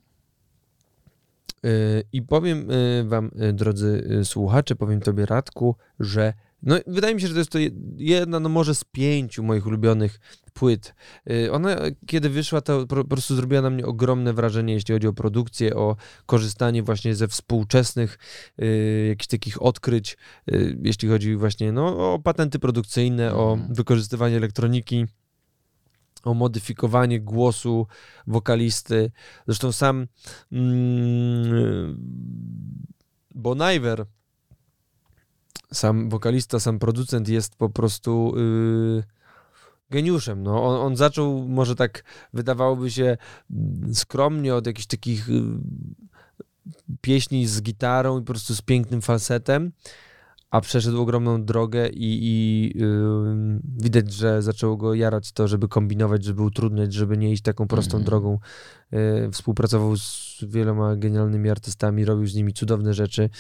Y, 1.64 2.05
I 2.12 2.22
powiem 2.22 2.70
y, 2.70 3.05
wam, 3.05 3.30
drodzy 3.53 4.20
słuchacze, 4.24 4.76
powiem 4.76 5.01
tobie 5.01 5.26
Radku, 5.26 5.76
że 6.01 6.32
No, 6.63 6.77
wydaje 6.87 7.15
mi 7.15 7.21
się, 7.21 7.27
że 7.27 7.33
to 7.35 7.39
jest 7.39 7.51
to 7.51 7.59
je- 7.59 7.71
jedna, 7.97 8.41
no 8.41 8.49
może 8.49 8.75
z 8.75 8.85
pięciu 8.85 9.43
moich 9.43 9.67
ulubionych 9.67 10.21
płyt. 10.53 10.95
Y, 11.31 11.53
Ona, 11.53 11.77
kiedy 12.07 12.29
wyszła, 12.31 12.61
to 12.61 12.87
po, 12.87 12.97
po 12.97 13.05
prostu 13.05 13.35
zrobiła 13.37 13.63
na 13.63 13.71
mnie 13.71 13.87
ogromne 13.87 14.33
wrażenie, 14.33 14.75
jeśli 14.75 14.95
chodzi 14.95 15.07
o 15.07 15.13
produkcję, 15.13 15.77
o 15.77 15.97
korzystanie 16.27 16.83
właśnie 16.83 17.15
ze 17.15 17.29
współczesnych 17.29 18.19
y, 18.63 19.07
jakichś 19.09 19.27
takich 19.27 19.63
odkryć, 19.63 20.17
y, 20.53 20.79
jeśli 20.83 21.09
chodzi 21.09 21.37
właśnie 21.37 21.73
no, 21.73 22.15
o 22.15 22.19
patenty 22.19 22.59
produkcyjne, 22.59 23.35
o 23.35 23.53
Mhm. 23.53 23.75
wykorzystywanie 23.75 24.37
elektroniki, 24.37 25.07
o 26.25 26.35
modyfikowanie 26.35 27.21
głosu 27.21 27.87
wokalisty. 28.27 29.11
Zresztą 29.47 29.73
sam 29.73 30.07
mm, 30.53 31.99
Bon 33.35 33.59
Iver, 33.77 34.07
sam 35.73 36.09
wokalista, 36.09 36.61
sam 36.61 36.79
producent 36.79 37.29
jest 37.29 37.57
po 37.57 37.69
prostu 37.71 38.35
yy, 38.37 39.03
geniuszem. 39.91 40.43
No. 40.43 40.65
On, 40.65 40.87
on 40.87 40.97
zaczął 40.97 41.49
może 41.49 41.75
tak, 41.75 42.05
wydawałoby 42.33 42.91
się 42.91 43.17
mm, 43.51 43.95
skromnie 43.95 44.55
od 44.55 44.67
jakichś 44.67 44.87
takich 44.87 45.29
yy, 45.29 45.43
pieśni 47.01 47.47
z 47.47 47.63
gitarą 47.63 48.19
i 48.19 48.21
po 48.21 48.27
prostu 48.27 48.55
z 48.55 48.63
pięknym 48.63 49.03
falsetem, 49.03 49.73
a 50.51 50.61
przeszedł 50.61 51.01
ogromną 51.03 51.45
drogę 51.45 51.89
i, 51.89 52.19
i 52.23 52.63
yy, 52.79 53.61
widać, 53.79 54.13
że 54.13 54.43
zaczęło 54.43 54.77
go 54.77 54.95
jarać 54.95 55.33
to, 55.33 55.49
żeby 55.49 55.69
kombinować, 55.69 56.25
żeby 56.25 56.43
utrudniać, 56.43 56.93
żeby 56.95 57.19
nie 57.19 57.33
iść 57.33 57.43
taką 57.43 57.67
prostą 57.69 57.97
Mhm. 57.99 58.05
drogą. 58.05 58.39
Yy, 58.93 59.31
współpracował 59.33 59.97
z 59.97 60.39
wieloma 60.43 60.97
genialnymi 60.97 61.51
artystami, 61.51 62.05
robił 62.05 62.27
z 62.27 62.35
nimi 62.35 62.53
cudowne 62.53 62.95
rzeczy. 62.95 63.31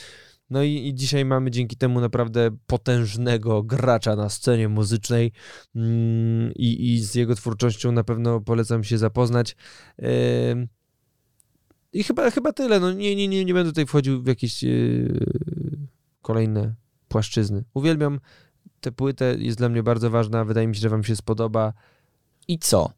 No 0.50 0.62
i, 0.62 0.88
i 0.88 0.94
dzisiaj 0.94 1.24
mamy 1.24 1.50
dzięki 1.50 1.76
temu 1.76 2.00
naprawdę 2.00 2.50
potężnego 2.66 3.62
gracza 3.62 4.16
na 4.16 4.28
scenie 4.28 4.68
muzycznej 4.68 5.32
mm, 5.76 6.52
i, 6.54 6.92
i 6.92 7.00
z 7.00 7.14
jego 7.14 7.34
twórczością 7.34 7.92
na 7.92 8.04
pewno 8.04 8.40
polecam 8.40 8.84
się 8.84 8.98
zapoznać. 8.98 9.56
I 11.92 12.04
chyba, 12.04 12.30
chyba 12.30 12.52
tyle. 12.52 12.80
No 12.80 12.92
nie, 12.92 13.16
nie, 13.16 13.28
nie, 13.28 13.44
nie 13.44 13.54
będę 13.54 13.70
tutaj 13.70 13.86
wchodził 13.86 14.22
w 14.22 14.26
jakieś 14.26 14.62
yy, 14.62 15.26
kolejne 16.22 16.74
płaszczyzny. 17.08 17.64
Uwielbiam 17.74 18.20
tę 18.80 18.92
płytę, 18.92 19.36
jest 19.38 19.58
dla 19.58 19.68
mnie 19.68 19.82
bardzo 19.82 20.10
ważna. 20.10 20.44
Wydaje 20.44 20.68
mi 20.68 20.74
się, 20.74 20.80
że 20.80 20.88
wam 20.88 21.04
się 21.04 21.16
spodoba. 21.16 21.72
I 22.48 22.58
co? 22.58 22.92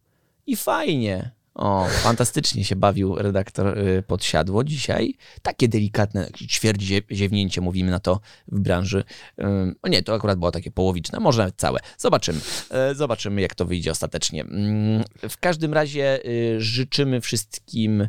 I 0.46 0.56
fajnie. 0.56 1.39
O, 1.54 1.86
fantastycznie 1.90 2.64
się 2.64 2.76
bawił 2.76 3.14
redaktor 3.14 3.78
y, 3.78 4.02
Podsiadło 4.06 4.64
dzisiaj. 4.64 5.14
Takie 5.42 5.68
delikatne 5.68 6.30
ćwierć 6.36 6.82
zie- 6.82 7.14
ziewnięcie, 7.16 7.60
mówimy 7.60 7.90
na 7.90 8.00
to 8.00 8.20
w 8.48 8.60
branży. 8.60 9.04
Ym, 9.40 9.74
O 9.82 9.88
nie, 9.88 10.02
to 10.02 10.14
akurat 10.14 10.38
było 10.38 10.50
takie 10.52 10.70
połowiczne, 10.70 11.20
może 11.20 11.38
nawet 11.42 11.56
całe. 11.56 11.80
Zobaczymy. 11.98 12.40
E, 12.70 12.94
Zobaczymy, 12.94 13.40
jak 13.40 13.54
to 13.54 13.64
wyjdzie 13.66 13.90
ostatecznie. 13.90 14.42
Mm, 14.42 15.04
W 15.28 15.38
każdym 15.38 15.74
razie 15.74 16.26
y, 16.26 16.60
życzymy 16.60 17.20
wszystkim 17.20 18.00
y, 18.00 18.08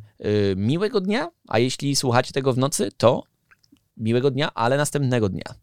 miłego 0.58 1.02
dnia, 1.02 1.32
a 1.48 1.60
jeśli 1.60 1.96
słuchacie 1.96 2.32
tego 2.34 2.54
w 2.54 2.58
nocy, 2.58 2.90
to 2.98 3.24
miłego 3.98 4.32
dnia, 4.32 4.54
ale 4.54 4.78
następnego 4.78 5.30
dnia. 5.30 5.56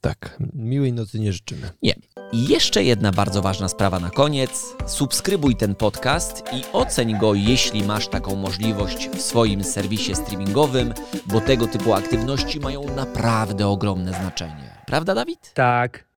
Tak, 0.00 0.38
miłej 0.54 0.92
nocy 0.92 1.20
nie 1.20 1.32
życzymy. 1.32 1.70
Nie. 1.82 1.94
I 2.34 2.48
jeszcze 2.48 2.84
jedna 2.84 3.12
bardzo 3.12 3.42
ważna 3.42 3.68
sprawa 3.68 4.00
na 4.00 4.10
koniec. 4.10 4.76
Subskrybuj 4.86 5.56
ten 5.56 5.74
podcast 5.74 6.42
i 6.52 6.62
oceń 6.72 7.18
go, 7.18 7.34
jeśli 7.34 7.84
masz 7.84 8.08
taką 8.08 8.36
możliwość 8.36 9.08
w 9.08 9.20
swoim 9.20 9.64
serwisie 9.64 10.14
streamingowym, 10.14 10.94
bo 11.26 11.40
tego 11.40 11.66
typu 11.66 11.92
aktywności 11.94 12.60
mają 12.60 12.94
naprawdę 12.96 13.68
ogromne 13.68 14.12
znaczenie. 14.12 14.82
Prawda, 14.86 15.14
Dawid? 15.14 15.54
Tak. 15.54 16.13